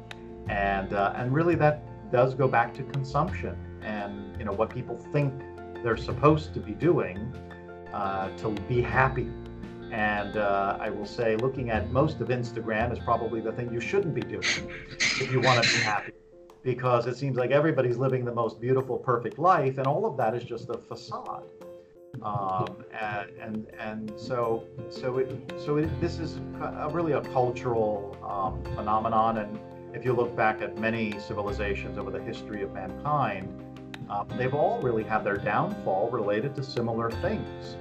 and 0.48 0.92
uh, 0.92 1.12
and 1.16 1.32
really 1.32 1.54
that 1.56 1.82
does 2.10 2.34
go 2.34 2.48
back 2.48 2.74
to 2.74 2.82
consumption 2.84 3.56
and 3.82 4.36
you 4.38 4.44
know 4.44 4.52
what 4.52 4.70
people 4.70 4.96
think 5.12 5.32
they're 5.82 5.96
supposed 5.96 6.54
to 6.54 6.60
be 6.60 6.72
doing 6.72 7.18
uh, 7.92 8.28
to 8.36 8.50
be 8.68 8.82
happy. 8.82 9.28
And 9.92 10.36
uh, 10.36 10.76
I 10.80 10.90
will 10.90 11.06
say, 11.06 11.36
looking 11.36 11.70
at 11.70 11.90
most 11.92 12.20
of 12.20 12.28
Instagram 12.28 12.92
is 12.92 12.98
probably 12.98 13.40
the 13.40 13.52
thing 13.52 13.72
you 13.72 13.80
shouldn't 13.80 14.14
be 14.14 14.20
doing 14.20 14.42
if 14.98 15.30
you 15.30 15.40
want 15.40 15.62
to 15.62 15.68
be 15.68 15.82
happy, 15.82 16.12
because 16.62 17.06
it 17.06 17.16
seems 17.16 17.36
like 17.36 17.52
everybody's 17.52 17.96
living 17.96 18.24
the 18.24 18.34
most 18.34 18.60
beautiful, 18.60 18.98
perfect 18.98 19.38
life, 19.38 19.78
and 19.78 19.86
all 19.86 20.04
of 20.04 20.16
that 20.16 20.34
is 20.34 20.42
just 20.42 20.68
a 20.70 20.78
facade. 20.78 21.44
Um, 22.22 22.84
and, 22.98 23.30
and 23.40 23.66
and 23.78 24.12
so 24.16 24.64
so 24.90 25.18
it 25.18 25.52
so 25.64 25.76
it, 25.76 26.00
this 26.00 26.18
is 26.18 26.40
a, 26.60 26.88
really 26.90 27.12
a 27.12 27.20
cultural 27.20 28.16
um, 28.24 28.64
phenomenon, 28.74 29.38
and 29.38 29.58
if 29.96 30.04
you 30.04 30.12
look 30.12 30.36
back 30.36 30.60
at 30.60 30.76
many 30.78 31.18
civilizations 31.18 31.96
over 31.96 32.10
the 32.10 32.20
history 32.20 32.62
of 32.62 32.72
mankind, 32.74 33.48
uh, 34.10 34.24
they've 34.36 34.52
all 34.52 34.78
really 34.82 35.02
had 35.02 35.24
their 35.24 35.38
downfall 35.38 36.10
related 36.10 36.54
to 36.54 36.62
similar 36.62 37.10
things. 37.10 37.76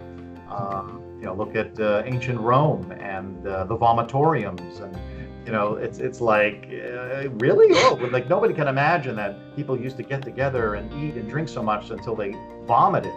Um, 0.50 1.04
you 1.20 1.26
know, 1.26 1.34
look 1.34 1.56
at 1.56 1.78
uh, 1.80 2.04
ancient 2.06 2.40
Rome 2.40 2.92
and 2.94 3.46
uh, 3.46 3.66
the 3.66 3.78
vomitoriums, 3.78 4.82
and 4.82 4.98
you 5.46 5.52
know, 5.52 5.76
it's 5.76 6.00
it's 6.00 6.22
like 6.22 6.70
uh, 6.72 7.30
really, 7.32 7.68
oh, 7.72 8.00
like 8.12 8.30
nobody 8.30 8.54
can 8.54 8.68
imagine 8.68 9.16
that 9.18 9.36
people 9.56 9.78
used 9.78 9.98
to 9.98 10.04
get 10.04 10.22
together 10.22 10.76
and 10.76 10.92
eat 10.94 11.16
and 11.16 11.30
drink 11.30 11.50
so 11.50 11.62
much 11.62 11.90
until 11.90 12.16
they 12.16 12.34
vomited, 12.66 13.14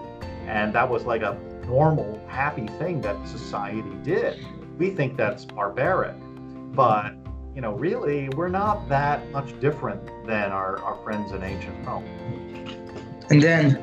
and 0.46 0.74
that 0.74 0.88
was 0.88 1.04
like 1.04 1.22
a 1.22 1.38
normal, 1.66 2.20
happy 2.26 2.66
thing 2.78 3.00
that 3.02 3.16
society 3.28 3.94
did. 4.02 4.44
We 4.76 4.90
think 4.90 5.16
that's 5.16 5.44
barbaric, 5.44 6.16
but 6.74 7.14
you 7.58 7.62
know, 7.62 7.72
really, 7.72 8.28
we're 8.36 8.48
not 8.48 8.88
that 8.88 9.28
much 9.32 9.58
different 9.58 10.00
than 10.24 10.52
our, 10.52 10.78
our 10.78 10.94
friends 11.02 11.32
in 11.32 11.42
ancient 11.42 11.74
Rome. 11.84 12.04
And 13.30 13.42
then, 13.42 13.82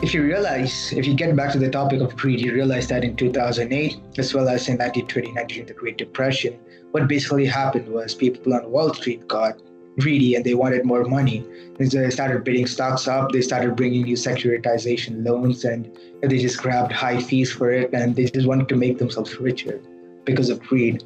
if 0.00 0.14
you 0.14 0.22
realize, 0.22 0.92
if 0.92 1.08
you 1.08 1.14
get 1.14 1.34
back 1.34 1.50
to 1.50 1.58
the 1.58 1.68
topic 1.68 2.00
of 2.00 2.14
greed, 2.16 2.40
you 2.40 2.54
realize 2.54 2.86
that 2.86 3.02
in 3.02 3.16
2008, 3.16 3.96
as 4.16 4.32
well 4.32 4.48
as 4.48 4.68
in 4.68 4.78
1929 4.78 5.46
during 5.48 5.66
the 5.66 5.74
Great 5.74 5.98
Depression, 5.98 6.56
what 6.92 7.08
basically 7.08 7.46
happened 7.46 7.88
was 7.88 8.14
people 8.14 8.54
on 8.54 8.70
Wall 8.70 8.94
Street 8.94 9.26
got 9.26 9.60
greedy 9.98 10.36
and 10.36 10.44
they 10.44 10.54
wanted 10.54 10.84
more 10.84 11.02
money. 11.02 11.44
And 11.80 11.90
so 11.90 11.98
they 11.98 12.10
started 12.10 12.44
bidding 12.44 12.68
stocks 12.68 13.08
up, 13.08 13.32
they 13.32 13.42
started 13.42 13.74
bringing 13.74 14.06
you 14.06 14.14
securitization 14.14 15.26
loans, 15.26 15.64
and 15.64 15.90
they 16.22 16.38
just 16.38 16.58
grabbed 16.58 16.92
high 16.92 17.20
fees 17.20 17.50
for 17.50 17.72
it, 17.72 17.92
and 17.92 18.14
they 18.14 18.26
just 18.26 18.46
wanted 18.46 18.68
to 18.68 18.76
make 18.76 18.98
themselves 18.98 19.36
richer 19.40 19.80
because 20.24 20.48
of 20.48 20.62
greed. 20.62 21.02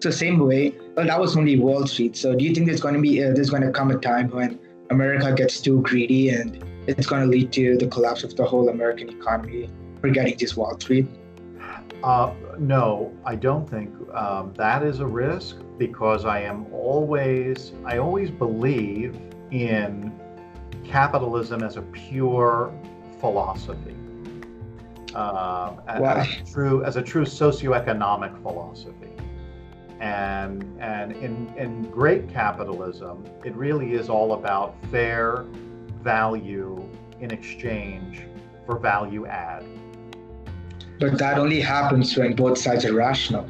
So 0.00 0.10
same 0.10 0.38
way, 0.38 0.74
well, 0.96 1.06
that 1.06 1.20
was 1.20 1.36
only 1.36 1.58
Wall 1.58 1.86
Street. 1.86 2.16
So 2.16 2.34
do 2.34 2.44
you 2.44 2.54
think 2.54 2.66
there's 2.66 2.80
going 2.80 2.94
to 2.94 3.00
be 3.00 3.22
uh, 3.22 3.32
there's 3.32 3.50
going 3.50 3.62
to 3.62 3.70
come 3.70 3.90
a 3.90 3.98
time 3.98 4.30
when 4.30 4.58
America 4.90 5.32
gets 5.32 5.60
too 5.60 5.80
greedy 5.82 6.28
and 6.28 6.62
it's 6.86 7.06
going 7.06 7.22
to 7.22 7.28
lead 7.28 7.52
to 7.52 7.76
the 7.76 7.86
collapse 7.86 8.22
of 8.22 8.36
the 8.36 8.44
whole 8.44 8.68
American 8.68 9.08
economy, 9.08 9.68
forgetting 10.00 10.36
just 10.38 10.56
Wall 10.56 10.78
Street? 10.78 11.06
Uh, 12.02 12.32
no, 12.58 13.16
I 13.24 13.34
don't 13.34 13.68
think 13.68 13.90
um, 14.14 14.52
that 14.56 14.82
is 14.82 15.00
a 15.00 15.06
risk 15.06 15.56
because 15.78 16.24
I 16.24 16.40
am 16.40 16.66
always 16.72 17.72
I 17.84 17.98
always 17.98 18.30
believe 18.30 19.18
in 19.50 20.12
capitalism 20.84 21.62
as 21.62 21.76
a 21.76 21.82
pure 21.82 22.72
philosophy. 23.20 23.96
Uh, 25.14 25.76
as, 25.86 26.28
a 26.28 26.52
true 26.52 26.84
as 26.84 26.96
a 26.96 27.02
true 27.02 27.24
socioeconomic 27.24 28.40
philosophy. 28.42 29.10
And, 30.00 30.76
and 30.80 31.12
in, 31.12 31.52
in 31.56 31.90
great 31.90 32.28
capitalism, 32.28 33.24
it 33.44 33.54
really 33.54 33.92
is 33.92 34.08
all 34.08 34.34
about 34.34 34.74
fair 34.90 35.46
value 36.02 36.88
in 37.20 37.30
exchange 37.30 38.22
for 38.66 38.78
value 38.78 39.26
add. 39.26 39.64
But 41.00 41.18
that 41.18 41.38
only 41.38 41.60
happens 41.60 42.16
when 42.16 42.34
both 42.34 42.58
sides 42.58 42.84
are 42.84 42.94
rational. 42.94 43.48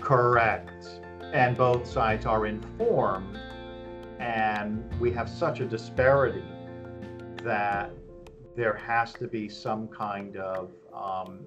Correct. 0.00 0.86
And 1.32 1.56
both 1.56 1.86
sides 1.86 2.26
are 2.26 2.46
informed. 2.46 3.38
And 4.18 4.88
we 5.00 5.10
have 5.12 5.28
such 5.28 5.60
a 5.60 5.64
disparity 5.64 6.44
that 7.42 7.90
there 8.56 8.74
has 8.74 9.12
to 9.14 9.26
be 9.26 9.48
some 9.48 9.88
kind 9.88 10.36
of, 10.36 10.70
um, 10.94 11.40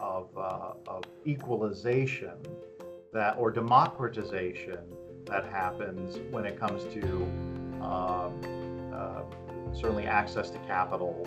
of, 0.00 0.28
uh, 0.36 0.74
of 0.86 1.04
equalization 1.26 2.36
that 3.14 3.36
or 3.38 3.50
democratization 3.50 4.78
that 5.26 5.46
happens 5.46 6.18
when 6.30 6.44
it 6.44 6.58
comes 6.60 6.84
to 6.92 7.22
um, 7.80 8.92
uh, 8.92 9.22
certainly 9.72 10.04
access 10.04 10.50
to 10.50 10.58
capital 10.66 11.26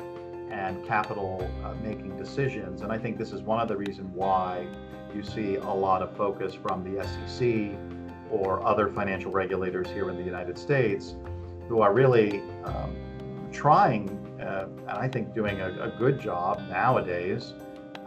and 0.51 0.85
capital 0.85 1.49
uh, 1.63 1.73
making 1.81 2.15
decisions. 2.15 2.81
And 2.81 2.91
I 2.91 2.97
think 2.97 3.17
this 3.17 3.31
is 3.31 3.41
one 3.41 3.59
of 3.59 3.67
the 3.67 3.75
reasons 3.75 4.11
why 4.13 4.67
you 5.15 5.23
see 5.23 5.55
a 5.55 5.73
lot 5.73 6.01
of 6.01 6.15
focus 6.15 6.53
from 6.53 6.83
the 6.83 7.03
SEC 7.03 7.77
or 8.29 8.65
other 8.65 8.89
financial 8.89 9.31
regulators 9.31 9.87
here 9.87 10.09
in 10.09 10.17
the 10.17 10.23
United 10.23 10.57
States 10.57 11.15
who 11.67 11.81
are 11.81 11.93
really 11.93 12.41
um, 12.65 12.95
trying, 13.51 14.09
uh, 14.41 14.67
and 14.89 14.89
I 14.89 15.07
think 15.07 15.33
doing 15.33 15.61
a, 15.61 15.69
a 15.81 15.89
good 15.97 16.19
job 16.19 16.61
nowadays 16.69 17.53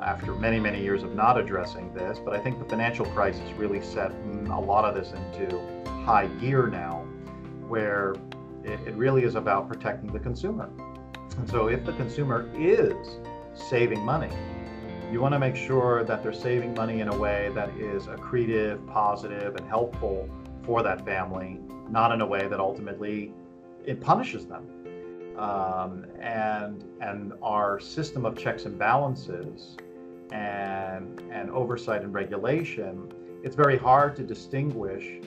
after 0.03 0.35
many, 0.35 0.59
many 0.59 0.83
years 0.83 1.03
of 1.03 1.15
not 1.15 1.39
addressing 1.39 1.93
this. 1.95 2.19
But 2.19 2.35
I 2.35 2.39
think 2.39 2.59
the 2.59 2.65
financial 2.65 3.07
crisis 3.07 3.51
really 3.57 3.83
set 3.83 4.11
a 4.11 4.61
lot 4.61 4.85
of 4.85 4.95
this 4.95 5.13
into 5.13 5.61
high 6.05 6.27
gear 6.41 6.67
now, 6.67 7.05
where 7.69 8.15
it, 8.65 8.81
it 8.87 8.95
really 8.95 9.25
is 9.25 9.35
about 9.35 9.69
protecting 9.69 10.13
the 10.13 10.19
consumer. 10.19 10.71
And 11.37 11.49
so 11.49 11.69
if 11.69 11.85
the 11.85 11.93
consumer 11.93 12.51
is 12.57 13.19
saving 13.55 14.05
money, 14.05 14.31
you 15.13 15.21
want 15.21 15.35
to 15.35 15.39
make 15.39 15.57
sure 15.57 16.05
that 16.05 16.23
they're 16.23 16.33
saving 16.33 16.75
money 16.75 17.01
in 17.01 17.09
a 17.09 17.17
way 17.17 17.51
that 17.55 17.71
is 17.77 18.05
accretive, 18.05 18.87
positive, 18.87 19.57
and 19.57 19.67
helpful 19.67 20.29
for 20.63 20.83
that 20.83 21.05
family, 21.05 21.59
not 21.89 22.13
in 22.13 22.21
a 22.21 22.27
way 22.27 22.47
that 22.47 22.61
ultimately 22.61 23.33
it 23.85 24.01
punishes 24.01 24.47
them. 24.47 24.67
Um, 25.37 26.05
and 26.21 26.85
and 27.01 27.33
our 27.43 27.81
system 27.81 28.27
of 28.27 28.37
checks 28.37 28.67
and 28.67 28.79
balances 28.79 29.77
and, 30.33 31.21
and 31.31 31.51
oversight 31.51 32.03
and 32.03 32.13
regulation, 32.15 33.13
it's 33.43 33.57
very 33.57 33.77
hard 33.77 34.17
to 34.17 34.23
distinguish 34.23 35.21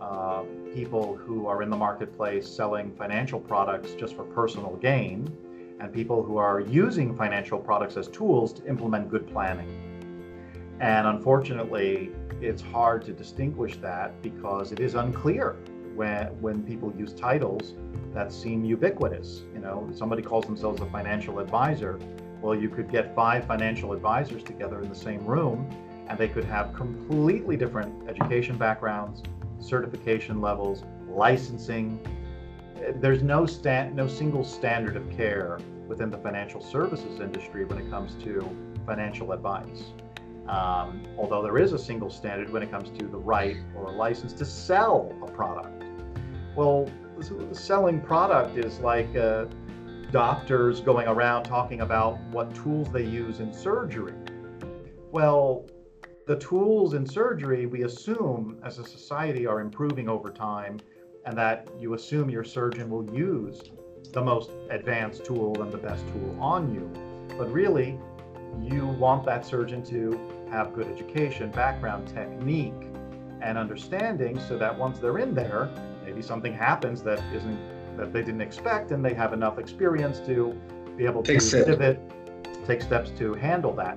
uh, 0.00 0.42
people 0.74 1.16
who 1.16 1.46
are 1.46 1.62
in 1.62 1.70
the 1.70 1.76
marketplace 1.76 2.48
selling 2.48 2.94
financial 2.94 3.38
products 3.38 3.92
just 3.92 4.16
for 4.16 4.24
personal 4.24 4.76
gain 4.76 5.30
and 5.80 5.92
people 5.92 6.22
who 6.22 6.36
are 6.36 6.60
using 6.60 7.16
financial 7.16 7.58
products 7.58 7.96
as 7.96 8.08
tools 8.08 8.52
to 8.52 8.66
implement 8.66 9.10
good 9.10 9.26
planning. 9.26 9.68
And 10.80 11.06
unfortunately, 11.06 12.10
it's 12.40 12.62
hard 12.62 13.04
to 13.04 13.12
distinguish 13.12 13.76
that 13.78 14.22
because 14.22 14.72
it 14.72 14.80
is 14.80 14.94
unclear 14.94 15.56
when, 15.94 16.28
when 16.40 16.62
people 16.62 16.92
use 16.96 17.12
titles 17.12 17.74
that 18.14 18.32
seem 18.32 18.64
ubiquitous. 18.64 19.42
You 19.52 19.60
know, 19.60 19.88
somebody 19.94 20.22
calls 20.22 20.46
themselves 20.46 20.80
a 20.80 20.86
financial 20.86 21.38
advisor. 21.38 21.98
Well, 22.40 22.54
you 22.54 22.68
could 22.68 22.90
get 22.90 23.14
five 23.14 23.46
financial 23.46 23.92
advisors 23.92 24.42
together 24.42 24.80
in 24.80 24.88
the 24.88 24.94
same 24.94 25.24
room 25.24 25.68
and 26.08 26.18
they 26.18 26.28
could 26.28 26.44
have 26.44 26.74
completely 26.74 27.56
different 27.56 28.08
education 28.08 28.56
backgrounds, 28.56 29.22
certification 29.60 30.40
levels, 30.40 30.84
licensing. 31.08 32.00
There's 32.96 33.22
no 33.22 33.46
stand, 33.46 33.94
no 33.94 34.08
single 34.08 34.42
standard 34.42 34.96
of 34.96 35.08
care 35.10 35.58
within 35.86 36.10
the 36.10 36.18
financial 36.18 36.60
services 36.60 37.20
industry 37.20 37.64
when 37.64 37.78
it 37.78 37.90
comes 37.90 38.14
to 38.24 38.56
financial 38.86 39.32
advice. 39.32 39.92
Um, 40.48 41.02
although 41.16 41.42
there 41.42 41.58
is 41.58 41.72
a 41.72 41.78
single 41.78 42.10
standard 42.10 42.50
when 42.50 42.62
it 42.62 42.70
comes 42.70 42.90
to 42.98 43.06
the 43.06 43.18
right 43.18 43.58
or 43.76 43.92
a 43.92 43.92
license 43.92 44.32
to 44.34 44.44
sell 44.44 45.14
a 45.22 45.30
product. 45.30 45.84
Well, 46.56 46.90
selling 47.52 48.00
product 48.00 48.56
is 48.56 48.80
like 48.80 49.14
doctors 50.10 50.80
going 50.80 51.06
around 51.06 51.44
talking 51.44 51.82
about 51.82 52.18
what 52.30 52.54
tools 52.54 52.90
they 52.92 53.04
use 53.04 53.40
in 53.40 53.52
surgery. 53.52 54.14
Well, 55.12 55.66
the 56.26 56.36
tools 56.36 56.94
in 56.94 57.06
surgery 57.06 57.66
we 57.66 57.82
assume 57.82 58.58
as 58.64 58.78
a 58.78 58.84
society 58.84 59.46
are 59.46 59.60
improving 59.60 60.08
over 60.08 60.30
time, 60.30 60.80
and 61.26 61.36
that 61.38 61.68
you 61.78 61.94
assume 61.94 62.30
your 62.30 62.44
surgeon 62.44 62.90
will 62.90 63.08
use 63.14 63.62
the 64.12 64.22
most 64.22 64.50
advanced 64.70 65.24
tool 65.24 65.60
and 65.62 65.72
the 65.72 65.78
best 65.78 66.06
tool 66.08 66.36
on 66.40 66.74
you. 66.74 66.90
But 67.36 67.52
really, 67.52 67.98
you 68.60 68.86
want 68.86 69.24
that 69.26 69.46
surgeon 69.46 69.82
to 69.84 70.46
have 70.50 70.72
good 70.72 70.88
education, 70.88 71.50
background, 71.50 72.08
technique, 72.08 72.74
and 73.42 73.56
understanding 73.56 74.40
so 74.48 74.58
that 74.58 74.76
once 74.76 74.98
they're 74.98 75.18
in 75.18 75.34
there, 75.34 75.70
maybe 76.04 76.20
something 76.20 76.52
happens 76.52 77.02
that 77.02 77.22
isn't 77.32 77.58
that 78.00 78.12
they 78.12 78.22
didn't 78.22 78.40
expect 78.40 78.90
and 78.90 79.04
they 79.04 79.14
have 79.14 79.32
enough 79.32 79.58
experience 79.58 80.18
to 80.20 80.58
be 80.96 81.04
able 81.04 81.22
to 81.22 81.38
pivot, 81.38 82.00
take 82.66 82.82
steps 82.82 83.10
to 83.18 83.34
handle 83.34 83.72
that. 83.74 83.96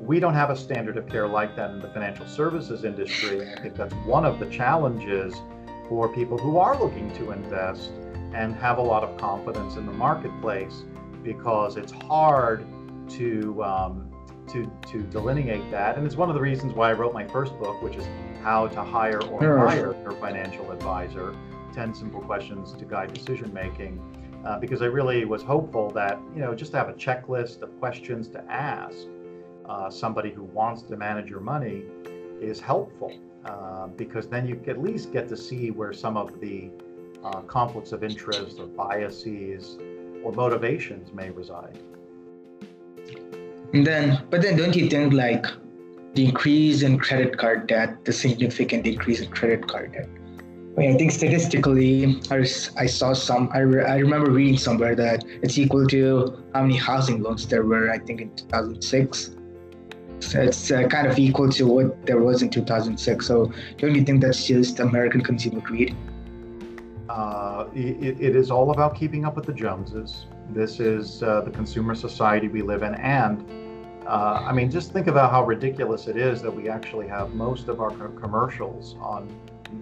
We 0.00 0.20
don't 0.20 0.34
have 0.34 0.50
a 0.50 0.56
standard 0.56 0.96
of 0.96 1.08
care 1.08 1.26
like 1.26 1.56
that 1.56 1.70
in 1.70 1.80
the 1.80 1.88
financial 1.88 2.26
services 2.26 2.84
industry. 2.84 3.50
I 3.50 3.60
think 3.60 3.74
that's 3.74 3.94
one 4.06 4.24
of 4.24 4.38
the 4.38 4.46
challenges 4.46 5.34
for 5.88 6.08
people 6.08 6.38
who 6.38 6.58
are 6.58 6.78
looking 6.78 7.12
to 7.14 7.32
invest 7.32 7.90
and 8.34 8.54
have 8.56 8.78
a 8.78 8.82
lot 8.82 9.02
of 9.02 9.16
confidence 9.18 9.76
in 9.76 9.86
the 9.86 9.92
marketplace 9.92 10.84
because 11.22 11.76
it's 11.76 11.92
hard 11.92 12.66
to 13.10 13.62
um, 13.64 14.10
to 14.48 14.70
to 14.90 15.02
delineate 15.04 15.70
that. 15.70 15.96
And 15.96 16.06
it's 16.06 16.16
one 16.16 16.28
of 16.28 16.34
the 16.34 16.40
reasons 16.40 16.74
why 16.74 16.90
I 16.90 16.92
wrote 16.92 17.12
my 17.12 17.26
first 17.26 17.58
book, 17.58 17.82
which 17.82 17.96
is 17.96 18.06
how 18.42 18.68
to 18.68 18.82
hire 18.82 19.20
or 19.22 19.58
hire 19.58 19.94
your 20.02 20.12
financial 20.12 20.70
advisor. 20.70 21.34
10 21.78 21.94
simple 21.94 22.20
questions 22.20 22.72
to 22.72 22.84
guide 22.84 23.14
decision 23.14 23.54
making. 23.54 23.94
Uh, 24.44 24.58
because 24.58 24.82
I 24.82 24.86
really 24.86 25.24
was 25.24 25.44
hopeful 25.44 25.90
that, 25.90 26.18
you 26.34 26.40
know, 26.40 26.52
just 26.52 26.72
to 26.72 26.78
have 26.78 26.88
a 26.88 26.92
checklist 26.92 27.62
of 27.62 27.78
questions 27.78 28.26
to 28.30 28.40
ask 28.50 29.06
uh, 29.68 29.88
somebody 29.88 30.30
who 30.32 30.42
wants 30.42 30.82
to 30.82 30.96
manage 30.96 31.30
your 31.30 31.38
money 31.38 31.84
is 32.40 32.58
helpful. 32.58 33.12
Uh, 33.44 33.86
because 33.86 34.26
then 34.26 34.44
you 34.48 34.60
at 34.66 34.82
least 34.82 35.12
get 35.12 35.28
to 35.28 35.36
see 35.36 35.70
where 35.70 35.92
some 35.92 36.16
of 36.16 36.40
the 36.40 36.68
uh, 37.22 37.42
conflicts 37.42 37.92
of 37.92 38.02
interest 38.02 38.58
or 38.58 38.66
biases 38.66 39.78
or 40.24 40.32
motivations 40.32 41.12
may 41.12 41.30
reside. 41.30 41.78
And 43.72 43.86
then, 43.86 44.20
but 44.30 44.42
then 44.42 44.56
don't 44.56 44.74
you 44.74 44.88
think 44.88 45.12
like 45.12 45.46
the 46.14 46.24
increase 46.24 46.82
in 46.82 46.98
credit 46.98 47.38
card 47.38 47.68
debt, 47.68 48.04
the 48.04 48.12
significant 48.12 48.84
increase 48.84 49.20
in 49.20 49.30
credit 49.30 49.68
card 49.68 49.92
debt? 49.92 50.08
I, 50.78 50.96
think 50.96 51.10
statistically, 51.10 52.20
I, 52.30 52.36
I 52.76 52.86
saw 52.86 53.12
some, 53.12 53.50
I, 53.52 53.58
re, 53.58 53.84
I 53.84 53.96
remember 53.96 54.30
reading 54.30 54.56
somewhere 54.56 54.94
that 54.94 55.24
it's 55.42 55.58
equal 55.58 55.86
to 55.88 56.44
how 56.54 56.62
many 56.62 56.76
housing 56.76 57.22
loans 57.22 57.46
there 57.46 57.64
were, 57.64 57.90
I 57.90 57.98
think 57.98 58.20
in 58.20 58.34
2006. 58.36 59.30
So 60.20 60.40
it's 60.40 60.70
uh, 60.70 60.86
kind 60.88 61.06
of 61.06 61.18
equal 61.18 61.48
to 61.50 61.66
what 61.66 62.06
there 62.06 62.20
was 62.20 62.42
in 62.42 62.50
2006. 62.50 63.26
So 63.26 63.52
don't 63.76 63.94
you 63.94 64.04
think 64.04 64.20
that's 64.20 64.46
just 64.46 64.80
American 64.80 65.22
consumer 65.22 65.60
greed? 65.60 65.96
Uh, 67.08 67.66
it, 67.74 68.20
it 68.20 68.36
is 68.36 68.50
all 68.50 68.70
about 68.70 68.94
keeping 68.94 69.24
up 69.24 69.36
with 69.36 69.46
the 69.46 69.52
Joneses. 69.52 70.26
This 70.50 70.80
is 70.80 71.22
uh, 71.22 71.40
the 71.40 71.50
consumer 71.50 71.94
society 71.94 72.48
we 72.48 72.62
live 72.62 72.82
in. 72.82 72.94
And 72.96 73.44
uh, 74.06 74.42
I 74.44 74.52
mean, 74.52 74.70
just 74.70 74.92
think 74.92 75.06
about 75.06 75.30
how 75.30 75.44
ridiculous 75.44 76.06
it 76.06 76.16
is 76.16 76.42
that 76.42 76.50
we 76.50 76.68
actually 76.68 77.08
have 77.08 77.34
most 77.34 77.68
of 77.68 77.80
our 77.80 77.90
co- 77.90 78.08
commercials 78.10 78.96
on 79.00 79.28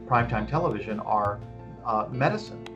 primetime 0.07 0.49
television 0.49 1.01
are 1.01 1.41
uh, 1.84 2.07
medicine. 2.11 2.66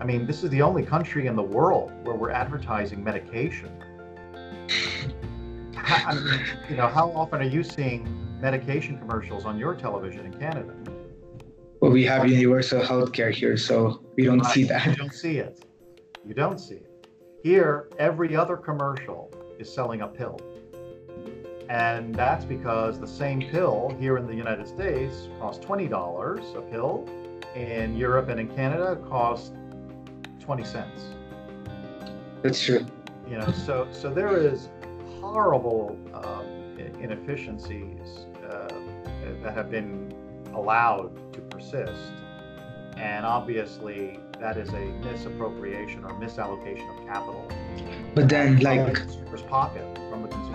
I 0.00 0.04
mean, 0.04 0.26
this 0.26 0.42
is 0.42 0.50
the 0.50 0.62
only 0.62 0.82
country 0.84 1.26
in 1.26 1.36
the 1.36 1.42
world 1.42 1.92
where 2.04 2.16
we're 2.16 2.30
advertising 2.30 3.02
medication. 3.02 3.70
I 5.76 6.14
mean, 6.14 6.40
you 6.68 6.76
know, 6.76 6.88
how 6.88 7.10
often 7.12 7.40
are 7.40 7.48
you 7.48 7.62
seeing 7.62 8.40
medication 8.40 8.98
commercials 8.98 9.44
on 9.44 9.58
your 9.58 9.74
television 9.74 10.26
in 10.26 10.34
Canada? 10.34 10.74
Well, 11.80 11.90
we 11.90 12.04
have 12.04 12.28
universal 12.28 12.80
healthcare 12.80 13.30
here, 13.32 13.56
so 13.56 14.02
we 14.16 14.24
don't 14.24 14.44
see 14.46 14.64
that. 14.64 14.86
You 14.86 14.96
don't 14.96 15.12
see 15.12 15.38
it. 15.38 15.64
You 16.26 16.34
don't 16.34 16.58
see 16.58 16.76
it. 16.76 17.08
Here, 17.42 17.90
every 17.98 18.34
other 18.34 18.56
commercial 18.56 19.30
is 19.58 19.72
selling 19.72 20.00
a 20.00 20.08
pill. 20.08 20.40
And 21.68 22.14
that's 22.14 22.44
because 22.44 23.00
the 23.00 23.06
same 23.06 23.40
pill 23.40 23.96
here 23.98 24.18
in 24.18 24.26
the 24.26 24.34
United 24.34 24.68
States 24.68 25.28
costs 25.40 25.64
$20 25.64 26.56
a 26.56 26.62
pill. 26.70 27.08
In 27.54 27.96
Europe 27.96 28.28
and 28.28 28.40
in 28.40 28.48
Canada, 28.48 28.92
it 28.92 29.08
costs 29.08 29.52
20 30.40 30.64
cents. 30.64 31.02
That's 32.42 32.62
true. 32.62 32.84
You 33.28 33.38
know, 33.38 33.50
so 33.52 33.88
so 33.90 34.12
there 34.12 34.36
is 34.36 34.68
horrible 35.20 35.96
um, 36.12 36.44
inefficiencies 37.00 38.26
uh, 38.50 38.68
that 39.42 39.54
have 39.54 39.70
been 39.70 40.12
allowed 40.52 41.32
to 41.32 41.40
persist, 41.40 42.12
and 42.98 43.24
obviously 43.24 44.20
that 44.40 44.58
is 44.58 44.68
a 44.70 44.84
misappropriation 45.02 46.04
or 46.04 46.10
misallocation 46.20 46.86
of 46.98 47.06
capital. 47.06 47.48
But 48.14 48.28
then, 48.28 48.56
from 48.56 48.64
like 48.64 48.92
the 48.92 49.00
consumer's 49.00 49.42
pocket, 49.42 49.98
from 50.10 50.22
the 50.22 50.28
consumer's 50.28 50.48
pocket. 50.50 50.53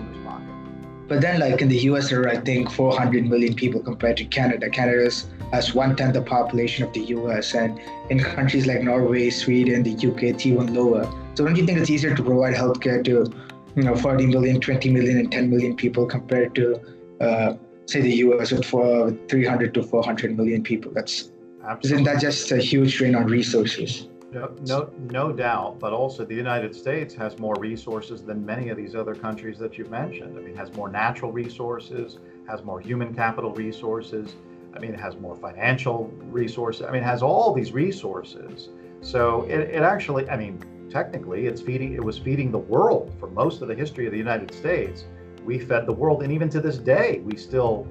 But 1.10 1.22
then, 1.22 1.40
like 1.40 1.60
in 1.60 1.68
the 1.68 1.78
US, 1.90 2.10
there 2.10 2.22
are, 2.22 2.28
I 2.28 2.36
think, 2.36 2.70
400 2.70 3.26
million 3.26 3.52
people 3.52 3.80
compared 3.80 4.16
to 4.18 4.24
Canada. 4.24 4.70
Canada 4.70 5.10
has 5.52 5.74
one 5.74 5.96
tenth 5.96 6.14
the 6.14 6.22
population 6.22 6.84
of 6.84 6.92
the 6.92 7.00
US, 7.16 7.52
and 7.52 7.80
in 8.10 8.20
countries 8.20 8.68
like 8.68 8.84
Norway, 8.84 9.28
Sweden, 9.30 9.82
the 9.82 9.94
UK, 10.08 10.22
it's 10.34 10.46
even 10.46 10.72
lower. 10.72 11.02
So, 11.34 11.44
don't 11.44 11.56
you 11.56 11.66
think 11.66 11.80
it's 11.80 11.90
easier 11.90 12.14
to 12.14 12.22
provide 12.22 12.54
healthcare 12.54 13.02
to, 13.06 13.26
you 13.74 13.82
know, 13.82 13.96
40 13.96 14.26
million, 14.26 14.60
20 14.60 14.88
million, 14.90 15.18
and 15.18 15.32
10 15.32 15.50
million 15.50 15.74
people 15.74 16.06
compared 16.06 16.54
to, 16.54 16.80
uh, 17.20 17.54
say, 17.86 18.02
the 18.02 18.14
US 18.26 18.52
with 18.52 18.64
for 18.64 19.10
300 19.28 19.74
to 19.74 19.82
400 19.82 20.36
million 20.36 20.62
people? 20.62 20.92
That's 20.92 21.32
Absolutely. 21.66 22.02
isn't 22.02 22.04
that 22.04 22.20
just 22.20 22.52
a 22.52 22.58
huge 22.58 22.98
drain 22.98 23.16
on 23.16 23.26
resources? 23.26 24.06
No, 24.32 24.54
no, 24.62 24.92
no 24.98 25.32
doubt. 25.32 25.78
But 25.80 25.92
also, 25.92 26.24
the 26.24 26.34
United 26.34 26.74
States 26.74 27.14
has 27.14 27.38
more 27.38 27.54
resources 27.58 28.22
than 28.22 28.44
many 28.46 28.68
of 28.68 28.76
these 28.76 28.94
other 28.94 29.14
countries 29.14 29.58
that 29.58 29.76
you've 29.76 29.90
mentioned. 29.90 30.38
I 30.38 30.40
mean, 30.40 30.54
has 30.56 30.72
more 30.74 30.88
natural 30.88 31.32
resources, 31.32 32.18
has 32.48 32.62
more 32.62 32.80
human 32.80 33.14
capital 33.14 33.52
resources. 33.52 34.36
I 34.74 34.78
mean, 34.78 34.94
it 34.94 35.00
has 35.00 35.16
more 35.16 35.34
financial 35.34 36.12
resources. 36.30 36.82
I 36.82 36.92
mean, 36.92 37.02
it 37.02 37.06
has 37.06 37.22
all 37.22 37.52
these 37.52 37.72
resources. 37.72 38.68
So 39.00 39.42
it, 39.48 39.60
it 39.60 39.82
actually, 39.82 40.28
I 40.30 40.36
mean, 40.36 40.62
technically, 40.90 41.46
it's 41.46 41.60
feeding. 41.60 41.94
It 41.94 42.04
was 42.04 42.18
feeding 42.18 42.52
the 42.52 42.58
world 42.58 43.12
for 43.18 43.28
most 43.28 43.62
of 43.62 43.68
the 43.68 43.74
history 43.74 44.06
of 44.06 44.12
the 44.12 44.18
United 44.18 44.54
States. 44.54 45.04
We 45.44 45.58
fed 45.58 45.86
the 45.86 45.92
world, 45.92 46.22
and 46.22 46.30
even 46.30 46.48
to 46.50 46.60
this 46.60 46.78
day, 46.78 47.20
we 47.24 47.36
still 47.36 47.86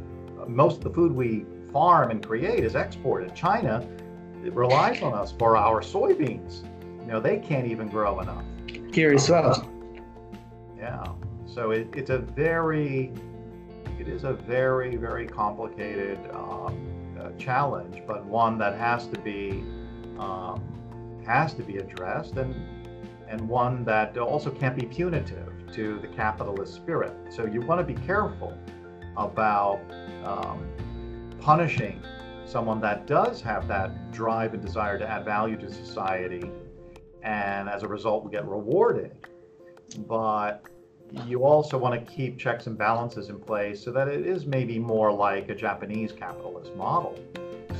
most 0.47 0.77
of 0.77 0.83
the 0.83 0.89
food 0.89 1.11
we 1.11 1.45
farm 1.73 2.11
and 2.11 2.25
create 2.25 2.63
is 2.63 2.75
exported. 2.75 3.35
China 3.35 3.85
it 4.43 4.53
relies 4.53 5.01
on 5.01 5.13
us 5.13 5.33
for 5.37 5.57
our 5.57 5.81
soybeans. 5.81 6.63
You 7.01 7.07
know, 7.07 7.19
they 7.19 7.37
can't 7.37 7.67
even 7.67 7.87
grow 7.87 8.19
enough. 8.19 8.43
Here 8.93 9.13
as 9.13 9.29
well. 9.29 9.69
Yeah. 10.77 11.03
So 11.45 11.71
it, 11.71 11.89
it's 11.95 12.09
a 12.09 12.19
very, 12.19 13.11
it 13.99 14.07
is 14.07 14.23
a 14.23 14.33
very, 14.33 14.95
very 14.95 15.27
complicated 15.27 16.19
um, 16.33 17.17
uh, 17.19 17.31
challenge, 17.37 18.01
but 18.07 18.23
one 18.25 18.57
that 18.59 18.77
has 18.77 19.07
to 19.07 19.19
be 19.19 19.63
um, 20.19 20.61
has 21.25 21.53
to 21.53 21.63
be 21.63 21.77
addressed, 21.77 22.35
and 22.37 22.55
and 23.27 23.47
one 23.47 23.83
that 23.85 24.17
also 24.17 24.49
can't 24.49 24.75
be 24.75 24.85
punitive 24.85 25.51
to 25.73 25.99
the 25.99 26.07
capitalist 26.07 26.73
spirit. 26.75 27.13
So 27.29 27.45
you 27.45 27.61
want 27.61 27.79
to 27.85 27.93
be 27.93 27.99
careful 28.05 28.57
about 29.17 29.79
um, 30.23 30.67
punishing 31.39 32.01
someone 32.49 32.81
that 32.81 33.07
does 33.07 33.41
have 33.41 33.67
that 33.67 34.11
drive 34.11 34.53
and 34.53 34.63
desire 34.63 34.97
to 34.97 35.07
add 35.07 35.25
value 35.25 35.57
to 35.57 35.71
society, 35.71 36.49
and 37.23 37.69
as 37.69 37.83
a 37.83 37.87
result, 37.87 38.25
we 38.25 38.31
get 38.31 38.47
rewarded 38.47 39.15
but 39.97 40.63
you 41.25 41.43
also 41.43 41.77
want 41.77 42.05
to 42.05 42.13
keep 42.13 42.37
checks 42.37 42.67
and 42.67 42.77
balances 42.77 43.29
in 43.29 43.39
place 43.39 43.83
so 43.83 43.91
that 43.91 44.07
it 44.07 44.25
is 44.25 44.45
maybe 44.45 44.77
more 44.77 45.11
like 45.11 45.49
a 45.49 45.55
Japanese 45.55 46.11
capitalist 46.11 46.75
model. 46.75 47.17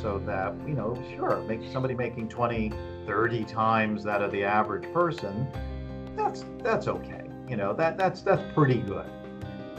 So 0.01 0.19
that, 0.25 0.55
you 0.65 0.73
know, 0.73 0.97
sure, 1.15 1.41
make 1.41 1.61
somebody 1.71 1.93
making 1.93 2.29
20, 2.29 2.71
30 3.05 3.45
times 3.45 4.03
that 4.03 4.21
of 4.21 4.31
the 4.31 4.43
average 4.43 4.91
person, 4.93 5.47
that's 6.15 6.45
that's 6.63 6.87
okay. 6.87 7.23
You 7.47 7.57
know, 7.57 7.73
that 7.73 7.97
that's 7.97 8.21
that's 8.21 8.41
pretty 8.53 8.79
good. 8.79 9.05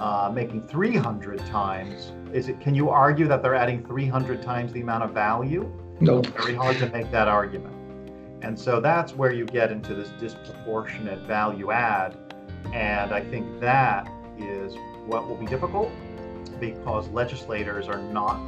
Uh, 0.01 0.33
making 0.35 0.67
300 0.67 1.45
times, 1.45 2.13
is 2.33 2.49
it? 2.49 2.59
Can 2.59 2.75
you 2.75 2.89
argue 2.89 3.29
that 3.29 3.43
they're 3.43 3.55
adding 3.55 3.85
300 3.85 4.41
times 4.41 4.73
the 4.73 4.81
amount 4.81 5.05
of 5.05 5.11
value? 5.11 5.71
No. 6.01 6.23
Nope. 6.23 6.27
Very 6.39 6.55
hard 6.55 6.79
to 6.79 6.89
make 6.89 7.11
that 7.11 7.29
argument. 7.29 7.77
And 8.43 8.59
so 8.59 8.81
that's 8.81 9.15
where 9.15 9.31
you 9.33 9.45
get 9.45 9.71
into 9.71 9.95
this 9.95 10.09
disproportionate 10.19 11.21
value 11.27 11.71
add. 11.71 12.17
And 12.73 13.13
I 13.13 13.21
think 13.21 13.61
that 13.61 14.11
is 14.39 14.75
what 15.05 15.29
will 15.29 15.37
be 15.37 15.45
difficult 15.45 15.91
because 16.59 17.09
legislators 17.11 17.87
are 17.87 18.01
not 18.01 18.41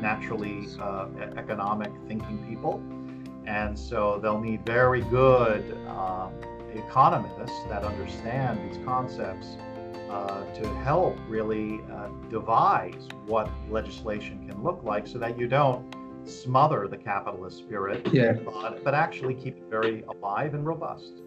naturally 0.00 0.68
uh, 0.80 1.08
economic 1.36 1.90
thinking 2.06 2.38
people. 2.48 2.80
And 3.46 3.76
so 3.76 4.20
they'll 4.22 4.40
need 4.40 4.64
very 4.64 5.02
good 5.02 5.76
um, 5.88 6.32
economists 6.74 7.58
that 7.68 7.82
understand 7.82 8.60
these 8.70 8.84
concepts 8.84 9.56
uh, 10.10 10.44
to 10.54 10.68
help 10.82 11.16
really 11.28 11.80
uh, 11.92 12.08
devise 12.30 13.08
what 13.26 13.48
legislation 13.70 14.46
can 14.48 14.62
look 14.62 14.82
like 14.82 15.06
so 15.06 15.18
that 15.18 15.38
you 15.38 15.46
don't 15.46 15.94
smother 16.24 16.88
the 16.88 16.96
capitalist 16.96 17.58
spirit, 17.58 18.06
yeah. 18.12 18.32
but, 18.32 18.82
but 18.84 18.94
actually 18.94 19.34
keep 19.34 19.56
it 19.56 19.64
very 19.70 20.02
alive 20.02 20.54
and 20.54 20.66
robust. 20.66 21.22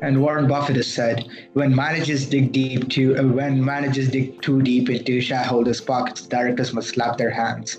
And 0.00 0.22
Warren 0.22 0.46
Buffett 0.46 0.76
has 0.76 0.86
said, 0.86 1.28
when 1.54 1.74
managers 1.74 2.26
dig 2.26 2.52
deep 2.52 2.88
to 2.90 3.16
uh, 3.18 3.24
when 3.24 3.64
managers 3.64 4.08
dig 4.08 4.40
too 4.40 4.62
deep 4.62 4.88
into 4.88 5.20
shareholders' 5.20 5.80
pockets, 5.80 6.22
directors 6.22 6.72
must 6.72 6.90
slap 6.90 7.16
their 7.16 7.30
hands, 7.30 7.78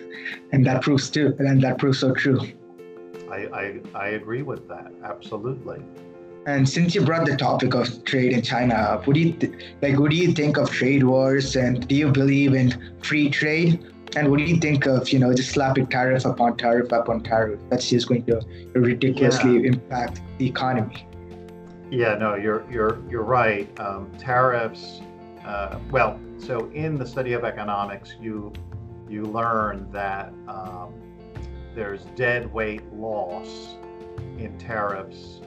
and 0.52 0.64
that 0.64 0.80
proves 0.80 1.10
too, 1.10 1.36
and 1.38 1.62
that 1.62 1.76
proves 1.76 1.98
so 1.98 2.14
true. 2.14 2.40
I, 3.30 3.36
I 3.52 3.80
I 3.94 4.08
agree 4.08 4.40
with 4.40 4.66
that 4.68 4.90
absolutely. 5.04 5.82
And 6.46 6.66
since 6.68 6.94
you 6.94 7.02
brought 7.02 7.26
the 7.26 7.36
topic 7.36 7.74
of 7.74 8.04
trade 8.04 8.32
in 8.32 8.42
China 8.42 8.74
up, 8.74 9.06
what 9.06 9.14
do 9.14 9.20
you 9.20 9.32
th- 9.32 9.52
like? 9.82 9.98
What 9.98 10.10
do 10.10 10.16
you 10.16 10.32
think 10.32 10.56
of 10.56 10.70
trade 10.70 11.02
wars? 11.02 11.56
And 11.56 11.86
do 11.86 11.94
you 11.94 12.10
believe 12.10 12.54
in 12.54 12.96
free 13.02 13.28
trade? 13.28 13.84
And 14.16 14.30
what 14.30 14.38
do 14.38 14.44
you 14.44 14.56
think 14.56 14.86
of, 14.86 15.10
you 15.10 15.18
know, 15.18 15.34
just 15.34 15.50
slapping 15.50 15.86
tariff 15.86 16.24
upon 16.24 16.56
tariff 16.56 16.90
upon 16.92 17.22
tariff? 17.22 17.60
That's 17.68 17.88
just 17.90 18.08
going 18.08 18.24
to 18.24 18.40
ridiculously 18.74 19.58
yeah. 19.58 19.72
impact 19.72 20.22
the 20.38 20.46
economy. 20.46 21.06
Yeah, 21.90 22.14
no, 22.14 22.34
you're 22.34 22.64
you're 22.70 22.98
you're 23.10 23.24
right. 23.24 23.68
Um, 23.78 24.10
tariffs. 24.18 25.00
Uh, 25.44 25.78
well, 25.90 26.18
so 26.38 26.70
in 26.70 26.98
the 26.98 27.06
study 27.06 27.34
of 27.34 27.44
economics, 27.44 28.14
you 28.20 28.52
you 29.08 29.24
learn 29.24 29.90
that 29.92 30.32
um, 30.46 30.92
there's 31.74 32.04
dead 32.16 32.52
weight 32.52 32.84
loss 32.92 33.76
in 34.38 34.56
tariffs. 34.58 35.37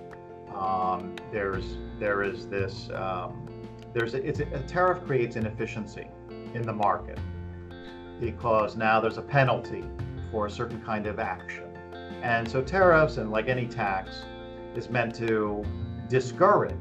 Um, 0.56 1.16
there's 1.32 1.78
there 2.00 2.24
is 2.24 2.48
this 2.48 2.90
um, 2.94 3.48
there's 3.94 4.14
a, 4.14 4.26
it's 4.26 4.40
a, 4.40 4.48
a 4.54 4.60
tariff 4.64 5.04
creates 5.06 5.36
inefficiency 5.36 6.08
in 6.54 6.64
the 6.64 6.74
market 6.74 7.20
because 8.20 8.76
now 8.76 9.02
there's 9.02 9.18
a 9.18 9.22
penalty 9.22 9.84
for 10.32 10.46
a 10.46 10.50
certain 10.50 10.82
kind 10.82 11.08
of 11.08 11.20
action. 11.20 11.66
And 12.22 12.50
so 12.50 12.62
tariffs, 12.62 13.18
and 13.18 13.32
like 13.32 13.50
any 13.50 13.68
tax, 13.68 14.24
is 14.76 14.90
meant 14.90 15.16
to 15.16 15.66
discourage. 16.08 16.76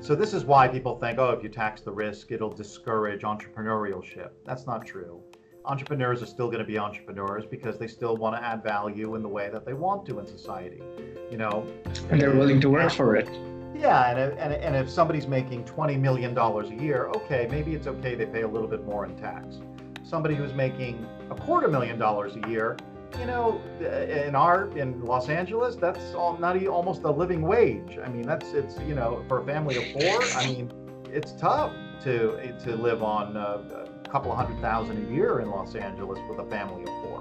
So 0.00 0.14
this 0.14 0.34
is 0.34 0.44
why 0.44 0.68
people 0.68 0.98
think, 0.98 1.18
oh, 1.18 1.30
if 1.30 1.42
you 1.42 1.48
tax 1.48 1.80
the 1.80 1.92
risk, 1.92 2.32
it'll 2.32 2.50
discourage 2.50 3.22
entrepreneurship. 3.22 4.30
That's 4.44 4.66
not 4.66 4.84
true. 4.84 5.22
Entrepreneurs 5.66 6.22
are 6.22 6.26
still 6.26 6.46
going 6.46 6.58
to 6.58 6.64
be 6.64 6.78
entrepreneurs 6.78 7.44
because 7.46 7.78
they 7.78 7.86
still 7.86 8.16
want 8.16 8.36
to 8.36 8.42
add 8.42 8.62
value 8.62 9.14
in 9.14 9.22
the 9.22 9.28
way 9.28 9.48
that 9.50 9.64
they 9.64 9.72
want 9.72 10.04
to 10.06 10.18
in 10.18 10.26
society. 10.26 10.82
You 11.30 11.38
know, 11.38 11.66
and 12.10 12.20
they're 12.20 12.34
willing 12.34 12.60
to 12.60 12.70
work 12.70 12.92
for 12.92 13.16
it. 13.16 13.28
Yeah, 13.74 14.10
and, 14.10 14.38
and, 14.38 14.52
and 14.52 14.76
if 14.76 14.88
somebody's 14.88 15.26
making 15.26 15.64
$20 15.64 15.98
million 15.98 16.36
a 16.38 16.82
year, 16.82 17.08
okay, 17.16 17.48
maybe 17.50 17.74
it's 17.74 17.88
okay 17.88 18.14
they 18.14 18.26
pay 18.26 18.42
a 18.42 18.48
little 18.48 18.68
bit 18.68 18.84
more 18.84 19.04
in 19.04 19.16
tax 19.16 19.58
somebody 20.04 20.34
who's 20.34 20.52
making 20.52 21.06
a 21.30 21.34
quarter 21.34 21.68
million 21.68 21.98
dollars 21.98 22.36
a 22.36 22.48
year, 22.48 22.76
you 23.18 23.26
know, 23.26 23.60
uh, 23.80 23.86
in 24.26 24.34
our 24.34 24.68
in 24.76 25.04
Los 25.04 25.28
Angeles, 25.28 25.76
that's 25.76 26.14
all, 26.14 26.36
not 26.38 26.64
almost 26.66 27.02
a 27.02 27.10
living 27.10 27.42
wage. 27.42 27.98
I 28.04 28.08
mean, 28.08 28.22
that's 28.22 28.52
it's 28.52 28.78
you 28.80 28.94
know 28.94 29.24
for 29.28 29.40
a 29.40 29.44
family 29.44 29.76
of 29.76 29.84
four. 29.92 30.22
I 30.36 30.46
mean, 30.46 30.72
it's 31.10 31.32
tough 31.32 31.72
to 32.02 32.54
to 32.64 32.76
live 32.76 33.02
on 33.02 33.36
a 33.36 33.88
couple 34.14 34.30
of 34.30 34.38
hundred 34.38 34.60
thousand 34.60 35.08
a 35.08 35.12
year 35.12 35.40
in 35.40 35.50
Los 35.50 35.74
Angeles 35.74 36.20
with 36.28 36.38
a 36.38 36.44
family 36.44 36.82
of 36.82 36.88
four. 37.02 37.20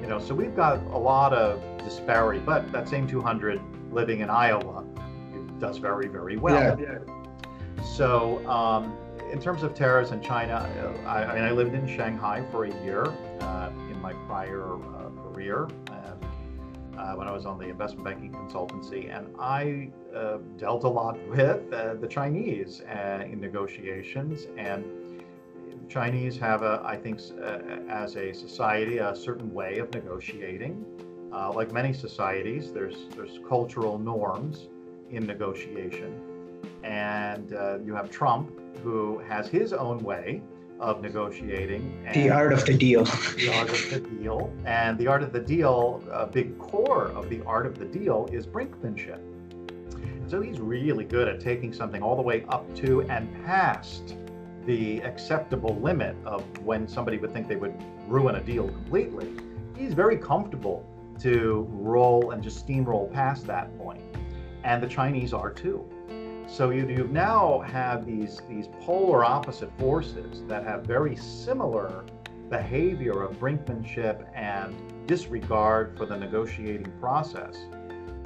You 0.00 0.08
know, 0.08 0.18
so 0.18 0.34
we've 0.34 0.56
got 0.56 0.82
a 0.86 0.98
lot 0.98 1.32
of 1.32 1.62
disparity. 1.84 2.40
But 2.40 2.72
that 2.72 2.88
same 2.88 3.06
200 3.06 3.60
living 3.92 4.20
in 4.22 4.28
Iowa 4.28 4.84
does 5.60 5.78
very 5.78 6.08
very 6.08 6.36
well. 6.36 6.78
Yeah. 6.80 6.98
So. 7.96 8.44
Um, 8.48 8.96
in 9.32 9.40
terms 9.40 9.64
of 9.64 9.74
tariffs 9.74 10.12
in 10.12 10.22
China, 10.22 10.54
uh, 10.54 11.08
I, 11.08 11.24
I, 11.24 11.34
mean, 11.34 11.42
I 11.42 11.50
lived 11.50 11.74
in 11.74 11.84
Shanghai 11.84 12.46
for 12.52 12.64
a 12.64 12.84
year 12.84 13.06
uh, 13.40 13.70
in 13.90 14.00
my 14.00 14.12
prior 14.28 14.76
uh, 14.76 15.08
career 15.20 15.64
and, 15.90 16.24
uh, 16.96 17.14
when 17.14 17.26
I 17.26 17.32
was 17.32 17.44
on 17.44 17.58
the 17.58 17.64
investment 17.64 18.04
banking 18.04 18.30
consultancy, 18.30 19.12
and 19.12 19.34
I 19.36 19.90
uh, 20.14 20.38
dealt 20.56 20.84
a 20.84 20.88
lot 20.88 21.18
with 21.28 21.72
uh, 21.72 21.94
the 21.94 22.06
Chinese 22.06 22.82
in 22.88 23.40
negotiations. 23.40 24.46
And 24.56 24.84
Chinese 25.88 26.36
have, 26.38 26.62
a, 26.62 26.82
I 26.84 26.96
think, 26.96 27.20
as 27.88 28.16
a 28.16 28.32
society, 28.32 28.98
a 28.98 29.14
certain 29.14 29.52
way 29.52 29.78
of 29.78 29.92
negotiating. 29.94 30.84
Uh, 31.32 31.52
like 31.52 31.72
many 31.72 31.92
societies, 31.92 32.72
there's 32.72 32.96
there's 33.14 33.40
cultural 33.48 33.98
norms 33.98 34.68
in 35.10 35.26
negotiation, 35.26 36.20
and 36.82 37.52
uh, 37.52 37.78
you 37.84 37.94
have 37.94 38.10
Trump 38.10 38.50
who 38.82 39.18
has 39.18 39.48
his 39.48 39.72
own 39.72 39.98
way 39.98 40.40
of 40.78 41.00
negotiating. 41.02 42.06
the 42.12 42.30
art 42.30 42.52
of 42.52 42.64
the 42.64 42.74
deal. 42.74 43.04
The 43.36 43.52
art 43.52 43.70
of 43.70 43.90
the 43.90 44.00
deal. 44.00 44.52
And 44.64 44.98
the 44.98 45.06
art 45.06 45.22
of 45.22 45.32
the 45.32 45.40
deal, 45.40 46.02
a 46.10 46.26
big 46.26 46.58
core 46.58 47.08
of 47.08 47.28
the 47.28 47.42
art 47.44 47.66
of 47.66 47.78
the 47.78 47.86
deal 47.86 48.28
is 48.32 48.46
brinkmanship. 48.46 49.20
So 50.28 50.40
he's 50.40 50.58
really 50.58 51.04
good 51.04 51.28
at 51.28 51.40
taking 51.40 51.72
something 51.72 52.02
all 52.02 52.16
the 52.16 52.22
way 52.22 52.44
up 52.48 52.74
to 52.76 53.02
and 53.02 53.32
past 53.44 54.16
the 54.66 55.00
acceptable 55.00 55.76
limit 55.76 56.16
of 56.26 56.42
when 56.64 56.88
somebody 56.88 57.18
would 57.18 57.32
think 57.32 57.46
they 57.48 57.56
would 57.56 57.74
ruin 58.08 58.34
a 58.34 58.42
deal 58.42 58.68
completely. 58.68 59.32
He's 59.76 59.94
very 59.94 60.18
comfortable 60.18 60.84
to 61.20 61.66
roll 61.70 62.32
and 62.32 62.42
just 62.42 62.66
steamroll 62.66 63.10
past 63.12 63.46
that 63.46 63.76
point. 63.78 64.02
And 64.64 64.82
the 64.82 64.88
Chinese 64.88 65.32
are 65.32 65.50
too. 65.50 65.88
So 66.48 66.70
you, 66.70 66.86
you 66.88 67.08
now 67.08 67.60
have 67.60 68.06
these, 68.06 68.42
these 68.48 68.68
polar 68.82 69.24
opposite 69.24 69.70
forces 69.78 70.42
that 70.48 70.64
have 70.64 70.84
very 70.84 71.16
similar 71.16 72.04
behavior 72.50 73.22
of 73.22 73.38
brinkmanship 73.38 74.26
and 74.34 74.74
disregard 75.06 75.96
for 75.96 76.06
the 76.06 76.16
negotiating 76.16 76.92
process. 77.00 77.66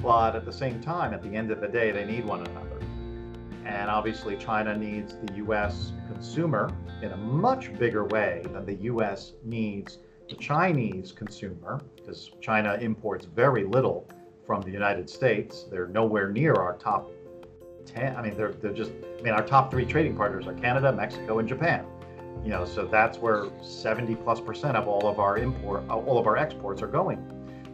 But 0.02 0.36
at 0.36 0.44
the 0.44 0.52
same 0.52 0.80
time, 0.80 1.12
at 1.12 1.22
the 1.22 1.34
end 1.34 1.50
of 1.50 1.60
the 1.60 1.68
day, 1.68 1.90
they 1.90 2.04
need 2.04 2.24
one 2.24 2.40
another. 2.46 2.78
And 3.64 3.90
obviously, 3.90 4.36
China 4.36 4.76
needs 4.76 5.14
the 5.22 5.34
US 5.36 5.92
consumer 6.20 6.70
in 7.00 7.12
a 7.12 7.16
much 7.16 7.72
bigger 7.78 8.04
way 8.04 8.42
than 8.52 8.66
the 8.66 8.74
US 8.92 9.32
needs 9.42 10.00
the 10.28 10.36
Chinese 10.36 11.12
consumer, 11.12 11.80
because 11.96 12.30
China 12.42 12.74
imports 12.74 13.24
very 13.24 13.64
little 13.64 14.06
from 14.46 14.60
the 14.60 14.70
United 14.70 15.08
States. 15.08 15.64
They're 15.70 15.88
nowhere 15.88 16.30
near 16.30 16.52
our 16.52 16.76
top 16.76 17.10
10. 17.86 18.16
I 18.16 18.20
mean, 18.20 18.36
they're, 18.36 18.52
they're 18.52 18.74
just, 18.74 18.92
I 19.18 19.22
mean, 19.22 19.32
our 19.32 19.42
top 19.42 19.70
three 19.70 19.86
trading 19.86 20.14
partners 20.14 20.46
are 20.46 20.52
Canada, 20.52 20.92
Mexico, 20.92 21.38
and 21.38 21.48
Japan. 21.48 21.86
You 22.44 22.50
know, 22.50 22.66
so 22.66 22.84
that's 22.84 23.16
where 23.16 23.46
70 23.62 24.14
plus 24.16 24.40
percent 24.40 24.76
of 24.76 24.86
all 24.86 25.08
of 25.08 25.18
our 25.18 25.38
import, 25.38 25.88
all 25.88 26.18
of 26.18 26.26
our 26.26 26.36
exports 26.36 26.82
are 26.82 26.86
going. 26.86 27.18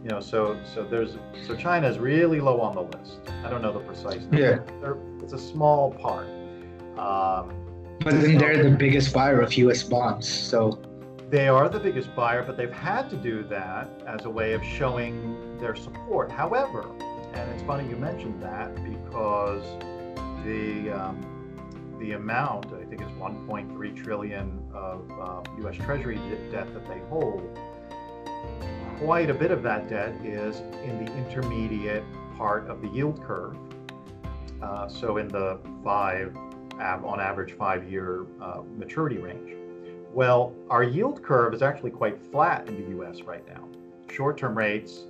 You 0.03 0.09
know, 0.09 0.21
so 0.21 0.57
so 0.73 0.85
there's 0.85 1.17
so 1.45 1.53
China 1.53 1.89
is 1.89 1.99
really 1.99 2.39
low 2.39 2.61
on 2.61 2.75
the 2.75 2.83
list. 2.97 3.19
I 3.43 3.49
don't 3.49 3.61
know 3.61 3.73
the 3.73 3.79
precise 3.79 4.21
number. 4.21 4.39
Yeah, 4.39 4.79
they're, 4.79 4.97
it's 5.21 5.33
a 5.33 5.37
small 5.37 5.91
part. 5.91 6.27
Um, 6.97 7.66
but 8.01 8.21
then 8.21 8.37
they're 8.37 8.63
the 8.63 8.75
biggest 8.75 9.13
buyer 9.13 9.41
of 9.41 9.53
U.S. 9.53 9.83
bonds. 9.83 10.27
So 10.27 10.79
they 11.29 11.47
are 11.47 11.67
the 11.67 11.79
biggest 11.79 12.15
buyer, 12.15 12.43
but 12.43 12.57
they've 12.57 12.71
had 12.71 13.09
to 13.09 13.17
do 13.17 13.43
that 13.45 13.89
as 14.07 14.25
a 14.25 14.29
way 14.29 14.53
of 14.53 14.63
showing 14.63 15.57
their 15.59 15.75
support. 15.75 16.31
However, 16.31 16.89
and 17.33 17.51
it's 17.51 17.63
funny 17.63 17.87
you 17.89 17.95
mentioned 17.95 18.41
that 18.41 18.73
because 18.75 19.63
the 20.45 20.91
um, 20.91 21.33
the 21.99 22.13
amount, 22.13 22.67
I 22.67 22.85
think 22.85 23.01
it's 23.01 23.11
1.3 23.13 24.03
trillion 24.03 24.63
of 24.73 25.11
uh, 25.19 25.41
U.S. 25.59 25.75
Treasury 25.77 26.17
debt 26.51 26.71
that 26.73 26.87
they 26.87 26.99
hold. 27.09 27.59
Quite 28.99 29.29
a 29.29 29.33
bit 29.33 29.51
of 29.51 29.63
that 29.63 29.89
debt 29.89 30.13
is 30.23 30.59
in 30.83 31.03
the 31.03 31.11
intermediate 31.17 32.03
part 32.37 32.67
of 32.67 32.81
the 32.81 32.87
yield 32.89 33.23
curve, 33.23 33.57
uh, 34.61 34.87
so 34.87 35.17
in 35.17 35.27
the 35.27 35.59
five, 35.83 36.35
on 36.81 37.19
average, 37.19 37.53
five-year 37.53 38.25
uh, 38.41 38.61
maturity 38.77 39.17
range. 39.17 39.55
Well, 40.13 40.55
our 40.69 40.83
yield 40.83 41.21
curve 41.23 41.53
is 41.53 41.61
actually 41.61 41.91
quite 41.91 42.19
flat 42.31 42.67
in 42.67 42.81
the 42.81 42.89
U.S. 42.97 43.21
right 43.21 43.45
now. 43.47 43.67
Short-term 44.11 44.57
rates 44.57 45.05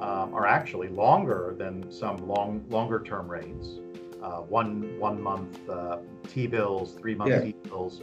um, 0.00 0.34
are 0.34 0.46
actually 0.46 0.88
longer 0.88 1.54
than 1.58 1.90
some 1.92 2.26
long 2.26 2.64
longer-term 2.68 3.28
rates. 3.28 3.78
Uh, 4.22 4.40
one 4.42 4.98
one 4.98 5.22
month 5.22 5.68
uh, 5.68 5.98
T 6.28 6.46
bills, 6.46 6.94
three 6.94 7.14
month 7.14 7.30
yeah. 7.30 7.40
T 7.40 7.54
bills. 7.64 8.02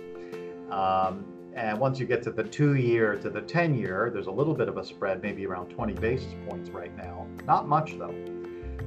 Um, 0.72 1.26
and 1.56 1.80
once 1.80 2.00
you 2.00 2.06
get 2.06 2.22
to 2.24 2.32
the 2.32 2.44
two 2.44 2.76
year 2.76 3.16
to 3.16 3.30
the 3.30 3.42
10 3.42 3.76
year, 3.76 4.10
there's 4.14 4.28
a 4.28 4.32
little 4.32 4.54
bit 4.54 4.68
of 4.68 4.78
a 4.78 4.86
spread, 4.86 5.22
maybe 5.24 5.46
around 5.46 5.70
20 5.70 5.94
basis 5.94 6.34
points 6.50 6.70
right 6.70 6.96
now. 6.98 7.26
Not 7.46 7.68
much 7.68 7.98
though. 7.98 8.14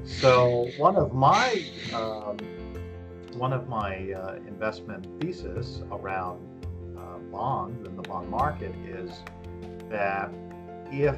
So 0.04 0.68
one 0.76 0.96
of 0.96 1.14
my 1.14 1.64
um, 1.94 2.36
one 3.38 3.52
of 3.52 3.68
my 3.68 4.12
uh, 4.12 4.34
investment 4.48 5.06
thesis 5.20 5.82
around 5.92 6.40
uh, 6.98 7.18
bonds 7.30 7.86
and 7.86 7.96
the 7.96 8.02
bond 8.02 8.28
market 8.28 8.74
is 8.84 9.22
that 9.88 10.30
if 10.90 11.16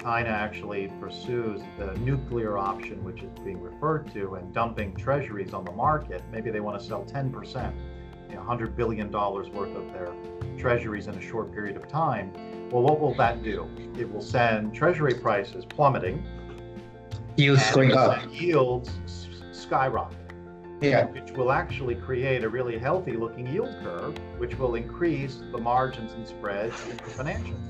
China 0.00 0.28
actually 0.28 0.90
pursues 1.00 1.60
the 1.78 1.94
nuclear 1.98 2.58
option, 2.58 3.04
which 3.04 3.22
is 3.22 3.30
being 3.44 3.60
referred 3.60 4.12
to, 4.12 4.34
and 4.34 4.52
dumping 4.52 4.94
treasuries 4.96 5.52
on 5.52 5.64
the 5.64 5.72
market, 5.72 6.22
maybe 6.32 6.50
they 6.50 6.60
want 6.60 6.80
to 6.80 6.84
sell 6.84 7.04
10%, 7.04 7.72
you 8.28 8.34
know, 8.34 8.42
$100 8.42 8.74
billion 8.74 9.10
worth 9.12 9.76
of 9.76 9.92
their 9.92 10.12
treasuries 10.58 11.06
in 11.06 11.14
a 11.14 11.20
short 11.20 11.52
period 11.52 11.76
of 11.76 11.86
time. 11.86 12.32
Well, 12.70 12.82
what 12.82 12.98
will 12.98 13.14
that 13.14 13.44
do? 13.44 13.68
It 13.96 14.10
will 14.10 14.22
send 14.22 14.74
treasury 14.74 15.14
prices 15.14 15.64
plummeting, 15.64 16.24
yields 17.36 17.70
going 17.70 17.92
up, 17.92 18.20
yields 18.32 18.90
skyrocketing. 19.52 20.19
Yeah. 20.80 21.06
Which 21.06 21.32
will 21.32 21.52
actually 21.52 21.94
create 21.94 22.42
a 22.44 22.48
really 22.48 22.78
healthy 22.78 23.12
looking 23.12 23.46
yield 23.46 23.74
curve, 23.82 24.16
which 24.38 24.58
will 24.58 24.76
increase 24.76 25.42
the 25.52 25.58
margins 25.58 26.12
and 26.12 26.26
spreads 26.26 26.74
in 26.88 26.96
the 26.96 27.02
financials. 27.02 27.66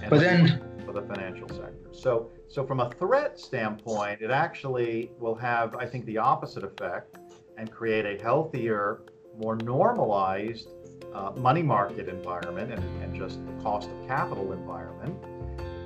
And 0.00 0.10
but 0.10 0.20
then 0.20 0.62
for 0.84 0.92
the 0.92 1.02
financial 1.02 1.48
sector. 1.48 1.88
So 1.92 2.30
so 2.48 2.64
from 2.64 2.80
a 2.80 2.90
threat 2.90 3.38
standpoint, 3.38 4.20
it 4.20 4.30
actually 4.30 5.10
will 5.18 5.34
have, 5.34 5.74
I 5.74 5.86
think, 5.86 6.04
the 6.06 6.18
opposite 6.18 6.62
effect 6.62 7.16
and 7.56 7.70
create 7.70 8.04
a 8.06 8.22
healthier, 8.22 9.02
more 9.38 9.56
normalized 9.56 10.68
uh, 11.12 11.32
money 11.36 11.62
market 11.62 12.08
environment 12.08 12.72
and, 12.72 13.02
and 13.02 13.14
just 13.14 13.44
the 13.46 13.52
cost 13.62 13.90
of 13.90 14.06
capital 14.06 14.52
environment. 14.52 15.16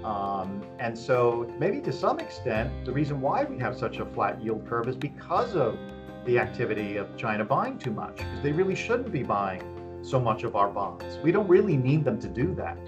Um, 0.04 0.62
and 0.78 0.96
so, 0.96 1.52
maybe 1.58 1.80
to 1.82 1.92
some 1.92 2.18
extent, 2.20 2.84
the 2.84 2.92
reason 2.92 3.20
why 3.20 3.44
we 3.44 3.58
have 3.58 3.76
such 3.76 3.98
a 3.98 4.06
flat 4.06 4.42
yield 4.42 4.66
curve 4.68 4.88
is 4.88 4.96
because 4.96 5.54
of 5.54 5.78
the 6.24 6.38
activity 6.38 6.96
of 6.96 7.16
China 7.16 7.44
buying 7.44 7.78
too 7.78 7.92
much, 7.92 8.16
because 8.16 8.42
they 8.42 8.52
really 8.52 8.74
shouldn't 8.74 9.12
be 9.12 9.22
buying 9.22 9.62
so 10.02 10.20
much 10.20 10.44
of 10.44 10.56
our 10.56 10.68
bonds. 10.68 11.18
We 11.22 11.32
don't 11.32 11.48
really 11.48 11.76
need 11.76 12.04
them 12.04 12.20
to 12.20 12.28
do 12.28 12.54
that. 12.54 12.78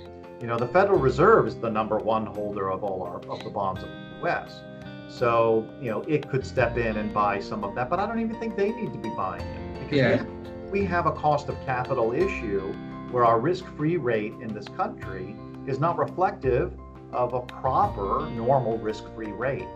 You 0.40 0.46
know, 0.46 0.56
the 0.56 0.68
Federal 0.68 0.98
Reserve 0.98 1.46
is 1.46 1.56
the 1.56 1.70
number 1.70 1.98
one 1.98 2.26
holder 2.26 2.70
of 2.70 2.82
all 2.82 3.02
our 3.02 3.20
of 3.28 3.44
the 3.44 3.50
bonds 3.50 3.82
of 3.82 3.88
the 3.88 4.18
U.S. 4.20 4.60
So, 5.08 5.68
you 5.80 5.90
know, 5.90 6.02
it 6.02 6.28
could 6.28 6.46
step 6.46 6.78
in 6.78 6.96
and 6.96 7.12
buy 7.12 7.40
some 7.40 7.64
of 7.64 7.74
that, 7.74 7.90
but 7.90 7.98
I 7.98 8.06
don't 8.06 8.20
even 8.20 8.38
think 8.38 8.56
they 8.56 8.70
need 8.70 8.92
to 8.92 8.98
be 8.98 9.10
buying 9.10 9.42
it 9.42 9.80
because 9.80 9.98
yeah. 9.98 10.24
we 10.70 10.84
have 10.84 11.06
a 11.06 11.12
cost 11.12 11.48
of 11.48 11.60
capital 11.66 12.12
issue 12.12 12.72
where 13.10 13.24
our 13.24 13.40
risk-free 13.40 13.96
rate 13.96 14.34
in 14.40 14.54
this 14.54 14.66
country 14.68 15.36
is 15.66 15.80
not 15.80 15.98
reflective 15.98 16.72
of 17.12 17.34
a 17.34 17.40
proper 17.40 18.30
normal 18.30 18.78
risk-free 18.78 19.32
rate, 19.32 19.66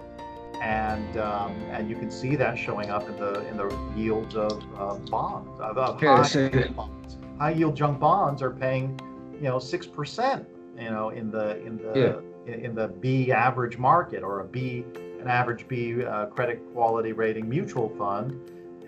and 0.65 1.19
um, 1.19 1.53
and 1.71 1.91
you 1.91 1.95
can 1.95 2.11
see 2.11 2.37
that 2.37 2.57
showing 2.57 2.89
up 2.89 3.07
in 3.07 3.17
the 3.17 3.47
in 3.49 3.57
the 3.59 3.69
yields 3.95 4.35
of 4.35 4.65
uh, 4.79 4.95
bonds 5.11 5.61
of, 5.61 5.77
of 5.77 6.01
high, 6.01 6.23
so 6.23 6.49
bonds. 6.71 7.19
high 7.39 7.51
yield 7.51 7.77
junk 7.77 8.01
bonds 8.01 8.41
are 8.41 8.51
paying 8.51 8.99
you 9.35 9.43
know 9.43 9.59
six 9.59 9.87
percent 9.87 10.49
you 10.79 10.91
know 10.91 11.11
in 11.11 11.31
the 11.31 11.63
in 11.67 11.77
the 11.77 11.93
yeah. 11.95 12.53
in, 12.53 12.61
in, 12.65 12.75
the 12.75 12.89
B 12.89 13.31
average 13.31 13.77
market 13.77 14.23
or 14.23 14.41
a 14.41 14.45
B 14.45 14.85
an 15.21 15.29
average 15.29 15.69
B 15.69 16.03
uh, 16.03 16.27
credit 16.27 16.63
quality 16.73 17.13
rating 17.13 17.47
mutual 17.49 17.91
fund, 17.99 18.33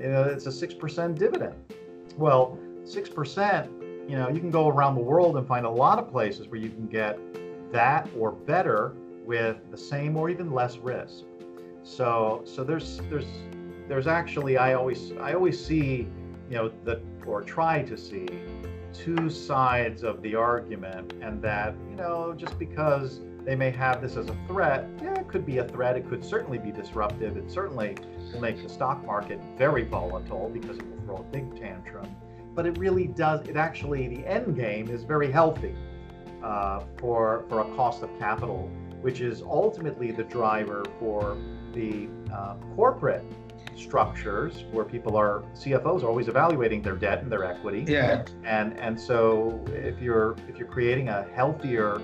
you 0.01 0.09
know, 0.09 0.22
it's 0.24 0.47
a 0.47 0.53
six 0.53 0.72
percent 0.72 1.18
dividend. 1.18 1.55
Well, 2.16 2.59
six 2.85 3.11
percent, 3.11 3.70
you 4.09 4.16
know, 4.16 4.31
you 4.31 4.41
can 4.41 4.51
go 4.51 4.68
around 4.68 4.95
the 4.95 5.03
world 5.03 5.37
and 5.37 5.47
find 5.47 5.66
a 5.66 5.70
lot 5.70 5.99
of 5.99 6.11
places 6.11 6.49
where 6.49 6.61
you 6.61 6.70
can 6.70 6.87
get 6.87 7.18
that 7.70 8.09
or 8.18 8.33
better 8.33 8.95
with 9.27 9.57
the 9.70 9.77
same 9.77 10.16
or 10.16 10.31
even 10.31 10.53
less 10.53 10.79
risk. 10.79 11.24
So 11.87 12.43
so 12.45 12.64
there's 12.64 13.01
there's 13.09 13.28
there's 13.89 14.09
actually 14.09 14.59
I 14.59 14.74
always 14.74 15.12
I 15.20 15.34
always 15.34 15.64
see 15.64 16.09
you 16.51 16.57
know 16.57 16.72
the 16.84 17.01
or 17.24 17.43
try 17.43 17.82
to 17.82 17.97
see 17.97 18.26
two 18.93 19.30
sides 19.30 20.03
of 20.03 20.20
the 20.20 20.34
argument 20.34 21.12
and 21.22 21.41
that 21.43 21.74
you 21.89 21.97
know 21.97 22.34
just 22.37 22.59
because 22.59 23.20
they 23.45 23.55
may 23.55 23.70
have 23.70 24.03
this 24.03 24.16
as 24.16 24.28
a 24.28 24.37
threat 24.49 24.89
yeah 25.01 25.14
it 25.20 25.28
could 25.28 25.47
be 25.47 25.59
a 25.59 25.64
threat. 25.64 25.97
It 25.97 26.09
could 26.09 26.24
certainly 26.24 26.59
be 26.59 26.72
disruptive. 26.72 27.37
It 27.37 27.51
certainly 27.53 27.97
will 28.32 28.41
make 28.41 28.61
the 28.61 28.68
stock 28.68 29.05
market 29.07 29.41
very 29.57 29.84
volatile 29.84 30.51
because 30.53 30.78
it 30.78 30.87
will 30.89 31.05
throw 31.05 31.16
a 31.18 31.22
big 31.22 31.59
tantrum. 31.61 32.16
But 32.55 32.66
it 32.66 32.76
really 32.78 33.07
does 33.07 33.47
it 33.47 33.57
actually 33.57 34.09
the 34.09 34.26
end 34.26 34.57
game 34.57 34.89
is 34.89 35.05
very 35.05 35.30
healthy 35.30 35.76
uh, 36.43 36.80
for 36.99 37.45
for 37.49 37.61
a 37.61 37.76
cost 37.76 38.03
of 38.03 38.11
capital, 38.18 38.68
which 39.03 39.20
is 39.20 39.43
ultimately 39.43 40.11
the 40.11 40.24
driver 40.24 40.84
for 40.99 41.37
the 41.77 42.09
uh, 42.35 42.57
corporate 42.74 43.22
structures 43.77 44.64
where 44.72 44.85
people 44.85 45.16
are 45.16 45.45
CFOs 45.55 46.03
are 46.03 46.09
always 46.09 46.29
evaluating 46.29 46.83
their 46.83 46.97
debt 46.97 47.22
and 47.22 47.31
their 47.31 47.45
equity. 47.45 47.85
Yeah. 47.87 48.24
And 48.45 48.79
and 48.81 48.99
so 48.99 49.62
if 49.68 50.01
you're 50.01 50.37
if 50.49 50.57
you're 50.59 50.68
creating 50.68 51.11
a 51.11 51.27
healthier 51.35 52.01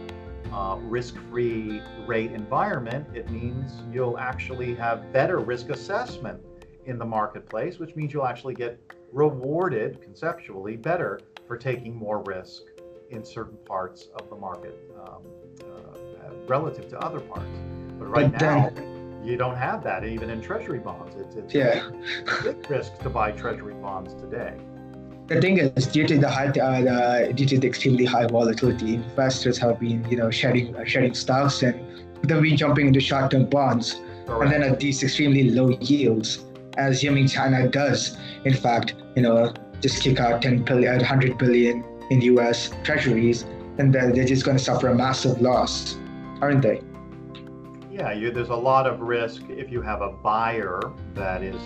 uh, 0.53 0.77
risk-free 0.83 1.81
rate 2.07 2.33
environment, 2.33 3.07
it 3.15 3.31
means 3.31 3.73
you'll 3.91 4.19
actually 4.19 4.75
have 4.75 5.11
better 5.13 5.39
risk 5.39 5.71
assessment 5.71 6.39
in 6.85 6.99
the 6.99 7.05
marketplace, 7.05 7.79
which 7.79 7.97
means 7.97 8.13
you'll 8.13 8.27
actually 8.27 8.55
get 8.55 8.79
rewarded 9.13 10.03
conceptually 10.03 10.77
better 10.77 11.21
for 11.47 11.57
taking 11.57 11.95
more 11.97 12.23
risk 12.27 12.63
in 13.11 13.25
certain 13.25 13.57
parts 13.65 14.09
of 14.19 14.29
the 14.29 14.37
market 14.37 14.79
um, 15.07 15.23
uh, 15.63 16.35
relative 16.47 16.89
to 16.89 16.99
other 16.99 17.21
parts. 17.21 17.59
But 17.99 18.07
right 18.07 18.33
but 18.33 18.41
now, 18.41 18.71
then, 18.71 18.92
you 19.25 19.37
don't 19.37 19.57
have 19.57 19.83
that 19.85 20.05
even 20.05 20.31
in 20.31 20.41
treasury 20.41 20.79
bonds. 20.79 21.15
It's, 21.17 21.37
it's 21.37 21.55
yeah. 21.55 21.89
a 21.89 22.43
big 22.43 22.69
risk 22.71 22.99
to 22.99 23.11
buy 23.11 23.33
treasury 23.33 23.75
bonds 23.75 24.15
today. 24.15 24.55
The 25.29 25.41
thing 25.41 25.59
is, 25.59 25.87
due 25.87 26.07
to 26.07 26.19
the 26.19 26.29
high, 26.29 26.49
uh, 26.49 27.33
due 27.33 27.47
to 27.47 27.59
the 27.59 27.67
extremely 27.67 28.05
high 28.05 28.27
volatility, 28.27 28.95
investors 28.95 29.57
have 29.59 29.79
been, 29.79 30.05
you 30.11 30.17
know, 30.17 30.31
shedding 30.31 30.75
uh, 30.77 30.85
shedding 30.85 31.15
stocks 31.15 31.63
and 31.63 31.81
they've 32.23 32.43
been 32.43 32.57
jumping 32.57 32.89
into 32.89 33.01
short-term 33.01 33.47
bonds, 33.47 34.01
Correct. 34.27 34.43
and 34.43 34.53
then 34.53 34.73
at 34.73 34.81
these 34.81 35.03
extremely 35.03 35.51
low 35.51 35.71
yields, 35.81 36.45
as 36.77 37.03
Yiming 37.03 37.31
China 37.31 37.69
does, 37.69 38.17
in 38.45 38.55
fact, 38.55 38.95
you 39.15 39.23
know, 39.23 39.53
just 39.81 40.03
kick 40.03 40.21
out 40.21 40.43
10 40.43 40.65
billion, 40.65 40.97
100 40.97 41.39
billion 41.39 41.85
in 42.11 42.21
U.S. 42.23 42.71
Treasuries, 42.83 43.43
and 43.79 43.93
then 43.93 44.13
they're 44.13 44.25
just 44.25 44.45
going 44.45 44.57
to 44.57 44.63
suffer 44.63 44.89
a 44.89 44.95
massive 44.95 45.41
loss, 45.41 45.97
aren't 46.41 46.63
they? 46.63 46.81
Yeah, 47.93 48.13
you, 48.13 48.31
there's 48.31 48.49
a 48.49 48.57
lot 48.57 48.87
of 48.87 49.01
risk 49.01 49.43
if 49.51 49.71
you 49.71 49.83
have 49.83 50.01
a 50.01 50.09
buyer 50.09 50.81
that 51.13 51.43
is 51.43 51.61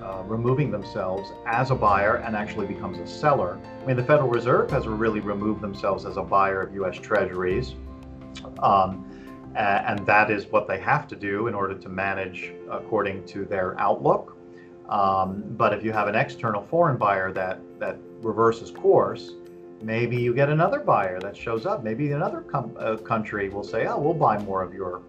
uh, 0.00 0.22
removing 0.26 0.70
themselves 0.70 1.32
as 1.44 1.72
a 1.72 1.74
buyer 1.74 2.16
and 2.18 2.36
actually 2.36 2.68
becomes 2.68 3.00
a 3.00 3.06
seller. 3.06 3.58
I 3.82 3.86
mean, 3.86 3.96
the 3.96 4.04
Federal 4.04 4.28
Reserve 4.28 4.70
has 4.70 4.86
really 4.86 5.18
removed 5.18 5.60
themselves 5.60 6.06
as 6.06 6.18
a 6.18 6.22
buyer 6.22 6.62
of 6.62 6.72
U.S. 6.74 6.98
Treasuries. 6.98 7.74
Um, 8.60 9.08
and 9.56 10.06
that 10.06 10.30
is 10.30 10.46
what 10.46 10.68
they 10.68 10.78
have 10.78 11.08
to 11.08 11.16
do 11.16 11.48
in 11.48 11.54
order 11.54 11.74
to 11.74 11.88
manage 11.88 12.52
according 12.70 13.26
to 13.26 13.44
their 13.44 13.78
outlook. 13.80 14.36
Um, 14.88 15.42
but 15.56 15.74
if 15.74 15.84
you 15.84 15.90
have 15.90 16.06
an 16.06 16.14
external 16.14 16.62
foreign 16.62 16.96
buyer 16.96 17.32
that 17.32 17.58
that 17.80 17.98
reverses 18.20 18.70
course, 18.70 19.32
maybe 19.82 20.16
you 20.16 20.32
get 20.32 20.48
another 20.48 20.78
buyer 20.78 21.18
that 21.20 21.36
shows 21.36 21.66
up. 21.66 21.82
Maybe 21.82 22.12
another 22.12 22.42
com- 22.42 22.76
uh, 22.78 22.96
country 22.96 23.48
will 23.48 23.64
say, 23.64 23.86
"Oh, 23.86 23.98
we'll 23.98 24.14
buy 24.14 24.38
more 24.38 24.62
of 24.62 24.72
your 24.72 25.02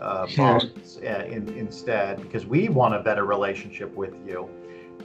uh, 0.00 0.26
bonds 0.36 0.98
uh, 1.02 1.24
in, 1.26 1.48
instead 1.50 2.20
because 2.22 2.46
we 2.46 2.68
want 2.68 2.94
a 2.94 3.00
better 3.00 3.24
relationship 3.24 3.94
with 3.94 4.14
you." 4.26 4.48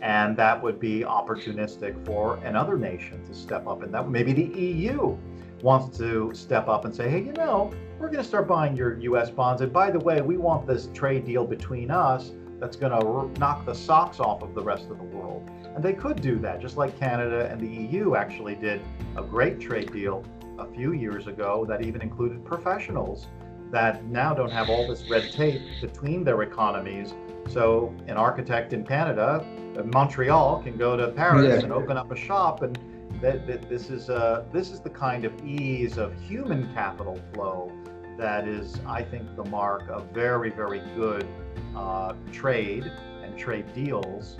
And 0.01 0.35
that 0.37 0.61
would 0.61 0.79
be 0.79 1.01
opportunistic 1.01 2.05
for 2.05 2.37
another 2.37 2.77
nation 2.77 3.23
to 3.25 3.33
step 3.33 3.67
up, 3.67 3.83
and 3.83 3.93
that 3.93 4.09
maybe 4.09 4.33
the 4.33 4.59
EU 4.59 5.17
wants 5.61 5.97
to 5.97 6.33
step 6.33 6.67
up 6.67 6.85
and 6.85 6.93
say, 6.93 7.09
"Hey, 7.09 7.21
you 7.21 7.33
know, 7.33 7.71
we're 7.99 8.07
going 8.07 8.23
to 8.23 8.27
start 8.27 8.47
buying 8.47 8.75
your 8.75 8.99
U.S. 8.99 9.29
bonds, 9.29 9.61
and 9.61 9.71
by 9.71 9.91
the 9.91 9.99
way, 9.99 10.21
we 10.21 10.37
want 10.37 10.67
this 10.67 10.89
trade 10.93 11.25
deal 11.25 11.45
between 11.45 11.91
us." 11.91 12.31
That's 12.59 12.77
going 12.77 12.97
to 12.97 13.39
knock 13.39 13.65
the 13.65 13.75
socks 13.75 14.21
off 14.21 14.41
of 14.41 14.55
the 14.55 14.63
rest 14.63 14.89
of 14.89 14.97
the 14.97 15.03
world. 15.03 15.51
And 15.75 15.83
they 15.83 15.91
could 15.91 16.21
do 16.21 16.39
that, 16.39 16.61
just 16.61 16.77
like 16.77 16.97
Canada 16.97 17.49
and 17.51 17.59
the 17.59 17.67
EU 17.67 18.15
actually 18.15 18.55
did 18.55 18.81
a 19.17 19.21
great 19.21 19.59
trade 19.59 19.91
deal 19.91 20.23
a 20.59 20.65
few 20.73 20.93
years 20.93 21.27
ago 21.27 21.65
that 21.67 21.83
even 21.83 22.01
included 22.01 22.45
professionals 22.45 23.27
that 23.73 24.05
now 24.05 24.35
don't 24.35 24.51
have 24.51 24.69
all 24.69 24.87
this 24.87 25.03
red 25.09 25.31
tape 25.31 25.59
between 25.81 26.23
their 26.23 26.43
economies. 26.43 27.15
So 27.49 27.93
an 28.07 28.17
architect 28.17 28.71
in 28.71 28.85
Canada, 28.85 29.43
uh, 29.77 29.83
Montreal, 29.83 30.61
can 30.63 30.77
go 30.77 30.95
to 30.95 31.07
Paris 31.09 31.47
Yeah. 31.47 31.63
and 31.63 31.73
open 31.73 31.97
up 31.97 32.11
a 32.11 32.15
shop, 32.15 32.61
and 32.61 32.77
that, 33.19 33.47
that 33.47 33.67
this 33.67 33.89
is 33.89 34.11
uh, 34.11 34.45
this 34.53 34.69
is 34.69 34.79
the 34.79 34.91
kind 34.91 35.25
of 35.25 35.33
ease 35.43 35.97
of 35.97 36.13
human 36.21 36.71
capital 36.73 37.19
flow 37.33 37.71
that 38.15 38.47
is, 38.47 38.79
I 38.87 39.01
think, 39.01 39.35
the 39.35 39.45
mark 39.45 39.89
of 39.89 40.05
very 40.11 40.51
very 40.51 40.81
good 40.95 41.27
uh, 41.75 42.13
trade 42.31 42.89
and 43.23 43.35
trade 43.35 43.73
deals, 43.73 44.37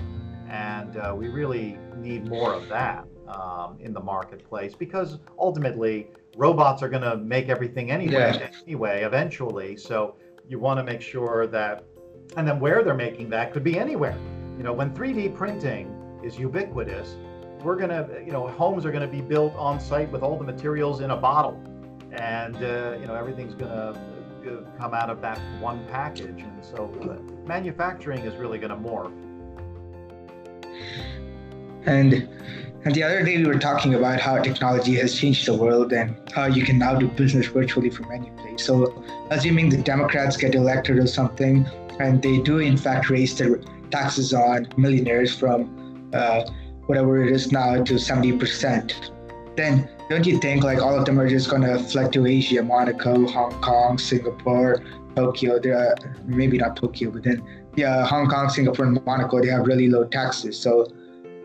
and 0.48 0.96
uh, 0.98 1.14
we 1.18 1.28
really 1.30 1.80
need 1.98 2.28
more 2.28 2.54
of 2.54 2.70
that 2.70 3.06
um, 3.28 3.78
in 3.80 3.94
the 3.94 4.00
marketplace 4.00 4.76
because 4.76 5.18
ultimately 5.40 6.08
robots 6.36 6.82
are 6.82 6.90
going 6.90 7.04
to 7.04 7.18
make 7.18 7.50
everything 7.50 7.92
anyway 7.92 8.14
Yeah. 8.40 8.50
anyway 8.66 9.04
eventually. 9.04 9.78
So 9.78 10.16
you 10.48 10.60
want 10.60 10.80
to 10.80 10.84
make 10.84 11.02
sure 11.02 11.48
that 11.48 11.86
and 12.38 12.48
then 12.48 12.60
where 12.60 12.84
they're 12.84 12.94
making 12.94 13.30
that 13.30 13.54
could 13.54 13.64
be 13.64 13.78
anywhere. 13.78 14.18
You 14.58 14.64
know 14.64 14.74
when 14.74 14.94
3d 14.94 15.36
printing 15.36 16.20
is 16.24 16.38
ubiquitous 16.38 17.16
we're 17.64 17.76
going 17.78 17.90
to 17.90 18.24
you 18.26 18.32
know 18.32 18.48
homes 18.48 18.86
are 18.86 18.92
going 18.92 19.10
to 19.10 19.16
be 19.16 19.22
built 19.22 19.56
on 19.56 19.80
site 19.80 20.12
with 20.12 20.22
all 20.22 20.38
the 20.38 20.44
materials 20.44 21.02
in 21.02 21.12
a 21.12 21.18
bottle. 21.18 21.62
And 22.12 22.56
uh, 22.58 22.98
you 23.00 23.08
know 23.08 23.16
everything's 23.16 23.56
going 23.56 23.72
to 23.72 24.00
come 24.78 24.94
out 24.94 25.10
of 25.10 25.22
that 25.22 25.40
one 25.62 25.86
package. 25.88 26.42
And 26.42 26.64
so 26.64 26.92
uh, 27.04 27.48
manufacturing 27.48 28.20
is 28.20 28.36
really 28.36 28.58
going 28.58 28.70
to 28.70 28.76
morph. 28.76 29.14
And 31.86 32.30
and 32.86 32.94
the 32.94 33.04
other 33.04 33.24
day 33.24 33.38
we 33.38 33.46
were 33.46 33.60
talking 33.60 33.94
about 33.94 34.20
how 34.20 34.42
technology 34.42 34.96
has 34.96 35.18
changed 35.18 35.48
the 35.48 35.54
world 35.54 35.94
and 35.94 36.16
how 36.34 36.46
you 36.46 36.66
can 36.66 36.78
now 36.78 36.96
do 36.96 37.08
business 37.08 37.48
virtually 37.48 37.90
from 37.90 38.12
any 38.12 38.30
place. 38.32 38.66
So 38.66 39.04
assuming 39.30 39.70
the 39.70 39.78
Democrats 39.78 40.36
get 40.36 40.54
elected 40.54 40.98
or 40.98 41.08
something, 41.08 41.66
and 42.00 42.22
they 42.22 42.40
do 42.40 42.60
in 42.60 42.76
fact 42.76 43.10
raise 43.10 43.38
their 43.38 43.58
taxes 43.90 44.34
on 44.34 44.68
millionaires 44.76 45.34
from 45.34 46.10
uh, 46.14 46.44
whatever 46.88 47.24
it 47.24 47.32
is 47.32 47.52
now 47.52 47.82
to 47.84 47.94
70%, 47.94 49.12
then 49.56 49.90
don't 50.10 50.26
you 50.26 50.38
think 50.40 50.64
like 50.64 50.82
all 50.82 50.98
of 50.98 51.06
them 51.06 51.20
are 51.20 51.30
just 51.30 51.50
gonna 51.50 51.80
flood 51.80 52.12
to 52.14 52.26
Asia, 52.26 52.62
Monaco, 52.62 53.26
Hong 53.28 53.62
Kong, 53.62 53.98
Singapore, 53.98 54.84
Tokyo? 55.16 55.58
They're 55.58 55.96
maybe 56.26 56.58
not 56.58 56.76
Tokyo, 56.76 57.12
but 57.12 57.24
then 57.24 57.42
yeah, 57.76 58.06
Hong 58.06 58.28
Kong, 58.28 58.50
Singapore, 58.50 58.86
and 58.86 59.06
Monaco 59.06 59.42
they 59.42 59.48
have 59.48 59.66
really 59.66 59.88
low 59.88 60.04
taxes. 60.04 60.60
So 60.60 60.92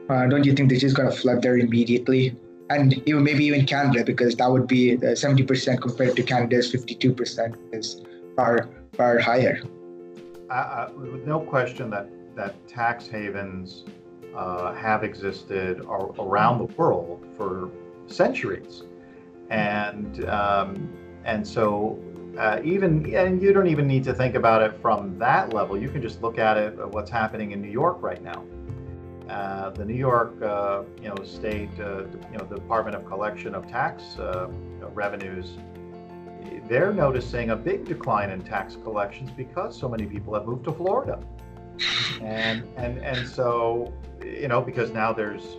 uh, 0.08 0.26
don't 0.26 0.44
you 0.44 0.54
think 0.54 0.70
they're 0.70 0.78
just 0.78 0.96
going 0.96 1.10
to 1.10 1.16
flood 1.16 1.42
there 1.42 1.58
immediately? 1.58 2.36
And 2.70 2.94
even 3.08 3.24
maybe 3.24 3.44
even 3.46 3.64
Canada, 3.66 4.04
because 4.04 4.36
that 4.36 4.50
would 4.50 4.66
be 4.66 4.94
uh, 4.94 5.16
70% 5.16 5.80
compared 5.80 6.16
to 6.16 6.22
Canada's 6.22 6.72
52% 6.72 7.56
is 7.72 8.02
far 8.36 8.68
far 8.94 9.18
higher. 9.18 9.62
uh, 10.50 10.52
uh, 10.52 10.90
with 10.96 11.26
no 11.26 11.40
question 11.40 11.90
that 11.90 12.08
that 12.34 12.54
tax 12.68 13.06
havens 13.06 13.84
uh, 14.36 14.72
have 14.74 15.02
existed 15.04 15.84
ar- 15.86 16.12
around 16.20 16.58
the 16.58 16.64
world 16.76 17.26
for 17.36 17.70
centuries, 18.06 18.82
and 19.50 20.24
um, 20.26 20.88
and 21.24 21.46
so 21.46 21.98
uh, 22.38 22.60
even 22.64 23.14
and 23.14 23.42
you 23.42 23.52
don't 23.52 23.66
even 23.66 23.86
need 23.86 24.04
to 24.04 24.14
think 24.14 24.34
about 24.34 24.62
it 24.62 24.80
from 24.80 25.18
that 25.18 25.52
level. 25.52 25.76
You 25.76 25.88
can 25.88 26.02
just 26.02 26.22
look 26.22 26.38
at 26.38 26.56
it 26.56 26.78
at 26.78 26.90
what's 26.90 27.10
happening 27.10 27.52
in 27.52 27.60
New 27.60 27.70
York 27.70 27.98
right 28.02 28.22
now. 28.22 28.44
Uh, 29.28 29.70
the 29.70 29.84
New 29.84 29.94
York, 29.94 30.40
uh, 30.42 30.82
you 31.02 31.08
know, 31.08 31.22
state, 31.24 31.70
uh, 31.78 32.04
you 32.32 32.38
know, 32.38 32.44
Department 32.44 32.96
of 32.96 33.04
Collection 33.04 33.54
of 33.54 33.68
Tax 33.68 34.18
uh, 34.18 34.48
revenues 34.94 35.58
they're 36.68 36.92
noticing 36.92 37.50
a 37.50 37.56
big 37.56 37.84
decline 37.84 38.30
in 38.30 38.42
tax 38.42 38.76
collections 38.84 39.30
because 39.30 39.78
so 39.78 39.88
many 39.88 40.06
people 40.06 40.34
have 40.34 40.46
moved 40.46 40.64
to 40.64 40.72
Florida. 40.72 41.18
And 42.20 42.66
and 42.76 42.98
and 42.98 43.26
so 43.26 43.92
you 44.22 44.48
know 44.48 44.60
because 44.60 44.90
now 44.90 45.12
there's 45.12 45.56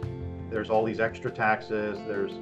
there's 0.50 0.70
all 0.70 0.84
these 0.84 1.00
extra 1.00 1.32
taxes, 1.32 1.98
there's 2.08 2.34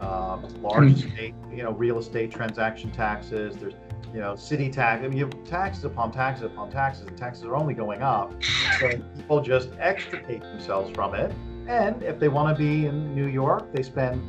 um, 0.00 0.46
large 0.62 0.98
state, 0.98 1.34
you 1.50 1.62
know, 1.62 1.72
real 1.72 1.98
estate 1.98 2.30
transaction 2.30 2.90
taxes, 2.90 3.56
there's 3.56 3.74
you 4.12 4.20
know, 4.20 4.36
city 4.36 4.70
tax. 4.70 5.04
I 5.04 5.08
mean, 5.08 5.18
you 5.18 5.24
have 5.26 5.44
taxes 5.44 5.84
upon 5.84 6.12
taxes 6.12 6.44
upon 6.44 6.70
taxes, 6.70 7.06
and 7.06 7.16
taxes 7.16 7.44
are 7.44 7.56
only 7.56 7.74
going 7.74 8.02
up. 8.02 8.32
So 8.80 8.88
people 9.16 9.40
just 9.40 9.70
extricate 9.78 10.42
themselves 10.42 10.90
from 10.94 11.14
it. 11.14 11.32
And 11.66 12.02
if 12.02 12.18
they 12.18 12.28
want 12.28 12.56
to 12.56 12.62
be 12.62 12.86
in 12.86 13.14
New 13.14 13.26
York, 13.26 13.72
they 13.72 13.82
spend 13.82 14.22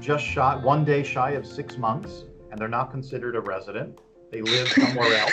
just 0.00 0.24
shy, 0.24 0.56
one 0.56 0.84
day 0.84 1.02
shy 1.02 1.30
of 1.32 1.46
six 1.46 1.78
months, 1.78 2.24
and 2.50 2.60
they're 2.60 2.68
not 2.68 2.90
considered 2.90 3.34
a 3.34 3.40
resident. 3.40 4.00
They 4.30 4.42
live 4.42 4.68
somewhere 4.68 5.12
else 5.18 5.32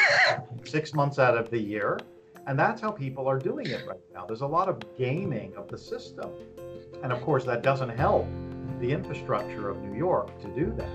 six 0.64 0.94
months 0.94 1.20
out 1.20 1.38
of 1.38 1.50
the 1.50 1.60
year. 1.60 2.00
And 2.48 2.60
that's 2.60 2.82
how 2.82 2.92
people 2.92 3.28
are 3.28 3.40
doing 3.40 3.68
it 3.68 3.86
right 3.88 4.02
now. 4.14 4.26
There's 4.26 4.42
a 4.42 4.48
lot 4.48 4.68
of 4.68 4.80
gaming 4.98 5.54
of 5.56 5.68
the 5.70 5.78
system. 5.78 6.32
And 7.02 7.12
of 7.12 7.22
course, 7.22 7.46
that 7.46 7.62
doesn't 7.62 7.90
help 7.90 8.28
the 8.80 8.92
infrastructure 8.92 9.70
of 9.70 9.82
New 9.82 9.98
York 9.98 10.40
to 10.42 10.48
do 10.48 10.74
that. 10.78 10.90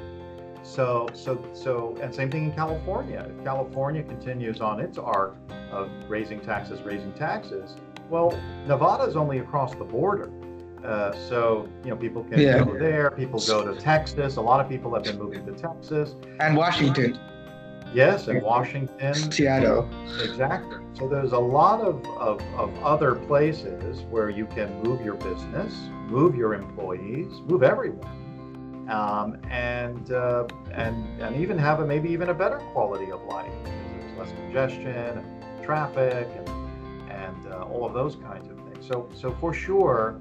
So, 0.68 1.08
so, 1.14 1.42
so, 1.54 1.96
and 2.02 2.14
same 2.14 2.30
thing 2.30 2.44
in 2.44 2.52
California. 2.52 3.26
If 3.36 3.42
California 3.44 4.02
continues 4.02 4.60
on 4.60 4.80
its 4.80 4.98
arc 4.98 5.34
of 5.70 5.88
raising 6.08 6.40
taxes, 6.40 6.82
raising 6.82 7.12
taxes, 7.14 7.74
well, 8.10 8.38
Nevada 8.66 9.04
is 9.04 9.16
only 9.16 9.38
across 9.38 9.74
the 9.74 9.84
border. 9.84 10.30
Uh, 10.84 11.12
so, 11.28 11.68
you 11.84 11.90
know, 11.90 11.96
people 11.96 12.22
can 12.24 12.38
Yeah. 12.38 12.64
go 12.64 12.78
there, 12.78 13.10
people 13.10 13.40
go 13.40 13.64
to 13.72 13.80
Texas. 13.80 14.36
A 14.36 14.40
lot 14.40 14.60
of 14.60 14.68
people 14.68 14.92
have 14.94 15.04
been 15.04 15.18
moving 15.18 15.44
to 15.46 15.52
Texas. 15.52 16.14
And 16.38 16.56
Washington, 16.56 17.18
Yes, 17.94 18.28
and 18.28 18.42
Washington. 18.42 19.14
Seattle. 19.14 19.88
Exactly. 20.22 20.76
So 20.92 21.08
there's 21.08 21.32
a 21.32 21.38
lot 21.38 21.80
of, 21.80 22.04
of, 22.18 22.42
of 22.58 22.70
other 22.84 23.14
places 23.14 24.02
where 24.10 24.28
you 24.28 24.44
can 24.46 24.82
move 24.82 25.00
your 25.02 25.14
business, 25.14 25.74
move 26.08 26.36
your 26.36 26.52
employees, 26.52 27.28
move 27.46 27.62
everyone, 27.62 28.27
um, 28.88 29.36
and 29.50 30.12
uh, 30.12 30.46
and 30.72 31.20
and 31.20 31.36
even 31.36 31.58
have 31.58 31.80
a 31.80 31.86
maybe 31.86 32.10
even 32.10 32.30
a 32.30 32.34
better 32.34 32.58
quality 32.72 33.10
of 33.10 33.22
life. 33.24 33.52
There's 33.64 34.18
less 34.18 34.32
congestion, 34.32 34.88
and 34.88 35.64
traffic, 35.64 36.28
and 36.36 36.48
and 37.10 37.52
uh, 37.52 37.62
all 37.62 37.84
of 37.84 37.94
those 37.94 38.16
kinds 38.16 38.48
of 38.50 38.56
things. 38.56 38.86
So 38.86 39.08
so 39.14 39.36
for 39.40 39.52
sure, 39.52 40.20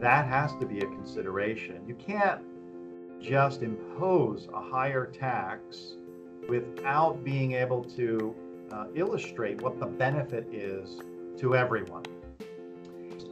that 0.00 0.26
has 0.26 0.54
to 0.56 0.66
be 0.66 0.78
a 0.78 0.86
consideration. 0.86 1.82
You 1.86 1.94
can't 1.94 2.42
just 3.20 3.62
impose 3.62 4.48
a 4.52 4.60
higher 4.60 5.06
tax 5.06 5.94
without 6.48 7.24
being 7.24 7.52
able 7.52 7.82
to 7.82 8.34
uh, 8.70 8.86
illustrate 8.94 9.62
what 9.62 9.78
the 9.78 9.86
benefit 9.86 10.46
is 10.52 11.00
to 11.38 11.56
everyone. 11.56 12.04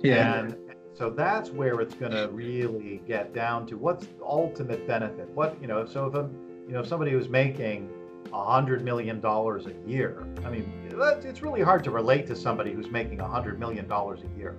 Yeah. 0.02 0.38
And 0.38 0.56
so 0.94 1.10
that's 1.10 1.50
where 1.50 1.80
it's 1.80 1.94
going 1.94 2.12
to 2.12 2.28
really 2.32 3.02
get 3.06 3.34
down 3.34 3.66
to 3.66 3.76
what's 3.76 4.06
the 4.06 4.24
ultimate 4.24 4.86
benefit. 4.86 5.28
What 5.30 5.60
you 5.60 5.66
know, 5.66 5.86
so 5.86 6.06
if 6.06 6.14
a, 6.14 6.28
you 6.66 6.74
know 6.74 6.82
somebody 6.82 7.12
who's 7.12 7.28
making 7.28 7.90
hundred 8.32 8.84
million 8.84 9.20
dollars 9.20 9.66
a 9.66 9.88
year, 9.88 10.26
I 10.44 10.50
mean, 10.50 10.72
it's 10.92 11.42
really 11.42 11.62
hard 11.62 11.82
to 11.84 11.90
relate 11.90 12.26
to 12.28 12.36
somebody 12.36 12.72
who's 12.72 12.90
making 12.90 13.18
hundred 13.18 13.58
million 13.58 13.88
dollars 13.88 14.20
a 14.20 14.38
year. 14.38 14.56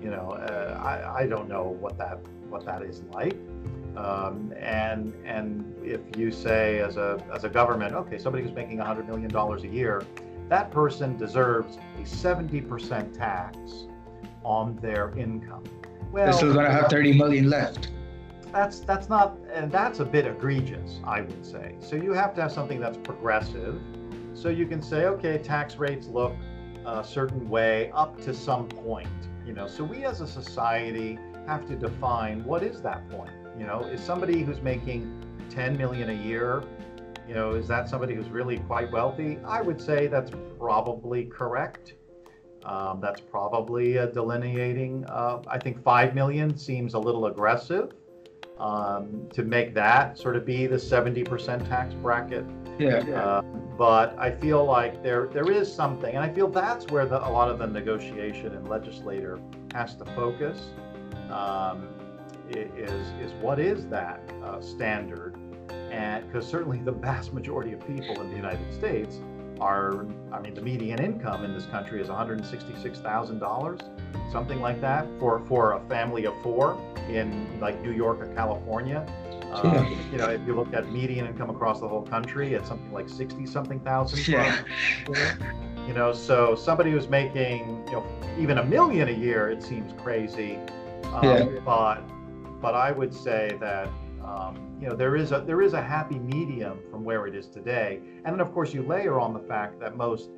You 0.00 0.10
know, 0.10 0.30
uh, 0.30 0.78
I, 0.82 1.22
I 1.22 1.26
don't 1.26 1.48
know 1.48 1.64
what 1.64 1.98
that 1.98 2.18
what 2.48 2.64
that 2.66 2.82
is 2.82 3.02
like. 3.12 3.36
Um, 3.96 4.52
and 4.58 5.12
and 5.24 5.74
if 5.84 6.00
you 6.16 6.30
say 6.30 6.80
as 6.80 6.96
a 6.96 7.22
as 7.32 7.44
a 7.44 7.48
government, 7.48 7.94
okay, 7.94 8.18
somebody 8.18 8.44
who's 8.44 8.54
making 8.54 8.78
hundred 8.78 9.08
million 9.08 9.28
dollars 9.28 9.64
a 9.64 9.68
year, 9.68 10.04
that 10.48 10.70
person 10.70 11.16
deserves 11.16 11.78
a 11.98 12.02
70% 12.02 13.16
tax 13.16 13.86
on 14.44 14.76
their 14.76 15.10
income. 15.18 15.64
They're 16.14 16.32
still 16.32 16.52
going 16.52 16.66
to 16.66 16.72
have 16.72 16.88
30 16.90 17.16
million 17.18 17.50
left. 17.50 17.90
that's 18.52 18.80
that's 18.80 19.08
not 19.08 19.36
and 19.52 19.70
that's 19.70 19.98
a 19.98 20.04
bit 20.04 20.26
egregious, 20.26 21.00
I 21.04 21.22
would 21.22 21.44
say. 21.44 21.74
So 21.80 21.96
you 21.96 22.12
have 22.12 22.34
to 22.34 22.42
have 22.42 22.52
something 22.52 22.78
that's 22.78 22.98
progressive. 22.98 23.80
So 24.34 24.48
you 24.48 24.66
can 24.66 24.80
say, 24.82 25.06
okay, 25.06 25.38
tax 25.38 25.76
rates 25.76 26.06
look 26.06 26.34
a 26.86 27.02
certain 27.02 27.48
way 27.48 27.90
up 27.92 28.20
to 28.22 28.34
some 28.34 28.68
point. 28.68 29.08
You 29.46 29.54
know, 29.54 29.66
so 29.66 29.82
we 29.84 30.04
as 30.04 30.20
a 30.20 30.26
society 30.26 31.18
have 31.46 31.66
to 31.66 31.74
define 31.76 32.44
what 32.44 32.62
is 32.62 32.80
that 32.82 33.08
point. 33.10 33.32
You 33.58 33.66
know, 33.66 33.80
is 33.80 34.00
somebody 34.00 34.42
who's 34.42 34.60
making 34.60 35.20
10 35.50 35.76
million 35.76 36.10
a 36.10 36.14
year, 36.14 36.62
you 37.28 37.34
know, 37.34 37.52
is 37.52 37.68
that 37.68 37.88
somebody 37.88 38.14
who's 38.14 38.28
really 38.28 38.58
quite 38.58 38.90
wealthy? 38.90 39.38
I 39.44 39.62
would 39.62 39.80
say 39.80 40.06
that's 40.06 40.30
probably 40.58 41.24
correct. 41.26 41.94
Um, 42.64 43.00
that's 43.00 43.20
probably 43.20 43.98
uh, 43.98 44.06
delineating. 44.06 45.04
Uh, 45.06 45.42
I 45.46 45.58
think 45.58 45.82
5 45.82 46.14
million 46.14 46.56
seems 46.56 46.94
a 46.94 46.98
little 46.98 47.26
aggressive 47.26 47.92
um, 48.58 49.28
to 49.32 49.42
make 49.42 49.74
that 49.74 50.18
sort 50.18 50.36
of 50.36 50.46
be 50.46 50.66
the 50.66 50.76
70% 50.76 51.68
tax 51.68 51.94
bracket. 51.94 52.44
Yeah. 52.78 52.98
Uh, 52.98 53.42
but 53.76 54.16
I 54.18 54.30
feel 54.30 54.64
like 54.64 55.02
there 55.02 55.28
there 55.28 55.50
is 55.50 55.72
something, 55.72 56.14
and 56.14 56.24
I 56.24 56.32
feel 56.32 56.48
that's 56.48 56.86
where 56.88 57.06
the, 57.06 57.24
a 57.26 57.30
lot 57.30 57.48
of 57.48 57.58
the 57.58 57.66
negotiation 57.66 58.54
and 58.54 58.68
legislator 58.68 59.38
has 59.74 59.94
to 59.96 60.04
focus. 60.06 60.70
Um, 61.30 61.88
is 62.50 63.06
is 63.20 63.32
what 63.40 63.58
is 63.58 63.86
that 63.86 64.20
uh, 64.44 64.60
standard, 64.60 65.36
and 65.90 66.26
because 66.26 66.46
certainly 66.46 66.78
the 66.78 66.92
vast 66.92 67.32
majority 67.32 67.72
of 67.72 67.80
people 67.86 68.20
in 68.20 68.30
the 68.30 68.36
United 68.36 68.72
States 68.72 69.18
I 69.64 70.40
mean, 70.40 70.54
the 70.54 70.60
median 70.60 71.00
income 71.00 71.44
in 71.44 71.54
this 71.54 71.66
country 71.66 72.00
is 72.00 72.08
$166,000, 72.08 74.32
something 74.32 74.60
like 74.60 74.80
that, 74.80 75.06
for 75.18 75.40
for 75.46 75.72
a 75.72 75.80
family 75.88 76.26
of 76.26 76.34
four 76.42 76.80
in 77.08 77.60
like 77.60 77.80
New 77.82 77.92
York 77.92 78.20
or 78.20 78.26
California. 78.34 79.06
Um, 79.52 79.98
you 80.12 80.18
know, 80.18 80.28
if 80.28 80.40
you 80.46 80.54
look 80.54 80.72
at 80.74 80.92
median 80.92 81.26
income 81.26 81.50
across 81.50 81.80
the 81.80 81.88
whole 81.88 82.02
country, 82.02 82.54
it's 82.54 82.68
something 82.68 82.92
like 82.92 83.08
60 83.08 83.46
something 83.46 83.80
thousand. 83.80 84.28
Yeah. 84.28 84.62
You 85.86 85.92
know, 85.92 86.14
so 86.14 86.54
somebody 86.54 86.92
who's 86.92 87.10
making, 87.10 87.84
you 87.88 87.92
know, 87.92 88.06
even 88.38 88.56
a 88.56 88.64
million 88.64 89.08
a 89.08 89.12
year, 89.12 89.50
it 89.50 89.62
seems 89.62 89.92
crazy. 90.00 90.58
Um, 91.12 91.24
Yeah. 91.24 91.44
But, 91.62 91.96
but 92.62 92.74
I 92.74 92.90
would 92.90 93.12
say 93.12 93.58
that, 93.60 93.90
um, 94.34 94.76
you 94.80 94.88
know, 94.88 94.96
there 94.96 95.14
is 95.16 95.30
a 95.32 95.40
there 95.46 95.62
is 95.62 95.72
a 95.74 95.82
happy 95.82 96.18
medium 96.18 96.78
from 96.90 97.04
where 97.04 97.26
it 97.26 97.34
is 97.34 97.46
today, 97.46 98.00
and 98.24 98.32
then 98.34 98.40
of 98.40 98.52
course 98.52 98.74
you 98.74 98.82
layer 98.82 99.20
on 99.20 99.32
the 99.32 99.40
fact 99.40 99.78
that 99.80 99.96
most 99.96 100.30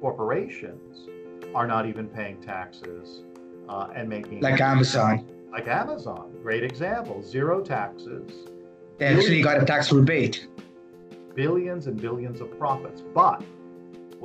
corporations 0.00 1.08
are 1.54 1.66
not 1.66 1.86
even 1.86 2.06
paying 2.08 2.40
taxes 2.40 3.22
uh, 3.68 3.88
and 3.94 4.08
making 4.08 4.40
Like 4.40 4.60
Amazon. 4.60 5.26
like 5.50 5.66
Amazon, 5.66 6.32
great 6.42 6.62
example, 6.62 7.22
zero 7.22 7.60
taxes, 7.62 8.30
They 8.98 9.06
actually 9.06 9.42
got 9.42 9.62
a 9.62 9.64
tax 9.64 9.90
rebate. 9.92 10.46
billions 11.34 11.86
and 11.86 12.00
billions 12.00 12.40
of 12.40 12.56
profits. 12.58 13.02
But 13.14 13.42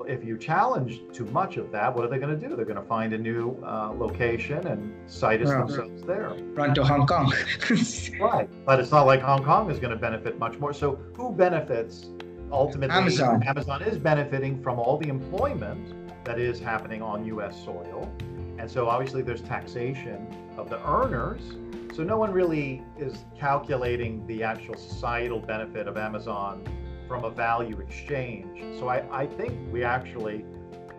if 0.07 0.23
you 0.23 0.37
challenge 0.37 1.01
too 1.13 1.25
much 1.25 1.57
of 1.57 1.71
that, 1.71 1.93
what 1.95 2.05
are 2.05 2.07
they 2.07 2.17
going 2.17 2.37
to 2.39 2.47
do? 2.49 2.55
They're 2.55 2.65
going 2.65 2.81
to 2.81 2.87
find 2.87 3.13
a 3.13 3.17
new 3.17 3.57
uh, 3.65 3.91
location 3.95 4.65
and 4.67 4.93
situs 5.09 5.49
Yeah. 5.49 5.59
themselves 5.59 6.03
there. 6.03 6.33
Run 6.53 6.73
to 6.75 6.83
Hong 6.83 7.05
Kong. 7.07 7.31
Right. 8.19 8.49
But 8.65 8.79
it's 8.79 8.91
not 8.91 9.05
like 9.05 9.21
Hong 9.21 9.43
Kong 9.43 9.69
is 9.71 9.79
going 9.79 9.91
to 9.91 9.99
benefit 9.99 10.37
much 10.39 10.59
more. 10.59 10.73
So 10.73 10.99
who 11.15 11.31
benefits 11.33 12.07
ultimately? 12.51 12.95
Amazon. 12.95 13.43
Amazon 13.43 13.81
is 13.83 13.97
benefiting 13.97 14.61
from 14.61 14.79
all 14.79 14.97
the 14.97 15.09
employment 15.09 15.93
that 16.25 16.39
is 16.39 16.59
happening 16.59 17.01
on 17.01 17.25
U.S. 17.25 17.55
soil. 17.63 18.11
And 18.59 18.69
so 18.69 18.87
obviously 18.87 19.21
there's 19.23 19.41
taxation 19.41 20.27
of 20.57 20.69
the 20.69 20.79
earners. 20.87 21.41
So 21.95 22.03
no 22.03 22.17
one 22.17 22.31
really 22.31 22.83
is 22.97 23.25
calculating 23.37 24.25
the 24.27 24.43
actual 24.43 24.75
societal 24.75 25.39
benefit 25.39 25.87
of 25.87 25.97
Amazon 25.97 26.63
from 27.13 27.25
a 27.25 27.29
value 27.29 27.79
exchange. 27.79 28.79
So 28.79 28.87
I, 28.87 29.21
I 29.21 29.27
think 29.27 29.53
we 29.71 29.83
actually 29.83 30.43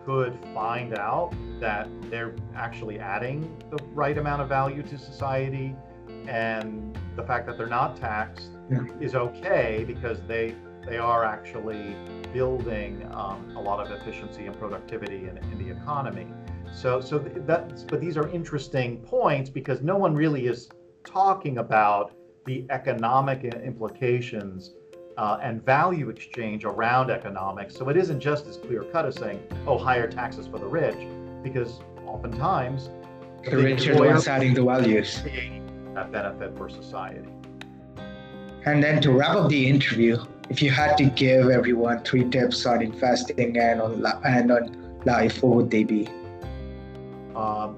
could 0.07 0.39
find 0.55 0.97
out 0.97 1.35
that 1.59 1.89
they're 2.09 2.37
actually 2.55 3.01
adding 3.01 3.41
the 3.69 3.83
right 3.93 4.17
amount 4.17 4.41
of 4.41 4.49
value 4.49 4.85
to 4.85 4.97
society 4.97 5.75
and 6.29 6.97
the 7.17 7.25
fact 7.25 7.49
that 7.49 7.59
they're 7.59 7.67
not 7.67 7.97
taxed 7.97 8.51
Yeah. 8.71 8.85
is 9.01 9.17
okay 9.17 9.85
because 9.93 10.19
they 10.29 10.55
they 10.87 10.99
are 10.99 11.25
actually 11.25 11.97
building 12.33 12.93
um, 13.13 13.39
a 13.57 13.61
lot 13.69 13.79
of 13.85 13.91
efficiency 13.99 14.47
and 14.47 14.57
productivity 14.57 15.21
in, 15.31 15.37
in 15.51 15.57
the 15.63 15.69
economy. 15.79 16.29
So 16.73 17.01
so 17.01 17.19
that's 17.19 17.83
but 17.83 18.01
these 18.01 18.17
are 18.17 18.29
interesting 18.29 18.99
points 18.99 19.51
because 19.51 19.83
no 19.83 19.97
one 19.97 20.15
really 20.15 20.47
is 20.47 20.69
talking 21.05 21.59
about 21.59 22.13
the 22.47 22.67
economic 22.71 23.43
implications 23.45 24.75
uh, 25.17 25.39
and 25.43 25.65
value 25.65 26.09
exchange 26.09 26.65
around 26.65 27.11
economics. 27.11 27.75
So 27.77 27.89
it 27.89 27.97
isn't 27.97 28.21
just 28.21 28.47
as 28.47 28.57
clear 28.57 28.83
cut 28.85 29.07
as 29.07 29.17
saying, 29.17 29.43
oh, 29.67 29.79
higher 29.79 30.09
taxes 30.09 30.47
for 30.47 30.59
the 30.59 30.67
rich, 30.67 30.97
because 31.43 31.81
oftentimes 32.07 32.91
the 33.45 33.51
big 33.51 33.65
rich 33.65 33.89
are 33.89 33.95
the 33.95 34.03
ones 34.03 34.27
adding 34.29 34.55
the 34.55 34.65
values. 34.65 35.23
that 35.95 36.11
benefit 36.11 36.57
for 36.57 36.69
society. 36.69 37.21
And 38.67 38.83
then 38.83 39.01
to 39.03 39.13
wrap 39.13 39.37
up 39.37 39.51
the 39.51 39.69
interview, 39.69 40.17
if 40.49 40.63
you 40.63 40.71
had 40.71 40.97
to 40.97 41.05
give 41.05 41.51
everyone 41.51 42.03
three 42.03 42.29
tips 42.29 42.65
on 42.67 42.83
investing 42.83 43.59
and 43.59 43.81
on 43.81 44.03
li- 44.03 44.21
and 44.25 44.51
on 44.51 45.01
life, 45.05 45.43
what 45.43 45.57
would 45.57 45.71
they 45.71 45.85
be? 45.85 46.09
Um, 47.37 47.77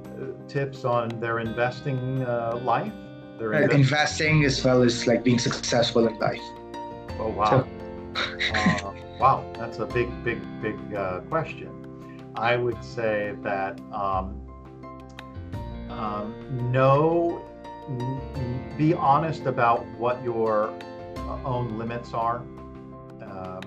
tips 0.49 0.85
on 0.85 1.09
their 1.21 1.41
investing 1.41 2.23
uh, 2.23 2.61
life. 2.63 2.93
Their 3.39 3.55
Uh, 3.55 3.59
invest- 3.63 3.75
investing 3.75 4.45
as 4.45 4.65
well 4.65 4.83
as 4.83 5.07
like 5.07 5.25
being 5.25 5.39
successful 5.39 6.07
in 6.07 6.19
life. 6.19 6.41
Oh 7.19 7.29
wow, 7.29 7.67
uh, 8.53 8.93
wow, 9.19 9.53
that's 9.55 9.79
a 9.79 9.87
big, 9.87 10.09
big, 10.25 10.41
big 10.61 10.95
uh, 10.95 11.21
question. 11.21 11.73
I 12.35 12.57
would 12.57 12.83
say 12.85 13.35
that 13.43 13.81
um, 13.93 14.41
um, 15.89 16.71
know, 16.73 17.43
n- 17.89 18.21
n- 18.35 18.75
be 18.77 18.93
honest 18.95 19.47
about 19.47 19.87
what 19.99 20.23
your 20.23 20.69
uh, 21.17 21.39
own 21.45 21.79
limits 21.79 22.13
are. 22.13 22.39
Um, 23.23 23.61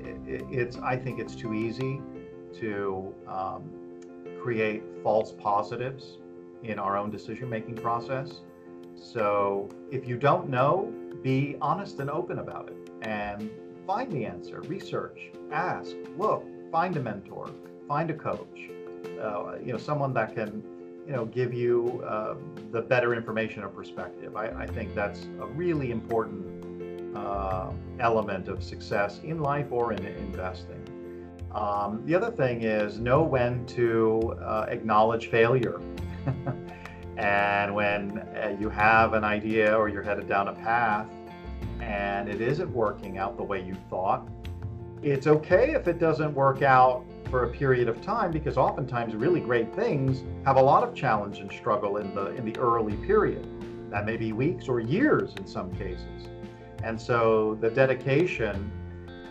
it, 0.00 0.28
it, 0.28 0.44
it's, 0.50 0.76
I 0.78 0.96
think 0.96 1.18
it's 1.18 1.34
too 1.34 1.54
easy 1.54 2.00
to 2.60 3.14
um, 3.26 3.70
create 4.42 4.82
false 5.02 5.32
positives 5.32 6.18
in 6.62 6.78
our 6.78 6.96
own 6.96 7.10
decision-making 7.10 7.76
process. 7.76 8.40
So 8.94 9.68
if 9.90 10.06
you 10.06 10.16
don't 10.16 10.48
know, 10.48 10.92
be 11.22 11.56
honest 11.60 12.00
and 12.00 12.10
open 12.10 12.38
about 12.38 12.68
it 12.68 12.90
and 13.02 13.50
find 13.86 14.10
the 14.12 14.24
answer, 14.24 14.60
research, 14.62 15.30
ask, 15.50 15.94
look, 16.18 16.44
find 16.70 16.96
a 16.96 17.00
mentor, 17.00 17.50
find 17.88 18.10
a 18.10 18.14
coach, 18.14 18.70
uh, 19.20 19.54
you 19.64 19.72
know, 19.72 19.78
someone 19.78 20.12
that 20.14 20.34
can, 20.34 20.62
you 21.06 21.12
know, 21.12 21.24
give 21.26 21.52
you 21.52 22.02
uh, 22.06 22.34
the 22.70 22.80
better 22.80 23.14
information 23.14 23.62
or 23.62 23.68
perspective. 23.68 24.36
I, 24.36 24.48
I 24.48 24.66
think 24.66 24.94
that's 24.94 25.24
a 25.40 25.46
really 25.46 25.90
important 25.90 27.16
uh, 27.16 27.70
element 28.00 28.48
of 28.48 28.62
success 28.62 29.20
in 29.22 29.40
life 29.40 29.66
or 29.70 29.92
in 29.92 30.04
investing. 30.04 30.78
Um, 31.54 32.02
the 32.06 32.14
other 32.14 32.30
thing 32.30 32.62
is 32.62 32.98
know 32.98 33.22
when 33.22 33.66
to 33.66 34.36
uh, 34.42 34.66
acknowledge 34.68 35.28
failure. 35.28 35.80
and 37.16 37.74
when 37.74 38.18
uh, 38.18 38.56
you 38.58 38.68
have 38.68 39.12
an 39.14 39.24
idea 39.24 39.76
or 39.76 39.88
you're 39.88 40.02
headed 40.02 40.28
down 40.28 40.48
a 40.48 40.52
path 40.52 41.08
and 41.80 42.28
it 42.28 42.40
isn't 42.40 42.72
working 42.72 43.18
out 43.18 43.36
the 43.36 43.42
way 43.42 43.62
you 43.62 43.74
thought, 43.90 44.26
it's 45.02 45.26
okay 45.26 45.72
if 45.72 45.88
it 45.88 45.98
doesn't 45.98 46.32
work 46.34 46.62
out 46.62 47.04
for 47.28 47.44
a 47.44 47.48
period 47.48 47.88
of 47.88 48.00
time 48.02 48.30
because 48.30 48.56
oftentimes 48.56 49.14
really 49.14 49.40
great 49.40 49.74
things 49.74 50.22
have 50.44 50.56
a 50.56 50.62
lot 50.62 50.82
of 50.86 50.94
challenge 50.94 51.38
and 51.38 51.50
struggle 51.50 51.96
in 51.96 52.14
the 52.14 52.26
in 52.36 52.44
the 52.44 52.56
early 52.58 52.96
period. 52.98 53.46
That 53.90 54.06
may 54.06 54.16
be 54.16 54.32
weeks 54.32 54.68
or 54.68 54.80
years 54.80 55.34
in 55.36 55.46
some 55.46 55.74
cases. 55.74 56.28
And 56.82 57.00
so 57.00 57.58
the 57.60 57.70
dedication 57.70 58.70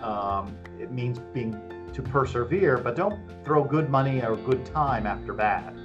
um, 0.02 0.58
it 0.80 0.92
means 0.92 1.20
being 1.34 1.60
to 1.94 2.02
persevere, 2.02 2.78
but 2.78 2.96
don't 2.96 3.20
throw 3.44 3.64
good 3.64 3.90
money 3.90 4.22
or 4.22 4.36
good 4.36 4.66
time 4.66 5.06
after 5.06 5.34
bad. 5.34 5.78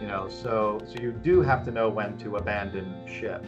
You 0.00 0.06
know, 0.08 0.28
so 0.28 0.80
so 0.86 1.00
you 1.00 1.12
do 1.12 1.40
have 1.40 1.64
to 1.64 1.70
know 1.70 1.88
when 1.88 2.16
to 2.18 2.36
abandon 2.36 3.06
ship. 3.06 3.44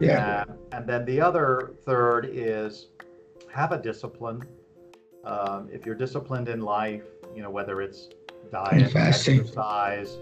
Yeah. 0.00 0.44
Uh, 0.48 0.52
and 0.72 0.86
then 0.86 1.04
the 1.04 1.20
other 1.20 1.74
third 1.84 2.28
is 2.32 2.88
have 3.52 3.72
a 3.72 3.78
discipline. 3.78 4.42
Um, 5.24 5.68
if 5.72 5.84
you're 5.84 5.96
disciplined 5.96 6.48
in 6.48 6.60
life, 6.60 7.04
you 7.34 7.42
know, 7.42 7.50
whether 7.50 7.82
it's 7.82 8.08
diet, 8.50 8.82
Investing. 8.82 9.40
exercise, 9.40 10.18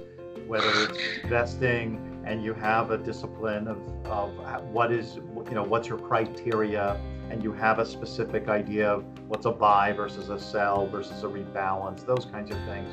whether 0.46 0.70
it's 0.84 0.98
investing, 1.22 2.22
and 2.24 2.42
you 2.42 2.54
have 2.54 2.90
a 2.90 2.98
discipline 2.98 3.68
of, 3.68 3.78
of 4.06 4.32
what 4.70 4.92
is, 4.92 5.16
you 5.16 5.54
know, 5.54 5.62
what's 5.62 5.88
your 5.88 5.98
criteria, 5.98 7.00
and 7.30 7.42
you 7.42 7.52
have 7.52 7.78
a 7.78 7.86
specific 7.86 8.48
idea 8.48 8.90
of 8.90 9.04
what's 9.28 9.46
a 9.46 9.50
buy 9.50 9.92
versus 9.92 10.28
a 10.28 10.38
sell 10.38 10.86
versus 10.86 11.22
a 11.22 11.26
rebalance, 11.26 12.04
those 12.04 12.24
kinds 12.26 12.50
of 12.50 12.58
things, 12.64 12.90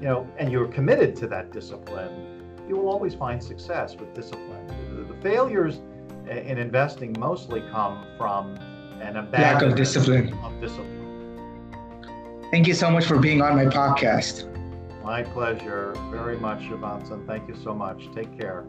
you 0.00 0.06
know, 0.08 0.26
and 0.38 0.50
you're 0.50 0.68
committed 0.68 1.14
to 1.16 1.26
that 1.28 1.52
discipline, 1.52 2.42
you 2.68 2.76
will 2.76 2.88
always 2.88 3.14
find 3.14 3.42
success 3.42 3.96
with 3.96 4.14
discipline. 4.14 4.66
The, 4.96 5.14
the 5.14 5.20
failures 5.20 5.80
uh, 6.26 6.32
in 6.32 6.58
investing 6.58 7.14
mostly 7.18 7.62
come 7.70 8.06
from 8.16 8.56
an 9.00 9.14
Lack 9.32 9.62
of 9.62 9.74
discipline. 9.74 10.32
of 10.44 10.60
discipline. 10.60 11.00
Thank 12.50 12.66
you 12.66 12.74
so 12.74 12.90
much 12.90 13.04
for 13.04 13.18
being 13.18 13.42
on 13.42 13.56
my 13.56 13.66
podcast. 13.66 14.46
My 15.02 15.22
pleasure 15.22 15.94
very 16.10 16.36
much, 16.36 16.60
Shivansan. 16.60 17.26
Thank 17.26 17.48
you 17.48 17.56
so 17.62 17.74
much. 17.74 18.08
Take 18.14 18.38
care. 18.38 18.64